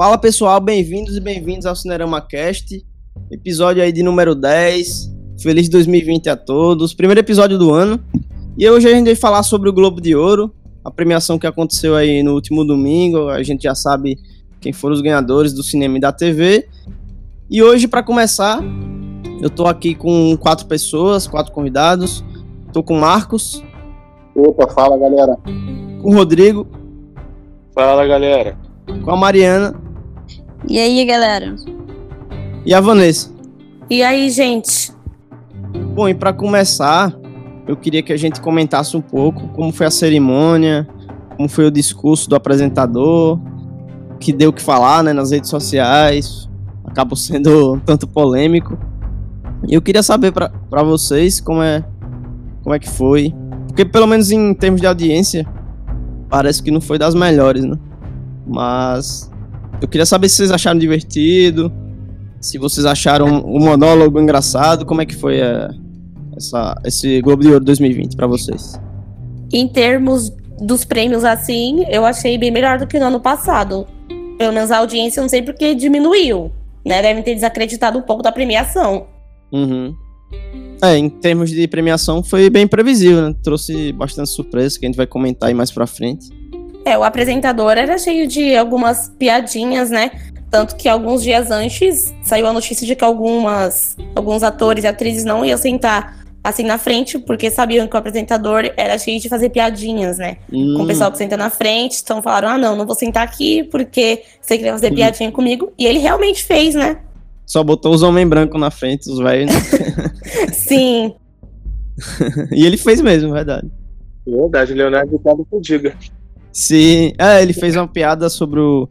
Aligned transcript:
Fala 0.00 0.16
pessoal, 0.16 0.58
bem-vindos 0.62 1.14
e 1.14 1.20
bem-vindos 1.20 1.66
ao 1.66 1.76
Cinerama 1.76 2.22
Cast, 2.22 2.82
episódio 3.30 3.82
aí 3.82 3.92
de 3.92 4.02
número 4.02 4.34
10. 4.34 5.14
Feliz 5.42 5.68
2020 5.68 6.30
a 6.30 6.36
todos, 6.36 6.94
primeiro 6.94 7.20
episódio 7.20 7.58
do 7.58 7.70
ano. 7.70 8.02
E 8.56 8.66
hoje 8.66 8.88
a 8.88 8.94
gente 8.94 9.04
vai 9.04 9.14
falar 9.14 9.42
sobre 9.42 9.68
o 9.68 9.72
Globo 9.74 10.00
de 10.00 10.16
Ouro, 10.16 10.54
a 10.82 10.90
premiação 10.90 11.38
que 11.38 11.46
aconteceu 11.46 11.94
aí 11.94 12.22
no 12.22 12.32
último 12.32 12.64
domingo. 12.64 13.28
A 13.28 13.42
gente 13.42 13.64
já 13.64 13.74
sabe 13.74 14.16
quem 14.58 14.72
foram 14.72 14.94
os 14.94 15.02
ganhadores 15.02 15.52
do 15.52 15.62
cinema 15.62 15.98
e 15.98 16.00
da 16.00 16.10
TV. 16.10 16.66
E 17.50 17.62
hoje, 17.62 17.86
para 17.86 18.02
começar, 18.02 18.58
eu 19.42 19.50
tô 19.50 19.66
aqui 19.66 19.94
com 19.94 20.34
quatro 20.38 20.64
pessoas, 20.64 21.26
quatro 21.26 21.52
convidados. 21.52 22.24
Tô 22.72 22.82
com 22.82 22.96
o 22.96 23.00
Marcos. 23.02 23.62
Opa, 24.34 24.66
fala 24.66 24.96
galera. 24.96 25.36
Com 26.00 26.08
o 26.08 26.14
Rodrigo. 26.14 26.66
Fala 27.74 28.06
galera. 28.06 28.56
Com 29.04 29.10
a 29.10 29.16
Mariana. 29.18 29.89
E 30.68 30.78
aí, 30.78 31.04
galera? 31.04 31.54
E 32.64 32.74
a 32.74 32.80
Vanessa. 32.80 33.30
E 33.88 34.02
aí, 34.02 34.30
gente? 34.30 34.92
Bom, 35.94 36.08
e 36.08 36.14
para 36.14 36.32
começar, 36.32 37.12
eu 37.66 37.76
queria 37.76 38.02
que 38.02 38.12
a 38.12 38.16
gente 38.16 38.40
comentasse 38.40 38.96
um 38.96 39.00
pouco 39.00 39.48
como 39.48 39.72
foi 39.72 39.86
a 39.86 39.90
cerimônia, 39.90 40.86
como 41.36 41.48
foi 41.48 41.66
o 41.66 41.70
discurso 41.70 42.28
do 42.28 42.36
apresentador, 42.36 43.38
que 44.18 44.32
deu 44.32 44.50
o 44.50 44.52
que 44.52 44.62
falar 44.62 45.02
né, 45.02 45.12
nas 45.12 45.30
redes 45.30 45.48
sociais, 45.48 46.48
acabou 46.84 47.16
sendo 47.16 47.80
tanto 47.84 48.06
polêmico. 48.06 48.78
E 49.66 49.74
eu 49.74 49.82
queria 49.82 50.02
saber 50.02 50.32
para 50.32 50.82
vocês 50.82 51.40
como 51.40 51.62
é, 51.62 51.84
como 52.62 52.74
é 52.74 52.78
que 52.78 52.88
foi, 52.88 53.34
porque 53.66 53.84
pelo 53.84 54.06
menos 54.06 54.30
em 54.30 54.52
termos 54.54 54.80
de 54.80 54.86
audiência, 54.86 55.46
parece 56.28 56.62
que 56.62 56.70
não 56.70 56.80
foi 56.80 56.98
das 56.98 57.14
melhores, 57.14 57.64
né? 57.64 57.76
Mas 58.46 59.29
eu 59.80 59.88
queria 59.88 60.06
saber 60.06 60.28
se 60.28 60.36
vocês 60.36 60.50
acharam 60.50 60.78
divertido, 60.78 61.72
se 62.40 62.58
vocês 62.58 62.86
acharam 62.86 63.40
o 63.40 63.58
monólogo 63.58 64.20
engraçado, 64.20 64.86
como 64.86 65.02
é 65.02 65.06
que 65.06 65.14
foi 65.14 65.40
a, 65.42 65.70
essa, 66.36 66.80
esse 66.84 67.20
Globo 67.20 67.42
de 67.42 67.48
Ouro 67.48 67.64
2020 67.64 68.16
para 68.16 68.26
vocês? 68.26 68.80
Em 69.52 69.68
termos 69.68 70.30
dos 70.60 70.84
prêmios 70.84 71.24
assim, 71.24 71.84
eu 71.88 72.04
achei 72.04 72.36
bem 72.38 72.50
melhor 72.50 72.78
do 72.78 72.86
que 72.86 72.98
no 72.98 73.06
ano 73.06 73.20
passado. 73.20 73.86
Pelo 74.38 74.52
menos 74.52 74.70
a 74.70 74.78
audiência, 74.78 75.20
eu 75.20 75.22
não 75.22 75.28
sei 75.28 75.42
porque 75.42 75.74
diminuiu, 75.74 76.50
né? 76.84 77.02
Devem 77.02 77.22
ter 77.22 77.34
desacreditado 77.34 77.98
um 77.98 78.02
pouco 78.02 78.22
da 78.22 78.32
premiação. 78.32 79.06
Uhum. 79.52 79.94
É, 80.82 80.96
em 80.96 81.10
termos 81.10 81.50
de 81.50 81.66
premiação 81.68 82.22
foi 82.22 82.48
bem 82.48 82.66
previsível, 82.66 83.28
né? 83.28 83.34
Trouxe 83.42 83.92
bastante 83.92 84.30
surpresa 84.30 84.78
que 84.78 84.86
a 84.86 84.88
gente 84.88 84.96
vai 84.96 85.06
comentar 85.06 85.48
aí 85.48 85.54
mais 85.54 85.70
pra 85.70 85.86
frente. 85.86 86.30
É, 86.84 86.96
o 86.96 87.04
apresentador 87.04 87.72
era 87.72 87.98
cheio 87.98 88.26
de 88.26 88.56
algumas 88.56 89.08
piadinhas, 89.18 89.90
né? 89.90 90.10
Tanto 90.50 90.74
que 90.76 90.88
alguns 90.88 91.22
dias 91.22 91.50
antes 91.50 92.12
saiu 92.22 92.46
a 92.46 92.52
notícia 92.52 92.86
de 92.86 92.96
que 92.96 93.04
algumas, 93.04 93.96
alguns 94.16 94.42
atores 94.42 94.84
e 94.84 94.86
atrizes 94.86 95.24
não 95.24 95.44
iam 95.44 95.56
sentar 95.56 96.18
assim 96.42 96.64
na 96.64 96.78
frente, 96.78 97.18
porque 97.18 97.50
sabiam 97.50 97.86
que 97.86 97.94
o 97.94 97.98
apresentador 97.98 98.72
era 98.76 98.98
cheio 98.98 99.20
de 99.20 99.28
fazer 99.28 99.50
piadinhas, 99.50 100.18
né? 100.18 100.38
Hum. 100.52 100.74
Com 100.76 100.82
o 100.82 100.86
pessoal 100.86 101.12
que 101.12 101.18
senta 101.18 101.36
na 101.36 101.50
frente. 101.50 102.00
Então 102.02 102.22
falaram: 102.22 102.48
ah, 102.48 102.58
não, 102.58 102.74
não 102.74 102.86
vou 102.86 102.94
sentar 102.94 103.22
aqui 103.22 103.62
porque 103.64 104.22
você 104.40 104.56
queria 104.56 104.72
fazer 104.72 104.92
piadinha 104.92 105.30
comigo. 105.30 105.72
E 105.78 105.86
ele 105.86 105.98
realmente 105.98 106.42
fez, 106.42 106.74
né? 106.74 106.98
Só 107.46 107.62
botou 107.62 107.92
os 107.92 108.02
homens 108.02 108.28
brancos 108.28 108.60
na 108.60 108.70
frente, 108.70 109.10
os 109.10 109.18
velhos. 109.18 109.52
Né? 109.52 109.60
Sim. 110.52 111.14
e 112.52 112.64
ele 112.64 112.76
fez 112.76 113.00
mesmo, 113.00 113.32
verdade. 113.32 113.68
Verdade, 114.26 114.74
Leonardo 114.74 115.16
DiCaprio 115.16 115.46
que 115.50 115.60
diga. 115.60 115.96
Sim, 116.52 117.12
é, 117.18 117.42
ele 117.42 117.52
fez 117.52 117.76
uma 117.76 117.86
piada 117.86 118.28
sobre 118.28 118.60
o, 118.60 118.88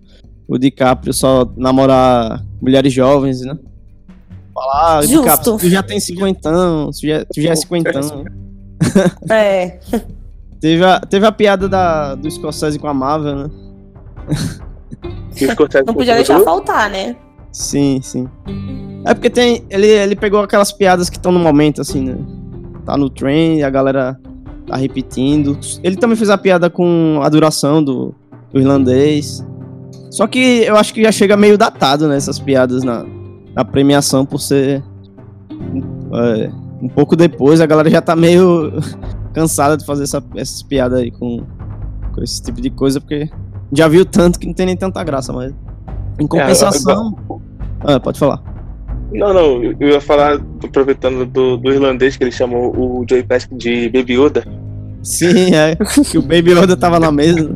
o 0.48 0.58
DiCaprio 0.58 1.14
só 1.14 1.50
namorar 1.58 2.44
mulheres 2.62 2.94
jovens, 2.94 3.42
né? 3.42 3.58
Falar, 4.54 4.98
ah, 4.98 5.02
Justo. 5.02 5.22
DiCaprio, 5.22 5.58
tu 5.58 5.70
já 5.70 5.84
tem 5.84 6.00
cinquentão, 6.00 6.90
tu 6.92 7.06
já, 7.06 7.26
tu 7.26 7.42
já 7.42 7.52
é 7.52 7.56
cinquentão. 7.56 8.26
É. 9.30 9.78
Teve 10.60 10.84
a, 10.84 11.00
teve 11.00 11.26
a 11.26 11.32
piada 11.32 11.70
da, 11.70 12.16
do 12.16 12.30
Scorsese 12.30 12.78
com 12.78 12.88
a 12.88 12.94
Marvel, 12.94 13.36
né? 13.36 13.50
Não 15.86 15.94
podia 15.94 16.16
deixar 16.16 16.42
faltar, 16.42 16.90
né? 16.90 17.16
Sim, 17.52 18.02
sim. 18.04 18.28
É 19.06 19.14
porque 19.14 19.30
tem. 19.30 19.66
Ele, 19.70 19.88
ele 19.88 20.16
pegou 20.16 20.42
aquelas 20.42 20.72
piadas 20.74 21.10
que 21.10 21.16
estão 21.16 21.32
no 21.32 21.40
momento, 21.40 21.80
assim, 21.80 22.04
né? 22.04 22.18
Tá 22.86 22.98
no 22.98 23.10
trem 23.10 23.60
e 23.60 23.64
a 23.64 23.70
galera 23.70 24.20
tá 24.70 24.78
repetindo. 24.78 25.58
Ele 25.84 25.96
também 25.96 26.16
fez 26.16 26.30
a 26.30 26.38
piada 26.38 26.70
com 26.70 27.20
a 27.22 27.30
duração 27.30 27.84
do, 27.84 28.14
do 28.52 28.60
irlandês. 28.60 29.46
Só 30.12 30.28
que 30.28 30.64
eu 30.64 30.76
acho 30.76 30.94
que 30.94 31.04
já 31.04 31.12
chega 31.12 31.38
meio 31.38 31.58
datado, 31.58 32.08
né? 32.08 32.16
Essas 32.16 32.40
piadas 32.40 32.84
na, 32.84 33.06
na 33.56 33.66
premiação, 33.66 34.26
por 34.26 34.40
ser. 34.40 34.84
é, 36.14 36.52
um 36.82 36.88
pouco 36.88 37.16
depois, 37.16 37.62
a 37.62 37.66
galera 37.66 37.90
já 37.90 38.02
tá 38.02 38.16
meio 38.16 38.72
cansada 39.34 39.78
de 39.78 39.86
fazer 39.86 40.04
essa, 40.04 40.24
essas 40.36 40.64
piadas 40.64 41.00
aí 41.00 41.12
com, 41.12 41.44
com 42.14 42.24
esse 42.24 42.42
tipo 42.42 42.62
de 42.62 42.70
coisa, 42.70 43.00
porque 43.00 43.30
já 43.72 43.88
viu 43.88 44.06
tanto 44.06 44.40
que 44.40 44.48
não 44.48 44.54
tem 44.54 44.66
nem 44.66 44.78
tanta 44.78 45.04
graça, 45.04 45.32
mas. 45.34 45.54
Em 46.20 46.28
compensação. 46.28 47.16
Ah, 47.82 48.00
pode 48.00 48.20
falar. 48.20 48.44
Não, 49.12 49.34
não, 49.34 49.64
eu 49.64 49.90
ia 49.90 50.02
falar, 50.02 50.40
aproveitando 50.64 51.26
do, 51.26 51.58
do 51.58 51.72
irlandês 51.72 52.16
que 52.16 52.24
ele 52.24 52.32
chamou 52.32 52.76
o 52.76 53.06
Joey 53.10 53.24
Pesci 53.24 53.48
de 53.54 53.90
Baby 53.90 54.14
Yoda. 54.20 54.44
Sim, 55.02 55.56
é. 55.56 55.76
Que 56.10 56.18
o 56.18 56.22
Baby 56.22 56.52
Yoda 56.52 56.78
tava 56.78 57.00
na 57.00 57.12
mesa. 57.12 57.50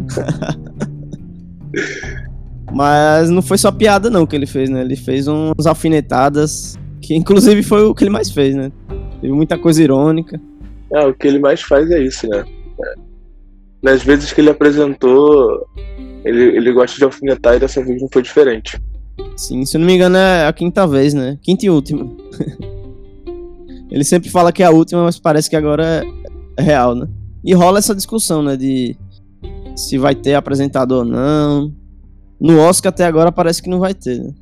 Mas 2.72 3.30
não 3.30 3.42
foi 3.42 3.58
só 3.58 3.72
piada 3.72 4.10
não 4.10 4.26
que 4.26 4.36
ele 4.36 4.48
fez, 4.48 4.70
né? 4.70 4.82
Ele 4.82 4.96
fez 4.96 5.28
uns 5.28 5.68
alfinetadas, 5.68 6.76
que 7.02 7.14
inclusive 7.14 7.62
foi 7.62 7.84
o 7.84 7.94
que 7.94 8.04
ele 8.04 8.10
mais 8.10 8.32
fez, 8.32 8.56
né? 8.56 8.72
Teve 9.22 9.32
muita 9.32 9.58
coisa 9.58 9.84
irônica. 9.84 10.42
É, 10.92 11.06
o 11.06 11.14
que 11.14 11.28
ele 11.28 11.40
mais 11.40 11.62
faz 11.62 11.90
é 11.92 12.02
isso, 12.02 12.28
né? 12.28 12.44
É. 12.84 12.94
Nas 13.84 14.02
vezes 14.02 14.34
que 14.34 14.42
ele 14.42 14.50
apresentou, 14.50 15.68
ele, 16.26 16.58
ele 16.58 16.72
gosta 16.72 16.98
de 16.98 17.04
alfinetar 17.04 17.56
e 17.56 17.60
dessa 17.60 17.84
vez 17.84 18.02
não 18.02 18.10
foi 18.12 18.24
diferente. 18.24 18.82
Sim, 19.36 19.66
se 19.66 19.78
eu 19.78 19.80
não 19.80 19.88
me 19.88 19.96
engano 19.96 20.18
é 20.18 20.48
a 20.48 20.54
quinta 20.54 20.88
vez, 20.88 21.14
né? 21.14 21.38
Quinta 21.42 21.66
e 21.66 21.70
última. 21.70 22.10
ele 23.90 24.04
sempre 24.04 24.30
fala 24.30 24.52
que 24.52 24.64
é 24.64 24.66
a 24.66 24.72
última, 24.72 25.04
mas 25.04 25.20
parece 25.20 25.50
que 25.50 25.56
agora 25.56 26.04
é 26.58 26.62
real, 26.62 26.96
né? 26.96 27.08
E 27.44 27.54
rola 27.54 27.80
essa 27.80 27.96
discussão, 27.96 28.42
né? 28.42 28.56
De 28.56 28.96
se 29.76 29.98
vai 29.98 30.16
ter 30.16 30.36
apresentador 30.36 31.00
ou 31.00 31.06
não. 31.06 31.74
No 32.40 32.60
Oscar 32.60 32.92
até 32.92 33.06
agora 33.06 33.32
parece 33.32 33.62
que 33.62 33.70
não 33.70 33.80
vai 33.80 33.94
ter, 33.94 34.20
né? 34.20 34.34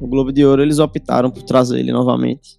O 0.00 0.06
Globo 0.06 0.32
de 0.32 0.44
Ouro 0.44 0.62
eles 0.62 0.78
optaram 0.78 1.30
por 1.30 1.42
trazer 1.42 1.78
ele 1.78 1.92
novamente. 1.92 2.58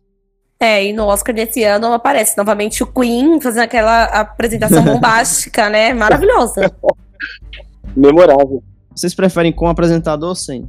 É, 0.60 0.84
e 0.86 0.92
no 0.92 1.06
Oscar 1.06 1.34
desse 1.34 1.64
ano 1.64 1.94
aparece 1.94 2.38
novamente 2.38 2.84
o 2.84 2.88
Queen 2.88 3.40
fazendo 3.40 3.64
aquela 3.64 4.04
apresentação 4.06 4.84
bombástica, 4.86 5.70
né? 5.70 5.94
Maravilhosa. 5.94 6.74
Memorável. 7.96 8.62
Vocês 8.94 9.16
preferem 9.16 9.54
com 9.54 9.68
apresentador 9.68 10.30
ou 10.30 10.36
sem? 10.36 10.68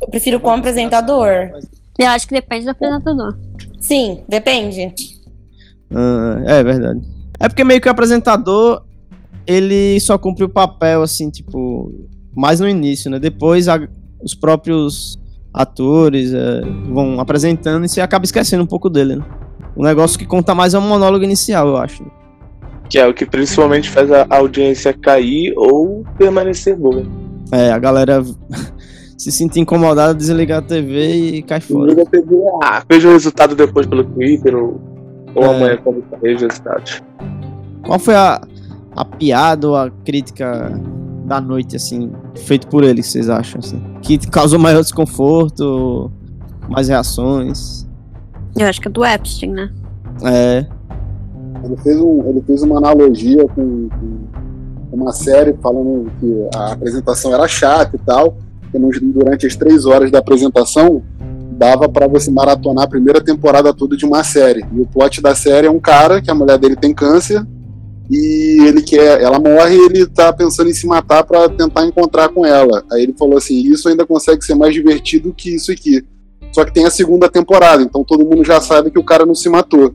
Eu 0.00 0.08
prefiro 0.08 0.40
com 0.40 0.50
apresentador. 0.50 1.28
Eu 1.98 2.08
acho 2.08 2.26
que 2.26 2.34
depende 2.34 2.64
do 2.64 2.70
apresentador. 2.70 3.36
Sim, 3.78 4.22
depende. 4.28 4.92
Ah, 5.94 6.40
é 6.46 6.62
verdade. 6.62 7.00
É 7.38 7.48
porque 7.48 7.64
meio 7.64 7.80
que 7.80 7.88
o 7.88 7.90
apresentador 7.90 8.82
ele 9.46 9.98
só 10.00 10.16
cumpre 10.18 10.44
o 10.44 10.48
papel, 10.48 11.02
assim, 11.02 11.30
tipo, 11.30 11.92
mais 12.34 12.60
no 12.60 12.68
início, 12.68 13.10
né? 13.10 13.18
Depois 13.18 13.68
a- 13.68 13.80
os 14.22 14.34
próprios 14.34 15.18
atores 15.52 16.32
é, 16.32 16.60
vão 16.92 17.18
apresentando 17.18 17.84
e 17.84 17.88
você 17.88 18.00
acaba 18.00 18.24
esquecendo 18.24 18.62
um 18.62 18.66
pouco 18.66 18.88
dele, 18.88 19.16
né? 19.16 19.24
O 19.74 19.82
negócio 19.82 20.18
que 20.18 20.26
conta 20.26 20.54
mais 20.54 20.74
é 20.74 20.78
o 20.78 20.82
monólogo 20.82 21.24
inicial, 21.24 21.66
eu 21.68 21.76
acho. 21.76 22.04
Que 22.88 22.98
é 22.98 23.06
o 23.06 23.14
que 23.14 23.24
principalmente 23.26 23.88
faz 23.88 24.10
a 24.12 24.26
audiência 24.30 24.92
cair 24.92 25.52
ou 25.56 26.04
permanecer 26.18 26.76
boa. 26.76 27.02
É, 27.52 27.70
a 27.72 27.78
galera 27.78 28.22
se 29.20 29.30
sente 29.30 29.60
incomodada, 29.60 30.14
desligar 30.14 30.60
a 30.60 30.62
TV 30.62 31.14
e 31.14 31.42
cai 31.42 31.60
fora. 31.60 31.92
A 31.92 32.06
TV, 32.06 32.36
Ah, 32.62 32.82
veja 32.88 33.08
o 33.08 33.12
resultado 33.12 33.54
depois 33.54 33.86
pelo 33.86 34.02
Twitter 34.02 34.56
ou, 34.56 34.80
ou 35.34 35.44
É. 35.44 35.56
amanhã 35.56 35.78
quando 35.84 36.02
sair 36.08 36.36
os 36.36 36.42
resultados. 36.42 37.02
Qual 37.84 37.98
foi 37.98 38.14
a, 38.14 38.40
a 38.96 39.04
piada 39.04 39.68
ou 39.68 39.76
a 39.76 39.90
crítica 40.06 40.72
da 41.26 41.38
noite, 41.38 41.76
assim, 41.76 42.10
feito 42.34 42.66
por 42.68 42.82
ele, 42.82 43.02
que 43.02 43.08
vocês 43.08 43.28
acham, 43.28 43.58
assim? 43.58 43.82
Que 44.00 44.16
causou 44.30 44.58
maior 44.58 44.80
desconforto, 44.80 46.10
mais 46.68 46.88
reações? 46.88 47.86
Eu 48.58 48.66
acho 48.66 48.80
que 48.80 48.88
é 48.88 48.90
do 48.90 49.04
Epstein, 49.04 49.50
né? 49.52 49.70
É, 50.24 50.66
Ele 51.62 51.76
fez, 51.76 52.00
um, 52.00 52.26
ele 52.26 52.40
fez 52.46 52.62
uma 52.62 52.78
analogia 52.78 53.46
com, 53.48 53.88
com 54.90 54.96
uma 54.96 55.12
série 55.12 55.52
falando 55.62 56.10
que 56.18 56.48
a 56.56 56.72
apresentação 56.72 57.34
era 57.34 57.46
chata 57.46 57.96
e 57.96 57.98
tal. 57.98 58.36
Que 58.70 58.78
nos- 58.78 59.00
durante 59.00 59.46
as 59.46 59.56
três 59.56 59.84
horas 59.86 60.10
da 60.10 60.18
apresentação 60.18 61.02
dava 61.52 61.88
para 61.88 62.06
você 62.06 62.30
maratonar 62.30 62.84
a 62.84 62.88
primeira 62.88 63.20
temporada 63.20 63.72
toda 63.74 63.96
de 63.96 64.04
uma 64.06 64.24
série. 64.24 64.64
E 64.72 64.80
o 64.80 64.86
plot 64.86 65.20
da 65.20 65.34
série 65.34 65.66
é 65.66 65.70
um 65.70 65.80
cara 65.80 66.22
que 66.22 66.30
a 66.30 66.34
mulher 66.34 66.58
dele 66.58 66.76
tem 66.76 66.94
câncer 66.94 67.44
e 68.10 68.58
ele 68.66 68.82
quer, 68.82 69.20
ela 69.20 69.38
morre 69.38 69.76
e 69.76 69.84
ele 69.86 70.06
tá 70.06 70.32
pensando 70.32 70.70
em 70.70 70.74
se 70.74 70.86
matar 70.86 71.22
para 71.22 71.48
tentar 71.48 71.84
encontrar 71.86 72.28
com 72.30 72.44
ela. 72.46 72.82
Aí 72.90 73.02
ele 73.02 73.14
falou 73.18 73.36
assim: 73.36 73.60
"Isso 73.60 73.88
ainda 73.88 74.06
consegue 74.06 74.44
ser 74.44 74.54
mais 74.54 74.72
divertido 74.74 75.34
que 75.34 75.54
isso 75.54 75.70
aqui". 75.70 76.02
Só 76.52 76.64
que 76.64 76.72
tem 76.72 76.84
a 76.86 76.90
segunda 76.90 77.28
temporada, 77.28 77.82
então 77.82 78.02
todo 78.02 78.24
mundo 78.24 78.44
já 78.44 78.60
sabe 78.60 78.90
que 78.90 78.98
o 78.98 79.04
cara 79.04 79.24
não 79.26 79.34
se 79.34 79.48
matou. 79.48 79.94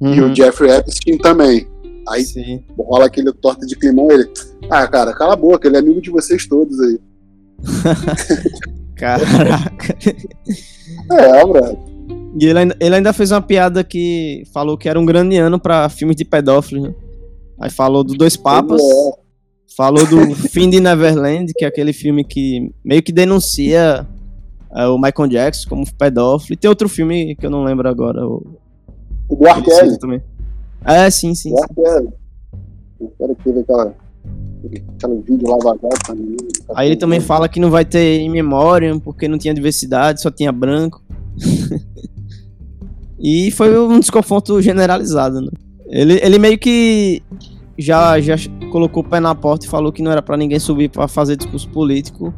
E 0.00 0.20
o 0.20 0.26
Uhum. 0.28 0.34
Jeffrey 0.34 0.70
Epstein 0.70 1.18
também. 1.18 1.66
Aí 2.08 2.24
Sim. 2.24 2.62
rola 2.78 3.06
aquele 3.06 3.32
torta 3.32 3.66
de 3.66 3.76
climão, 3.76 4.10
ele. 4.10 4.28
Ah, 4.70 4.86
cara, 4.88 5.12
cala 5.12 5.34
a 5.34 5.36
boca, 5.36 5.68
ele 5.68 5.76
é 5.76 5.80
amigo 5.80 6.00
de 6.00 6.10
vocês 6.10 6.46
todos 6.46 6.80
aí. 6.80 6.98
Caraca. 8.96 9.96
É, 11.10 11.46
brother. 11.46 11.78
E 12.38 12.46
ele 12.46 12.58
ainda, 12.58 12.76
ele 12.80 12.94
ainda 12.94 13.12
fez 13.12 13.30
uma 13.30 13.42
piada 13.42 13.84
que 13.84 14.42
falou 14.52 14.78
que 14.78 14.88
era 14.88 14.98
um 14.98 15.04
grande 15.04 15.36
ano 15.36 15.58
pra 15.60 15.88
filmes 15.88 16.16
de 16.16 16.24
pedófilos, 16.24 16.84
né? 16.84 16.94
Aí 17.60 17.70
falou 17.70 18.02
do 18.02 18.14
Dois 18.14 18.36
Papas, 18.36 18.80
É, 18.80 19.12
falou 19.76 20.06
do 20.06 20.34
Fim 20.34 20.70
de 20.70 20.80
Neverland, 20.80 21.52
que 21.54 21.64
é 21.64 21.68
aquele 21.68 21.92
filme 21.92 22.24
que 22.24 22.72
meio 22.84 23.02
que 23.02 23.12
denuncia 23.12 24.06
é, 24.74 24.86
o 24.86 24.98
Michael 24.98 25.28
Jackson 25.28 25.68
como 25.68 25.94
pedófilo. 25.94 26.54
E 26.54 26.56
tem 26.56 26.68
outro 26.68 26.88
filme 26.88 27.36
que 27.36 27.44
eu 27.44 27.50
não 27.50 27.64
lembro 27.64 27.88
agora. 27.88 28.26
O, 28.26 28.58
o 29.28 29.36
do 29.36 29.72
ele 29.80 29.98
também. 29.98 30.22
É, 30.84 31.10
sim, 31.10 31.34
sim. 31.34 31.52
O 31.52 31.58
R. 31.62 31.74
Kelly. 31.74 32.12
O 32.98 33.08
cara 33.18 33.34
que 33.34 33.44
teve 33.44 33.60
aquela. 33.60 33.94
Aquele 34.64 35.22
vídeo 35.22 35.48
Lava 35.48 35.78
Jato 35.82 36.06
também. 36.06 36.36
Aí 36.74 36.88
ele 36.88 36.96
também 36.96 37.20
fala 37.20 37.48
que 37.48 37.60
não 37.60 37.70
vai 37.70 37.84
ter 37.84 38.20
in 38.20 38.30
memoriam 38.30 38.98
porque 38.98 39.28
não 39.28 39.38
tinha 39.38 39.54
diversidade, 39.54 40.20
só 40.20 40.30
tinha 40.30 40.52
branco. 40.52 41.02
e 43.18 43.50
foi 43.50 43.78
um 43.78 43.98
desconforto 43.98 44.60
generalizado, 44.60 45.40
né? 45.40 45.50
Ele, 45.86 46.20
ele 46.22 46.38
meio 46.38 46.58
que 46.58 47.22
já, 47.76 48.20
já 48.20 48.36
colocou 48.70 49.02
o 49.02 49.06
pé 49.06 49.20
na 49.20 49.34
porta 49.34 49.66
e 49.66 49.68
falou 49.68 49.92
que 49.92 50.02
não 50.02 50.10
era 50.10 50.22
pra 50.22 50.36
ninguém 50.36 50.58
subir 50.58 50.88
pra 50.88 51.08
fazer 51.08 51.36
discurso 51.36 51.68
político, 51.68 52.32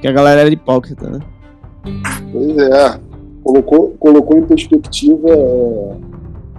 que 0.00 0.06
a 0.06 0.12
galera 0.12 0.42
era 0.42 0.50
hipócrita, 0.50 1.08
né? 1.10 1.18
Pois 2.32 2.56
é. 2.56 3.00
Colocou, 3.42 3.90
colocou 3.98 4.38
em 4.38 4.46
perspectiva 4.46 5.28
é, 5.28 5.96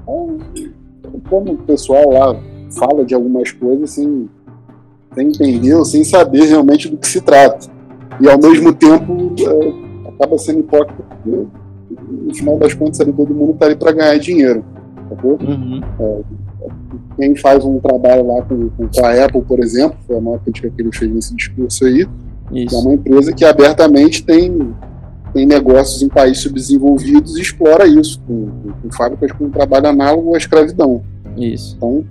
é, 0.08 1.20
como 1.30 1.54
o 1.54 1.58
pessoal 1.58 2.12
lá 2.12 2.40
fala 2.78 3.04
de 3.04 3.16
algumas 3.16 3.52
coisas 3.52 3.92
sem, 3.92 4.30
sem 5.16 5.28
entender 5.28 5.74
ou 5.74 5.86
sem 5.86 6.04
saber 6.04 6.44
realmente 6.44 6.90
do 6.90 6.98
que 6.98 7.08
se 7.08 7.22
trata. 7.22 7.68
E 8.22 8.30
ao 8.30 8.40
mesmo 8.40 8.74
tempo 8.74 9.34
é, 9.40 10.10
acaba 10.10 10.38
sendo 10.38 10.60
hipócrita 10.60 11.04
porque 11.04 11.46
no 12.22 12.34
final 12.34 12.58
das 12.58 12.74
contas 12.74 13.00
ali, 13.02 13.14
todo 13.14 13.34
mundo 13.34 13.54
tá 13.54 13.66
ali 13.66 13.76
para 13.76 13.92
ganhar 13.92 14.18
dinheiro. 14.18 14.64
Sacou? 15.10 15.38
Uhum. 15.42 15.82
Quem 17.18 17.36
faz 17.36 17.64
um 17.64 17.80
trabalho 17.80 18.26
lá 18.28 18.42
com, 18.42 18.70
com, 18.70 19.06
a 19.06 19.26
Apple, 19.26 19.42
por 19.42 19.60
exemplo, 19.60 19.98
foi 20.06 20.18
a 20.18 20.22
maior 20.22 20.40
crítica 20.40 20.70
que 20.70 20.82
ele 20.82 20.92
fez 20.92 21.12
nesse 21.12 21.36
discurso 21.36 21.86
aí, 21.86 22.08
é 22.52 22.60
Isso. 22.60 22.80
uma 22.80 22.94
empresa 22.94 23.34
que 23.34 23.46
abertamente 23.46 24.24
tem, 24.24 24.74
tem 25.34 25.46
negócios 25.46 26.02
em 26.02 26.10
países 26.10 26.44
subdesenvolvidos 26.44 27.38
e 27.38 27.42
explora 27.42 27.88
isso, 27.88 28.20
com, 28.28 28.48
com, 28.48 28.72
com 28.72 28.92
fábricas 28.92 29.32
com 29.32 29.50
trabalho 29.50 29.88
análogo 29.88 30.36
à 30.36 30.38
escravidão. 30.38 31.02
Isso. 31.38 31.76
Então, 31.78 32.04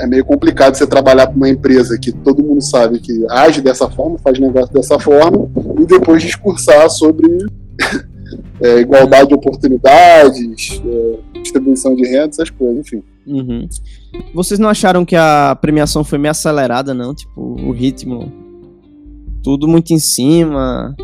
é 0.00 0.06
meio 0.06 0.24
complicado 0.24 0.74
você 0.74 0.86
trabalhar 0.86 1.26
para 1.26 1.36
uma 1.36 1.48
empresa 1.48 1.98
que 1.98 2.10
todo 2.10 2.42
mundo 2.42 2.62
sabe 2.62 2.98
que 2.98 3.24
age 3.30 3.60
dessa 3.60 3.88
forma, 3.88 4.18
faz 4.18 4.38
negócio 4.38 4.72
dessa 4.72 4.98
forma, 4.98 5.48
e 5.78 5.84
depois 5.84 6.22
discursar 6.22 6.88
sobre 6.90 7.26
é, 8.60 8.78
igualdade 8.80 9.28
de 9.28 9.34
oportunidades, 9.34 10.80
é, 10.84 11.38
distribuição 11.40 11.94
de 11.94 12.06
renda, 12.06 12.28
essas 12.28 12.50
coisas, 12.50 12.78
enfim. 12.78 13.02
Uhum. 13.26 13.68
Vocês 14.34 14.58
não 14.58 14.68
acharam 14.68 15.04
que 15.04 15.14
a 15.14 15.56
premiação 15.60 16.02
foi 16.02 16.18
meio 16.18 16.30
acelerada, 16.30 16.94
não? 16.94 17.14
Tipo, 17.14 17.40
o 17.40 17.70
ritmo. 17.70 18.32
Tudo 19.42 19.68
muito 19.68 19.92
em 19.92 19.98
cima, 19.98 20.94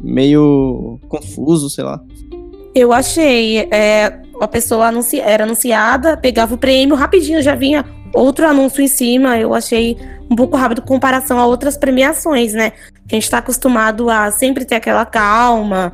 meio 0.00 0.98
confuso, 1.08 1.68
sei 1.68 1.84
lá. 1.84 2.00
Eu 2.74 2.92
achei. 2.92 3.68
É, 3.70 4.20
a 4.40 4.48
pessoa 4.48 4.86
anunci 4.86 5.20
era 5.20 5.44
anunciada, 5.44 6.16
pegava 6.16 6.54
o 6.54 6.58
prêmio, 6.58 6.96
rapidinho 6.96 7.42
já 7.42 7.54
vinha 7.54 7.84
outro 8.14 8.46
anúncio 8.46 8.82
em 8.82 8.88
cima. 8.88 9.38
Eu 9.38 9.54
achei 9.54 9.96
um 10.30 10.36
pouco 10.36 10.56
rápido 10.56 10.80
em 10.82 10.86
comparação 10.86 11.38
a 11.38 11.46
outras 11.46 11.76
premiações, 11.76 12.52
né? 12.52 12.72
A 13.10 13.14
gente 13.14 13.30
tá 13.30 13.38
acostumado 13.38 14.08
a 14.08 14.30
sempre 14.30 14.64
ter 14.64 14.76
aquela 14.76 15.04
calma, 15.04 15.92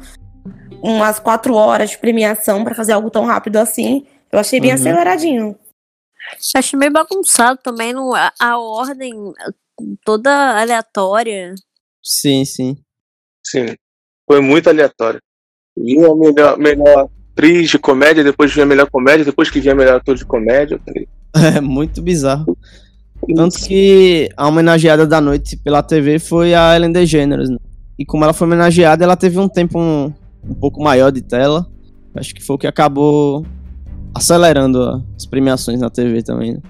umas 0.82 1.18
quatro 1.18 1.54
horas 1.54 1.90
de 1.90 1.98
premiação 1.98 2.62
para 2.64 2.74
fazer 2.74 2.92
algo 2.92 3.10
tão 3.10 3.24
rápido 3.24 3.56
assim. 3.56 4.06
Eu 4.30 4.38
achei 4.38 4.60
bem 4.60 4.70
Uhum. 4.70 4.76
aceleradinho. 4.76 5.58
Achei 6.54 6.78
meio 6.78 6.92
bagunçado 6.92 7.58
também 7.62 7.92
no, 7.92 8.14
a, 8.14 8.32
a 8.38 8.58
ordem 8.58 9.12
toda 10.04 10.60
aleatória. 10.60 11.54
Sim, 12.02 12.44
sim. 12.44 12.76
Sim. 13.44 13.74
Foi 14.26 14.40
muito 14.40 14.68
aleatório. 14.70 15.20
Vinha 15.76 16.06
a 16.08 16.14
melhor, 16.14 16.58
melhor 16.58 17.08
atriz 17.32 17.70
de 17.70 17.78
comédia, 17.78 18.22
depois 18.22 18.52
vinha 18.52 18.64
a 18.64 18.68
melhor 18.68 18.88
comédia, 18.90 19.24
depois 19.24 19.50
que 19.50 19.60
vinha 19.60 19.72
a 19.72 19.76
melhor 19.76 19.96
ator 19.96 20.14
de 20.14 20.24
comédia. 20.24 20.74
eu 20.76 20.80
falei, 20.80 21.08
É 21.56 21.60
muito 21.60 22.02
bizarro. 22.02 22.56
Tanto 23.36 23.56
que 23.58 24.28
a 24.36 24.48
homenageada 24.48 25.06
da 25.06 25.20
noite 25.20 25.56
pela 25.56 25.82
TV 25.82 26.18
foi 26.18 26.54
a 26.54 26.74
Ellen 26.74 26.90
DeGeneres, 26.92 27.50
né? 27.50 27.58
E 27.98 28.04
como 28.04 28.24
ela 28.24 28.32
foi 28.32 28.46
homenageada, 28.46 29.04
ela 29.04 29.16
teve 29.16 29.38
um 29.38 29.48
tempo 29.48 29.78
um, 29.78 30.12
um 30.42 30.54
pouco 30.54 30.82
maior 30.82 31.12
de 31.12 31.20
tela. 31.20 31.66
Acho 32.14 32.34
que 32.34 32.42
foi 32.42 32.56
o 32.56 32.58
que 32.58 32.66
acabou 32.66 33.44
acelerando 34.14 35.04
as 35.16 35.26
premiações 35.26 35.80
na 35.80 35.90
TV 35.90 36.22
também, 36.22 36.54
né? 36.54 36.60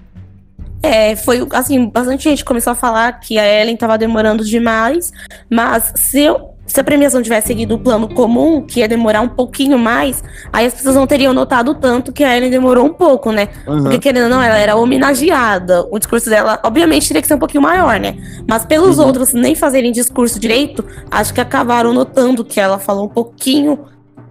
É, 0.82 1.14
foi 1.14 1.46
assim, 1.52 1.88
bastante 1.88 2.24
gente 2.24 2.44
começou 2.44 2.72
a 2.72 2.76
falar 2.76 3.12
que 3.20 3.38
a 3.38 3.60
Ellen 3.60 3.76
tava 3.76 3.98
demorando 3.98 4.44
demais, 4.44 5.12
mas 5.48 5.92
se, 5.94 6.20
eu- 6.20 6.50
se 6.70 6.80
a 6.80 6.84
premiação 6.84 7.22
tivesse 7.22 7.48
seguido 7.48 7.74
o 7.74 7.78
plano 7.78 8.08
comum, 8.08 8.62
que 8.62 8.80
ia 8.80 8.88
demorar 8.88 9.20
um 9.20 9.28
pouquinho 9.28 9.78
mais, 9.78 10.22
aí 10.52 10.66
as 10.66 10.74
pessoas 10.74 10.94
não 10.94 11.06
teriam 11.06 11.32
notado 11.32 11.74
tanto 11.74 12.12
que 12.12 12.22
a 12.24 12.36
Ellen 12.36 12.50
demorou 12.50 12.86
um 12.86 12.92
pouco, 12.92 13.32
né? 13.32 13.48
Aham. 13.66 13.82
Porque 13.82 13.98
querendo 13.98 14.24
ou 14.24 14.30
não, 14.30 14.42
ela 14.42 14.56
era 14.58 14.76
homenageada. 14.76 15.86
O 15.90 15.98
discurso 15.98 16.28
dela, 16.30 16.60
obviamente, 16.64 17.08
teria 17.08 17.22
que 17.22 17.28
ser 17.28 17.34
um 17.34 17.38
pouquinho 17.38 17.62
maior, 17.62 17.98
né? 17.98 18.16
Mas 18.48 18.64
pelos 18.64 18.98
Uhum. 18.98 19.06
outros 19.06 19.32
nem 19.32 19.54
fazerem 19.54 19.90
discurso 19.92 20.38
direito, 20.38 20.84
acho 21.10 21.34
que 21.34 21.40
acabaram 21.40 21.92
notando 21.92 22.44
que 22.44 22.60
ela 22.60 22.78
falou 22.78 23.04
um 23.06 23.08
pouquinho 23.08 23.78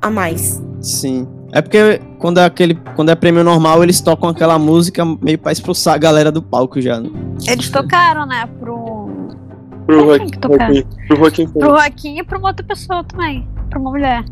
a 0.01 0.09
mais. 0.09 0.61
Sim. 0.81 1.27
É 1.51 1.61
porque 1.63 1.99
quando 2.19 2.39
é, 2.39 2.45
aquele, 2.45 2.75
quando 2.95 3.09
é 3.09 3.15
prêmio 3.15 3.43
normal, 3.43 3.81
eles 3.83 3.99
tocam 3.99 4.29
aquela 4.29 4.59
música 4.59 5.03
meio 5.19 5.37
pra 5.39 5.51
expulsar 5.51 5.95
a 5.95 5.97
galera 5.97 6.31
do 6.31 6.43
palco 6.43 6.79
já, 6.79 6.99
né? 6.99 7.09
Eles 7.47 7.69
tocaram, 7.69 8.25
né, 8.27 8.47
pro, 8.59 8.98
Pro 9.89 10.05
Joaquim, 10.05 10.27
que 10.29 10.39
tocar? 10.39 10.73
Joaquim- 10.73 10.87
pro 11.07 11.17
Joaquim 11.17 11.47
pro 11.47 11.61
Joaquim 11.69 12.19
e 12.19 12.23
pra 12.23 12.37
uma 12.37 12.47
outra 12.49 12.65
pessoa 12.65 13.03
também. 13.03 13.47
Pra 13.69 13.79
uma 13.79 13.89
mulher. 13.91 14.23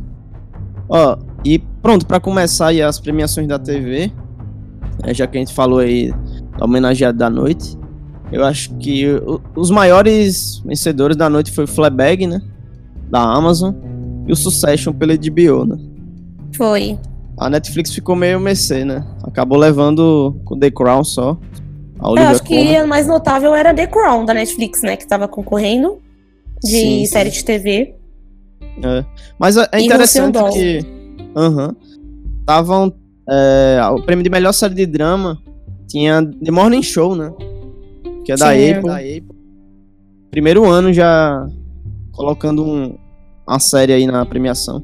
Ó, 0.89 1.17
e 1.43 1.59
pronto, 1.59 2.05
pra 2.05 2.19
começar 2.19 2.67
aí 2.67 2.81
as 2.81 2.99
premiações 2.99 3.47
da 3.47 3.57
TV, 3.59 4.11
é, 5.03 5.13
já 5.13 5.25
que 5.27 5.37
a 5.37 5.39
gente 5.41 5.53
falou 5.53 5.79
aí 5.79 6.13
da 6.57 6.65
homenageada 6.65 7.17
da 7.17 7.29
noite, 7.29 7.77
eu 8.31 8.43
acho 8.45 8.73
que 8.75 9.05
o- 9.07 9.41
os 9.55 9.69
maiores 9.71 10.61
vencedores 10.65 11.15
da 11.17 11.29
noite 11.29 11.51
foi 11.51 11.63
o 11.63 11.67
Fleabag, 11.67 12.27
né? 12.27 12.41
Da 13.09 13.21
Amazon, 13.21 13.73
e 14.27 14.31
o 14.31 14.35
Succession 14.35 14.93
pela 14.93 15.13
HBO, 15.13 15.65
né? 15.65 15.77
Foi. 16.55 16.97
A 17.37 17.49
Netflix 17.49 17.93
ficou 17.93 18.15
meio 18.15 18.39
mercê, 18.39 18.83
né? 18.85 19.05
Acabou 19.23 19.57
levando 19.57 20.39
com 20.45 20.57
The 20.57 20.71
Crown 20.71 21.03
só. 21.03 21.37
Eu 22.01 22.15
acho 22.27 22.43
que 22.43 22.75
a 22.75 22.85
mais 22.85 23.07
notável 23.07 23.53
era 23.55 23.73
The 23.73 23.87
Crown 23.87 24.25
da 24.25 24.33
Netflix, 24.33 24.81
né? 24.81 24.95
Que 24.95 25.07
tava 25.07 25.27
concorrendo 25.27 25.99
de 26.63 26.69
Sim, 26.71 26.99
sim. 26.99 27.05
série 27.07 27.29
de 27.29 27.43
TV. 27.43 27.95
É. 28.83 29.03
Mas 29.39 29.57
é, 29.57 29.67
é 29.71 29.81
interessante 29.81 30.37
que. 30.53 30.79
Aham. 31.35 31.75
Estavam. 32.41 32.93
é, 33.29 33.79
o 33.91 34.01
prêmio 34.03 34.23
de 34.23 34.29
melhor 34.29 34.53
série 34.53 34.73
de 34.75 34.85
drama 34.85 35.37
tinha 35.87 36.23
The 36.43 36.51
Morning 36.51 36.83
Show, 36.83 37.15
né? 37.15 37.31
Que 38.25 38.31
é 38.31 38.35
da 38.35 38.53
Tinha. 38.53 38.77
Apple. 38.77 38.89
da 38.89 38.97
Apple. 38.97 39.37
Primeiro 40.31 40.65
ano 40.65 40.93
já 40.93 41.47
colocando 42.11 42.63
um- 42.63 42.95
uma 43.47 43.59
série 43.59 43.93
aí 43.93 44.05
na 44.05 44.25
premiação. 44.25 44.83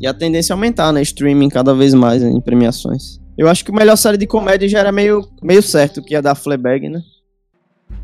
E 0.00 0.06
a 0.06 0.14
tendência 0.14 0.52
é 0.52 0.54
aumentar, 0.54 0.92
né? 0.92 1.02
Streaming 1.02 1.48
cada 1.48 1.74
vez 1.74 1.92
mais 1.94 2.22
né, 2.22 2.30
em 2.30 2.40
premiações. 2.40 3.20
Eu 3.36 3.48
acho 3.48 3.64
que 3.64 3.70
o 3.70 3.74
melhor 3.74 3.96
série 3.96 4.16
de 4.16 4.26
comédia 4.26 4.68
já 4.68 4.78
era 4.78 4.90
meio, 4.92 5.28
meio 5.42 5.62
certo, 5.62 6.02
que 6.02 6.14
ia 6.14 6.22
dar 6.22 6.34
Fleabag, 6.34 6.88
né? 6.88 7.02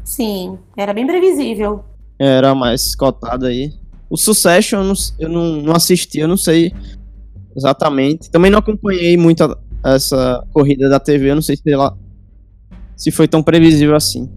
Sim, 0.04 0.58
era 0.76 0.92
bem 0.92 1.06
previsível. 1.06 1.84
Era 2.18 2.54
mais 2.54 2.94
cotado 2.94 3.46
aí. 3.46 3.72
O 4.10 4.16
Succession 4.16 4.80
eu 4.80 4.84
não, 4.84 4.94
eu 5.18 5.28
não, 5.28 5.62
não 5.62 5.74
assisti, 5.74 6.18
eu 6.18 6.28
não 6.28 6.36
sei 6.36 6.72
exatamente. 7.56 8.30
Também 8.30 8.50
não 8.50 8.58
acompanhei 8.58 9.16
muito 9.16 9.42
a- 9.42 9.58
essa 9.84 10.46
corrida 10.52 10.88
da 10.88 11.00
TV, 11.00 11.30
eu 11.30 11.34
não 11.34 11.42
sei 11.42 11.56
se 11.56 11.70
ela 11.70 11.96
se 12.96 13.10
foi 13.10 13.26
tão 13.26 13.42
previsível 13.42 13.96
assim. 13.96 14.30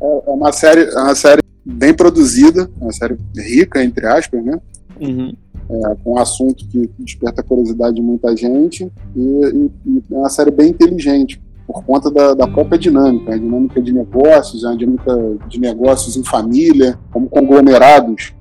É 0.00 0.30
uma 0.30 0.52
série, 0.52 0.82
é 0.82 0.98
uma 0.98 1.14
série 1.14 1.40
bem 1.64 1.94
produzida, 1.94 2.70
uma 2.80 2.92
série 2.92 3.16
rica, 3.34 3.82
entre 3.82 4.06
aspas, 4.06 4.44
né? 4.44 4.60
Uhum. 5.00 5.32
É, 5.68 5.96
com 6.04 6.14
um 6.14 6.18
assunto 6.18 6.66
que 6.68 6.90
desperta 6.98 7.40
a 7.40 7.44
curiosidade 7.44 7.96
de 7.96 8.02
muita 8.02 8.36
gente 8.36 8.90
e, 9.16 9.20
e- 9.20 9.70
e 9.86 10.02
é 10.12 10.18
uma 10.18 10.28
série 10.28 10.50
bem 10.50 10.68
inteligente, 10.68 11.40
por 11.66 11.82
conta 11.84 12.10
da, 12.10 12.34
da, 12.34 12.46
própria 12.46 12.78
dinâmica, 12.78 13.32
a 13.34 13.38
dinâmica 13.38 13.80
de 13.80 13.90
negócios, 13.90 14.64
a 14.66 14.74
dinâmica 14.74 15.16
de 15.48 15.58
negócios 15.58 16.16
em 16.18 16.22
família, 16.22 16.98
como 17.10 17.28
conglomerados 17.28 18.34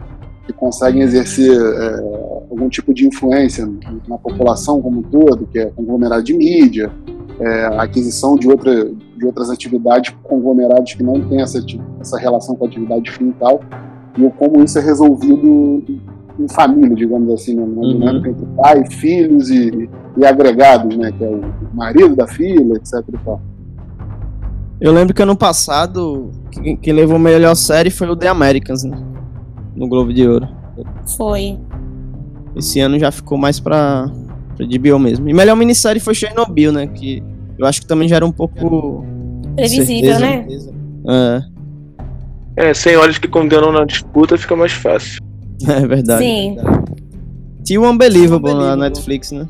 que 0.45 0.51
conseguem 0.51 1.01
exercer 1.01 1.57
é, 1.57 1.95
algum 2.51 2.67
tipo 2.67 2.93
de 2.93 3.07
influência 3.07 3.65
na 4.07 4.17
população 4.17 4.81
como 4.81 4.99
um 4.99 5.03
todo, 5.03 5.47
que 5.47 5.59
é 5.59 5.67
conglomerado 5.67 6.23
de 6.23 6.33
mídia, 6.33 6.91
é, 7.39 7.65
aquisição 7.77 8.35
de, 8.35 8.49
outra, 8.49 8.85
de 9.17 9.25
outras 9.25 9.49
atividades 9.49 10.13
conglomerados 10.23 10.93
que 10.93 11.03
não 11.03 11.21
têm 11.21 11.41
essa, 11.41 11.63
essa 12.01 12.17
relação 12.17 12.55
com 12.55 12.65
a 12.65 12.67
atividade 12.67 13.09
fim 13.11 13.29
e 13.29 13.33
tal, 13.33 13.61
e 14.17 14.29
como 14.31 14.61
isso 14.61 14.77
é 14.77 14.81
resolvido 14.81 15.83
em 16.39 16.47
família, 16.47 16.95
digamos 16.95 17.31
assim, 17.33 17.55
né? 17.55 17.63
uma 17.63 17.81
uhum. 17.81 17.93
dinâmica 17.93 18.29
entre 18.29 18.45
pai, 18.57 18.85
filhos 18.89 19.49
e, 19.49 19.89
e, 20.17 20.25
agregados, 20.25 20.95
né? 20.97 21.11
Que 21.11 21.23
é 21.23 21.29
o 21.29 21.41
marido 21.73 22.15
da 22.15 22.27
filha, 22.27 22.75
etc. 22.75 23.03
E 23.07 23.17
tal. 23.23 23.41
Eu 24.81 24.91
lembro 24.91 25.13
que 25.13 25.21
ano 25.21 25.35
passado, 25.35 26.31
quem, 26.51 26.75
quem 26.75 26.93
levou 26.93 27.15
a 27.15 27.19
melhor 27.19 27.55
série 27.55 27.89
foi 27.89 28.09
o 28.09 28.15
The 28.15 28.27
Americans, 28.27 28.83
né? 28.83 28.97
No 29.75 29.87
Globo 29.87 30.13
de 30.13 30.27
Ouro. 30.27 30.47
Foi. 31.17 31.57
Esse 32.55 32.79
ano 32.79 32.99
já 32.99 33.11
ficou 33.11 33.37
mais 33.37 33.59
pra, 33.59 34.11
pra 34.55 34.65
DBO 34.65 34.99
mesmo. 34.99 35.29
E 35.29 35.33
melhor 35.33 35.55
minissérie 35.55 35.99
foi 35.99 36.13
Chernobyl, 36.13 36.71
né? 36.71 36.87
Que 36.87 37.23
eu 37.57 37.65
acho 37.65 37.81
que 37.81 37.87
também 37.87 38.07
já 38.07 38.17
era 38.17 38.25
um 38.25 38.31
pouco. 38.31 39.05
Previsível, 39.55 40.19
né? 40.19 40.47
É. 41.07 41.53
É, 42.55 42.73
sem 42.73 42.95
olhos 42.95 43.17
que 43.17 43.27
condenam 43.27 43.71
na 43.71 43.83
disputa 43.83 44.37
fica 44.37 44.55
mais 44.55 44.71
fácil. 44.71 45.21
É 45.67 45.87
verdade. 45.87 46.23
Sim. 46.23 46.57
Tinha 47.63 47.79
o 47.79 47.89
Unbelievable 47.89 48.53
na 48.53 48.75
Netflix, 48.75 49.31
né? 49.31 49.47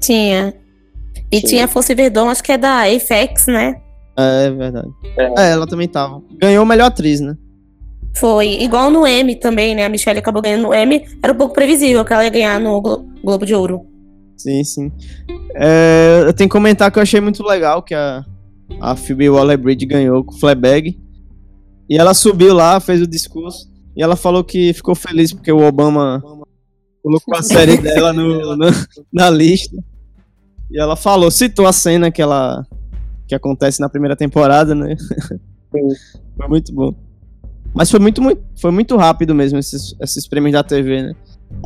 Tinha. 0.00 0.54
E 1.30 1.40
Sim. 1.40 1.46
tinha 1.46 1.64
a 1.64 1.68
Fosse 1.68 1.94
Verdon, 1.94 2.28
acho 2.28 2.42
que 2.42 2.52
é 2.52 2.58
da 2.58 2.84
FX, 2.86 3.46
né? 3.48 3.80
É, 4.16 4.46
é 4.46 4.50
verdade. 4.50 4.88
É. 5.18 5.42
é. 5.42 5.50
ela 5.50 5.66
também 5.66 5.88
tava. 5.88 6.22
Ganhou 6.40 6.64
melhor 6.64 6.86
atriz, 6.86 7.20
né? 7.20 7.36
Foi. 8.16 8.62
Igual 8.62 8.90
no 8.90 9.06
M 9.06 9.34
também, 9.36 9.74
né? 9.74 9.84
A 9.84 9.88
Michelle 9.88 10.18
acabou 10.18 10.40
ganhando 10.40 10.62
no 10.62 10.74
M. 10.74 11.04
Era 11.22 11.32
um 11.32 11.36
pouco 11.36 11.54
previsível 11.54 12.04
que 12.04 12.12
ela 12.12 12.24
ia 12.24 12.30
ganhar 12.30 12.60
no 12.60 12.80
Glo 12.80 13.04
Globo 13.24 13.44
de 13.44 13.54
Ouro. 13.54 13.86
Sim, 14.36 14.62
sim. 14.62 14.92
É, 15.56 16.22
eu 16.26 16.32
tenho 16.32 16.48
que 16.48 16.52
comentar 16.52 16.90
que 16.92 16.98
eu 16.98 17.02
achei 17.02 17.20
muito 17.20 17.42
legal 17.42 17.82
que 17.82 17.94
a, 17.94 18.24
a 18.80 18.94
Phoebe 18.94 19.30
Waller-Bridge 19.30 19.86
ganhou 19.86 20.22
com 20.22 20.34
o 20.34 20.38
Fleabag. 20.38 20.96
E 21.88 21.98
ela 21.98 22.14
subiu 22.14 22.54
lá, 22.54 22.78
fez 22.78 23.02
o 23.02 23.06
discurso. 23.06 23.73
E 23.96 24.02
ela 24.02 24.16
falou 24.16 24.42
que 24.42 24.72
ficou 24.72 24.94
feliz 24.94 25.32
porque 25.32 25.52
o 25.52 25.66
Obama 25.66 26.22
colocou 27.02 27.36
a 27.36 27.42
série 27.44 27.76
dela 27.76 28.12
no, 28.12 28.56
no, 28.56 28.66
na 29.12 29.30
lista. 29.30 29.76
E 30.70 30.80
ela 30.80 30.96
falou, 30.96 31.30
citou 31.30 31.66
a 31.66 31.72
cena 31.72 32.10
que 32.10 32.22
ela 32.22 32.66
que 33.26 33.34
acontece 33.34 33.80
na 33.80 33.88
primeira 33.88 34.14
temporada, 34.14 34.74
né? 34.74 34.96
foi 36.36 36.48
muito 36.48 36.72
bom. 36.72 36.94
Mas 37.74 37.90
foi 37.90 37.98
muito, 37.98 38.22
muito, 38.22 38.42
foi 38.60 38.70
muito 38.70 38.96
rápido 38.96 39.34
mesmo 39.34 39.58
esses, 39.58 39.96
esses 40.00 40.28
prêmios 40.28 40.52
da 40.52 40.62
TV, 40.62 41.02
né? 41.02 41.12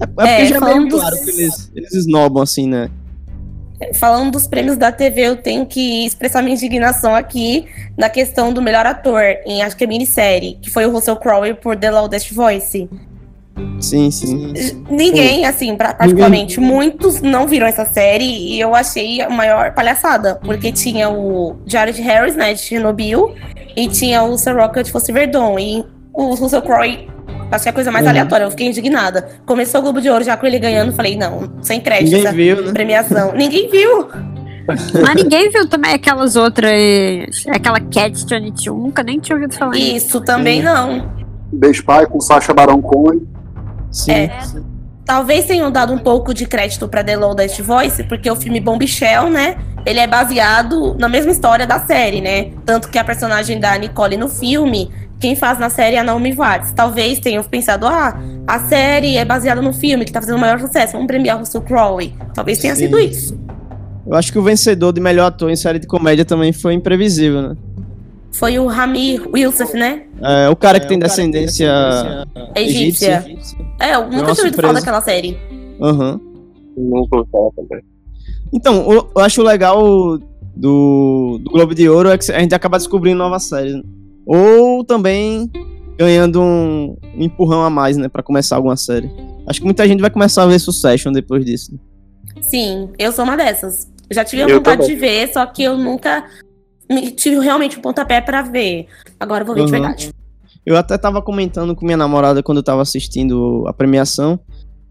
É, 0.00 0.04
é 0.04 0.06
porque 0.06 0.22
é, 0.28 0.46
já 0.46 0.56
é 0.56 0.60
meio 0.60 0.88
claro 0.88 1.16
que 1.16 1.30
eles, 1.30 1.70
eles 1.74 1.94
esnobam, 1.94 2.42
assim, 2.42 2.66
né? 2.66 2.90
Falando 3.98 4.32
dos 4.32 4.46
prêmios 4.46 4.76
da 4.76 4.90
TV, 4.90 5.22
eu 5.22 5.36
tenho 5.36 5.66
que 5.66 6.04
expressar 6.04 6.42
minha 6.42 6.54
indignação 6.54 7.14
aqui 7.14 7.66
na 7.96 8.08
questão 8.08 8.52
do 8.52 8.60
melhor 8.60 8.86
ator 8.86 9.22
em 9.46 9.62
acho 9.62 9.76
que 9.76 9.84
é 9.84 9.86
minissérie, 9.86 10.58
que 10.60 10.70
foi 10.70 10.86
o 10.86 10.90
Russell 10.90 11.16
Crowe 11.16 11.54
por 11.54 11.76
The 11.76 11.90
Loudest 11.90 12.32
Voice. 12.32 12.88
Sim, 13.80 14.10
sim. 14.10 14.52
Ninguém, 14.88 15.44
assim, 15.44 15.76
particularmente, 15.76 16.60
Ninguém. 16.60 16.76
muitos 16.76 17.20
não 17.20 17.46
viram 17.46 17.66
essa 17.66 17.84
série 17.84 18.24
e 18.24 18.60
eu 18.60 18.74
achei 18.74 19.20
a 19.20 19.28
maior 19.28 19.72
palhaçada, 19.72 20.36
porque 20.36 20.70
tinha 20.70 21.10
o 21.10 21.56
Jared 21.66 22.00
Harris, 22.00 22.36
né, 22.36 22.54
de 22.54 22.60
Chernobyl, 22.60 23.34
e 23.76 23.88
tinha 23.88 24.22
o 24.22 24.36
Sir 24.38 24.56
Rocket 24.56 24.88
Fosse 24.90 25.12
Verdon, 25.12 25.58
e 25.58 25.84
o 26.24 26.34
Russell 26.34 26.62
Crowe 26.62 27.08
Achei 27.50 27.70
a 27.70 27.72
coisa 27.72 27.90
mais 27.90 28.04
uhum. 28.04 28.10
aleatória, 28.10 28.44
eu 28.44 28.50
fiquei 28.50 28.66
indignada. 28.66 29.26
Começou 29.46 29.80
o 29.80 29.82
Globo 29.82 30.00
de 30.00 30.10
Ouro 30.10 30.22
já 30.22 30.36
com 30.36 30.46
ele 30.46 30.58
ganhando, 30.58 30.92
falei, 30.92 31.16
não, 31.16 31.50
sem 31.62 31.80
crédito 31.80 32.14
ninguém 32.14 32.32
viu, 32.32 32.64
né? 32.64 32.72
premiação. 32.72 33.32
ninguém 33.32 33.70
viu. 33.70 34.08
Mas 34.68 35.14
ninguém 35.14 35.50
viu 35.50 35.66
também 35.66 35.94
aquelas 35.94 36.36
outras. 36.36 37.46
Aquela 37.48 37.80
Cat 37.80 38.12
22, 38.28 38.66
nunca 38.66 39.02
nem 39.02 39.18
tinha 39.18 39.34
ouvido 39.34 39.54
falar. 39.54 39.76
Isso, 39.78 40.20
também 40.20 40.62
não. 40.62 41.10
The 41.58 41.70
Spy 41.70 42.06
com 42.10 42.20
Sacha 42.20 42.52
Baron 42.52 42.82
Cohen. 42.82 43.26
Sim. 43.90 44.12
É. 44.12 44.38
Talvez 45.06 45.46
tenham 45.46 45.70
dado 45.70 45.94
um 45.94 45.98
pouco 45.98 46.34
de 46.34 46.44
crédito 46.44 46.86
pra 46.86 47.02
The 47.02 47.16
Loudest 47.16 47.62
Voice, 47.62 48.04
porque 48.04 48.30
o 48.30 48.36
filme 48.36 48.60
Bombshell, 48.60 49.30
né? 49.30 49.56
Ele 49.86 50.00
é 50.00 50.06
baseado 50.06 50.94
na 50.98 51.08
mesma 51.08 51.32
história 51.32 51.66
da 51.66 51.78
série, 51.80 52.20
né? 52.20 52.50
Tanto 52.66 52.90
que 52.90 52.98
a 52.98 53.04
personagem 53.04 53.58
da 53.58 53.78
Nicole 53.78 54.18
no 54.18 54.28
filme 54.28 54.90
quem 55.20 55.34
faz 55.34 55.58
na 55.58 55.68
série 55.68 55.96
é 55.96 55.98
a 55.98 56.04
Naomi 56.04 56.32
Watts. 56.32 56.72
Talvez 56.72 57.18
tenham 57.18 57.42
pensado, 57.42 57.86
ah, 57.86 58.18
a 58.46 58.60
série 58.60 59.16
é 59.16 59.24
baseada 59.24 59.60
no 59.60 59.72
filme 59.72 60.04
que 60.04 60.12
tá 60.12 60.20
fazendo 60.20 60.36
o 60.36 60.40
maior 60.40 60.60
sucesso, 60.60 60.92
vamos 60.92 61.06
premiar 61.06 61.36
o 61.36 61.40
Russell 61.40 61.62
Crowe. 61.62 62.14
Talvez 62.34 62.58
tenha 62.58 62.74
Sim. 62.74 62.84
sido 62.84 62.98
isso. 62.98 63.38
Eu 64.06 64.14
acho 64.14 64.32
que 64.32 64.38
o 64.38 64.42
vencedor 64.42 64.92
de 64.92 65.00
melhor 65.00 65.26
ator 65.26 65.50
em 65.50 65.56
série 65.56 65.78
de 65.78 65.86
comédia 65.86 66.24
também 66.24 66.52
foi 66.52 66.72
imprevisível, 66.74 67.42
né? 67.42 67.56
Foi 68.32 68.58
o 68.58 68.66
Rami 68.66 69.20
Wilsef, 69.34 69.74
né? 69.74 70.04
É, 70.22 70.48
o 70.48 70.56
cara 70.56 70.78
que 70.78 70.86
é, 70.86 70.88
tem 70.88 70.98
descendência, 70.98 71.68
egípcia. 72.54 73.24
egípcia. 73.26 73.58
É, 73.80 73.94
eu 73.94 74.02
nunca 74.08 74.32
tinha 74.32 74.44
ouvido 74.44 74.60
falar 74.60 74.72
daquela 74.74 75.00
série. 75.00 75.36
Aham. 75.80 76.20
Uhum. 76.76 76.90
Nunca 76.90 77.16
ouvi 77.16 77.30
falar 77.30 77.50
também. 77.56 77.82
Então, 78.52 79.10
eu 79.14 79.22
acho 79.22 79.42
legal 79.42 80.18
do, 80.54 81.38
do 81.38 81.50
Globo 81.50 81.74
de 81.74 81.88
Ouro 81.88 82.10
é 82.10 82.16
que 82.16 82.30
a 82.30 82.38
gente 82.38 82.54
acaba 82.54 82.78
descobrindo 82.78 83.18
novas 83.18 83.44
séries. 83.44 83.74
Né? 83.74 83.82
Ou 84.28 84.84
também 84.84 85.50
ganhando 85.98 86.42
um, 86.42 86.96
empurrão 87.16 87.62
a 87.62 87.70
mais, 87.70 87.96
né, 87.96 88.08
para 88.08 88.22
começar 88.22 88.56
alguma 88.56 88.76
série. 88.76 89.10
Acho 89.46 89.60
que 89.60 89.64
muita 89.64 89.88
gente 89.88 90.00
vai 90.00 90.10
começar 90.10 90.42
a 90.42 90.46
ver 90.46 90.58
Succession 90.58 91.10
depois 91.10 91.44
disso. 91.44 91.80
Sim, 92.42 92.90
eu 92.98 93.10
sou 93.10 93.24
uma 93.24 93.36
dessas. 93.36 93.90
Já 94.10 94.24
tive 94.24 94.42
a 94.42 94.48
eu 94.48 94.56
vontade 94.56 94.82
também. 94.82 94.94
de 94.94 95.00
ver, 95.00 95.32
só 95.32 95.46
que 95.46 95.62
eu 95.62 95.78
nunca 95.78 96.24
tive 97.16 97.40
realmente 97.40 97.78
um 97.78 97.82
pontapé 97.82 98.20
para 98.20 98.42
ver. 98.42 98.86
Agora 99.18 99.42
eu 99.42 99.46
vou 99.46 99.54
ver 99.54 99.62
uhum. 99.62 99.66
de 99.66 99.72
verdade. 99.72 100.10
Eu 100.64 100.76
até 100.76 100.98
tava 100.98 101.22
comentando 101.22 101.74
com 101.74 101.86
minha 101.86 101.96
namorada 101.96 102.42
quando 102.42 102.58
eu 102.58 102.62
tava 102.62 102.82
assistindo 102.82 103.64
a 103.66 103.72
premiação 103.72 104.38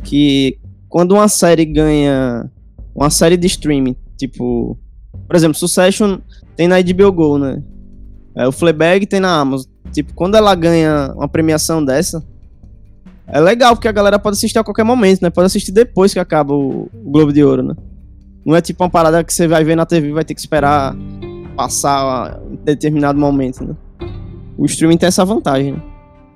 que 0.04 0.58
quando 0.90 1.12
uma 1.12 1.28
série 1.28 1.66
ganha 1.66 2.50
uma 2.96 3.12
série 3.12 3.38
de 3.38 3.46
streaming, 3.46 3.96
tipo, 4.18 4.78
por 5.28 5.36
exemplo, 5.36 5.56
Succession 5.56 6.18
tem 6.56 6.68
na 6.68 6.82
HBO 6.82 7.12
Go, 7.12 7.38
né? 7.38 7.62
É, 8.38 8.48
o 8.48 8.52
Fleabag 8.52 9.06
tem 9.08 9.20
na 9.20 9.40
Amazon. 9.40 9.70
Tipo, 9.92 10.14
quando 10.14 10.36
ela 10.36 10.54
ganha 10.54 11.12
uma 11.16 11.28
premiação 11.28 11.84
dessa, 11.84 12.24
é 13.28 13.40
legal, 13.40 13.76
porque 13.76 13.88
a 13.88 13.92
galera 13.92 14.20
pode 14.20 14.38
assistir 14.38 14.60
a 14.60 14.64
qualquer 14.64 14.84
momento, 14.84 15.22
né? 15.22 15.30
Pode 15.30 15.48
assistir 15.48 15.72
depois 15.72 16.14
que 16.14 16.20
acaba 16.20 16.54
o, 16.54 16.90
o 16.94 17.12
Globo 17.12 17.34
de 17.34 17.44
Ouro, 17.44 17.64
né? 17.64 17.76
Não 18.46 18.56
é 18.56 18.62
tipo 18.62 18.84
uma 18.84 18.90
parada 18.90 19.24
que 19.24 19.34
você 19.34 19.48
vai 19.48 19.64
ver 19.64 19.76
na 19.76 19.86
TV 19.86 20.10
e 20.10 20.14
vai 20.14 20.24
ter 20.24 20.36
que 20.36 20.40
esperar 20.40 20.96
passar 21.56 22.40
em 22.50 22.56
determinado 22.64 23.20
momento, 23.20 23.64
né? 23.66 23.76
O 24.58 24.66
streaming 24.66 24.98
tem 24.98 25.08
essa 25.08 25.26
vantagem, 25.26 25.74
né? 25.74 25.82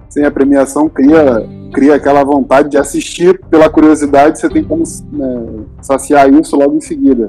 Sim, 0.10 0.24
a 0.24 0.32
premiação 0.32 0.90
cria, 0.90 1.48
cria 1.72 1.96
aquela 1.96 2.24
vontade 2.24 2.70
de 2.70 2.78
assistir 2.78 3.40
pela 3.50 3.70
curiosidade, 3.70 4.40
você 4.40 4.50
tem 4.50 4.64
como 4.64 4.84
né, 5.14 5.64
saciar 5.82 6.34
isso 6.34 6.58
logo 6.58 6.76
em 6.76 6.82
seguida. 6.82 7.28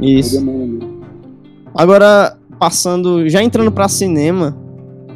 Isso. 0.00 0.44
Agora, 1.72 2.36
passando, 2.64 3.28
já 3.28 3.42
entrando 3.42 3.70
para 3.70 3.86
cinema, 3.90 4.56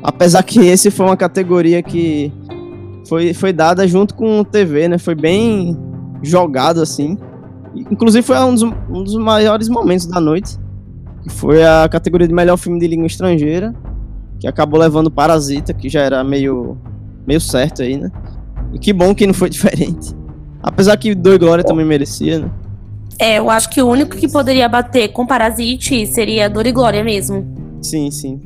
apesar 0.02 0.43
que 0.43 0.61
esse 0.67 0.90
foi 0.90 1.07
uma 1.07 1.17
categoria 1.17 1.83
que 1.83 2.31
foi, 3.09 3.33
foi 3.33 3.55
dada 3.55 3.88
junto 3.88 4.14
com 4.14 4.45
TV, 4.45 4.87
né? 4.87 4.99
Foi 4.99 5.14
bem 5.14 5.75
jogado 6.23 6.83
assim. 6.83 7.17
Inclusive 7.75 8.23
foi 8.23 8.38
um 8.40 8.52
dos, 8.52 8.62
um 8.62 9.02
dos 9.02 9.14
maiores 9.14 9.71
momentos 9.71 10.05
da 10.05 10.21
noite, 10.21 10.59
que 11.23 11.31
foi 11.31 11.64
a 11.64 11.88
categoria 11.90 12.28
de 12.28 12.35
melhor 12.35 12.59
filme 12.59 12.78
de 12.78 12.87
língua 12.87 13.07
estrangeira, 13.07 13.75
que 14.38 14.47
acabou 14.47 14.78
levando 14.78 15.11
Parasita, 15.11 15.73
que 15.73 15.88
já 15.88 16.02
era 16.02 16.23
meio 16.23 16.76
meio 17.26 17.40
certo 17.40 17.81
aí, 17.81 17.97
né? 17.97 18.12
E 18.75 18.78
que 18.78 18.93
bom 18.93 19.14
que 19.14 19.26
não 19.26 19.33
foi 19.33 19.49
diferente. 19.49 20.14
Apesar 20.62 20.99
que 20.99 21.14
Doi 21.14 21.38
Glória 21.38 21.64
também 21.64 21.87
merecia, 21.87 22.40
né? 22.40 22.50
É, 23.18 23.38
eu 23.38 23.50
acho 23.50 23.68
que 23.70 23.82
o 23.82 23.88
único 23.88 24.16
que 24.16 24.28
poderia 24.28 24.68
bater 24.68 25.08
com 25.08 25.26
Parasite 25.26 26.06
seria 26.06 26.48
Dor 26.48 26.66
e 26.66 26.72
Glória 26.72 27.02
mesmo. 27.02 27.44
Sim, 27.82 28.10
sim. 28.10 28.40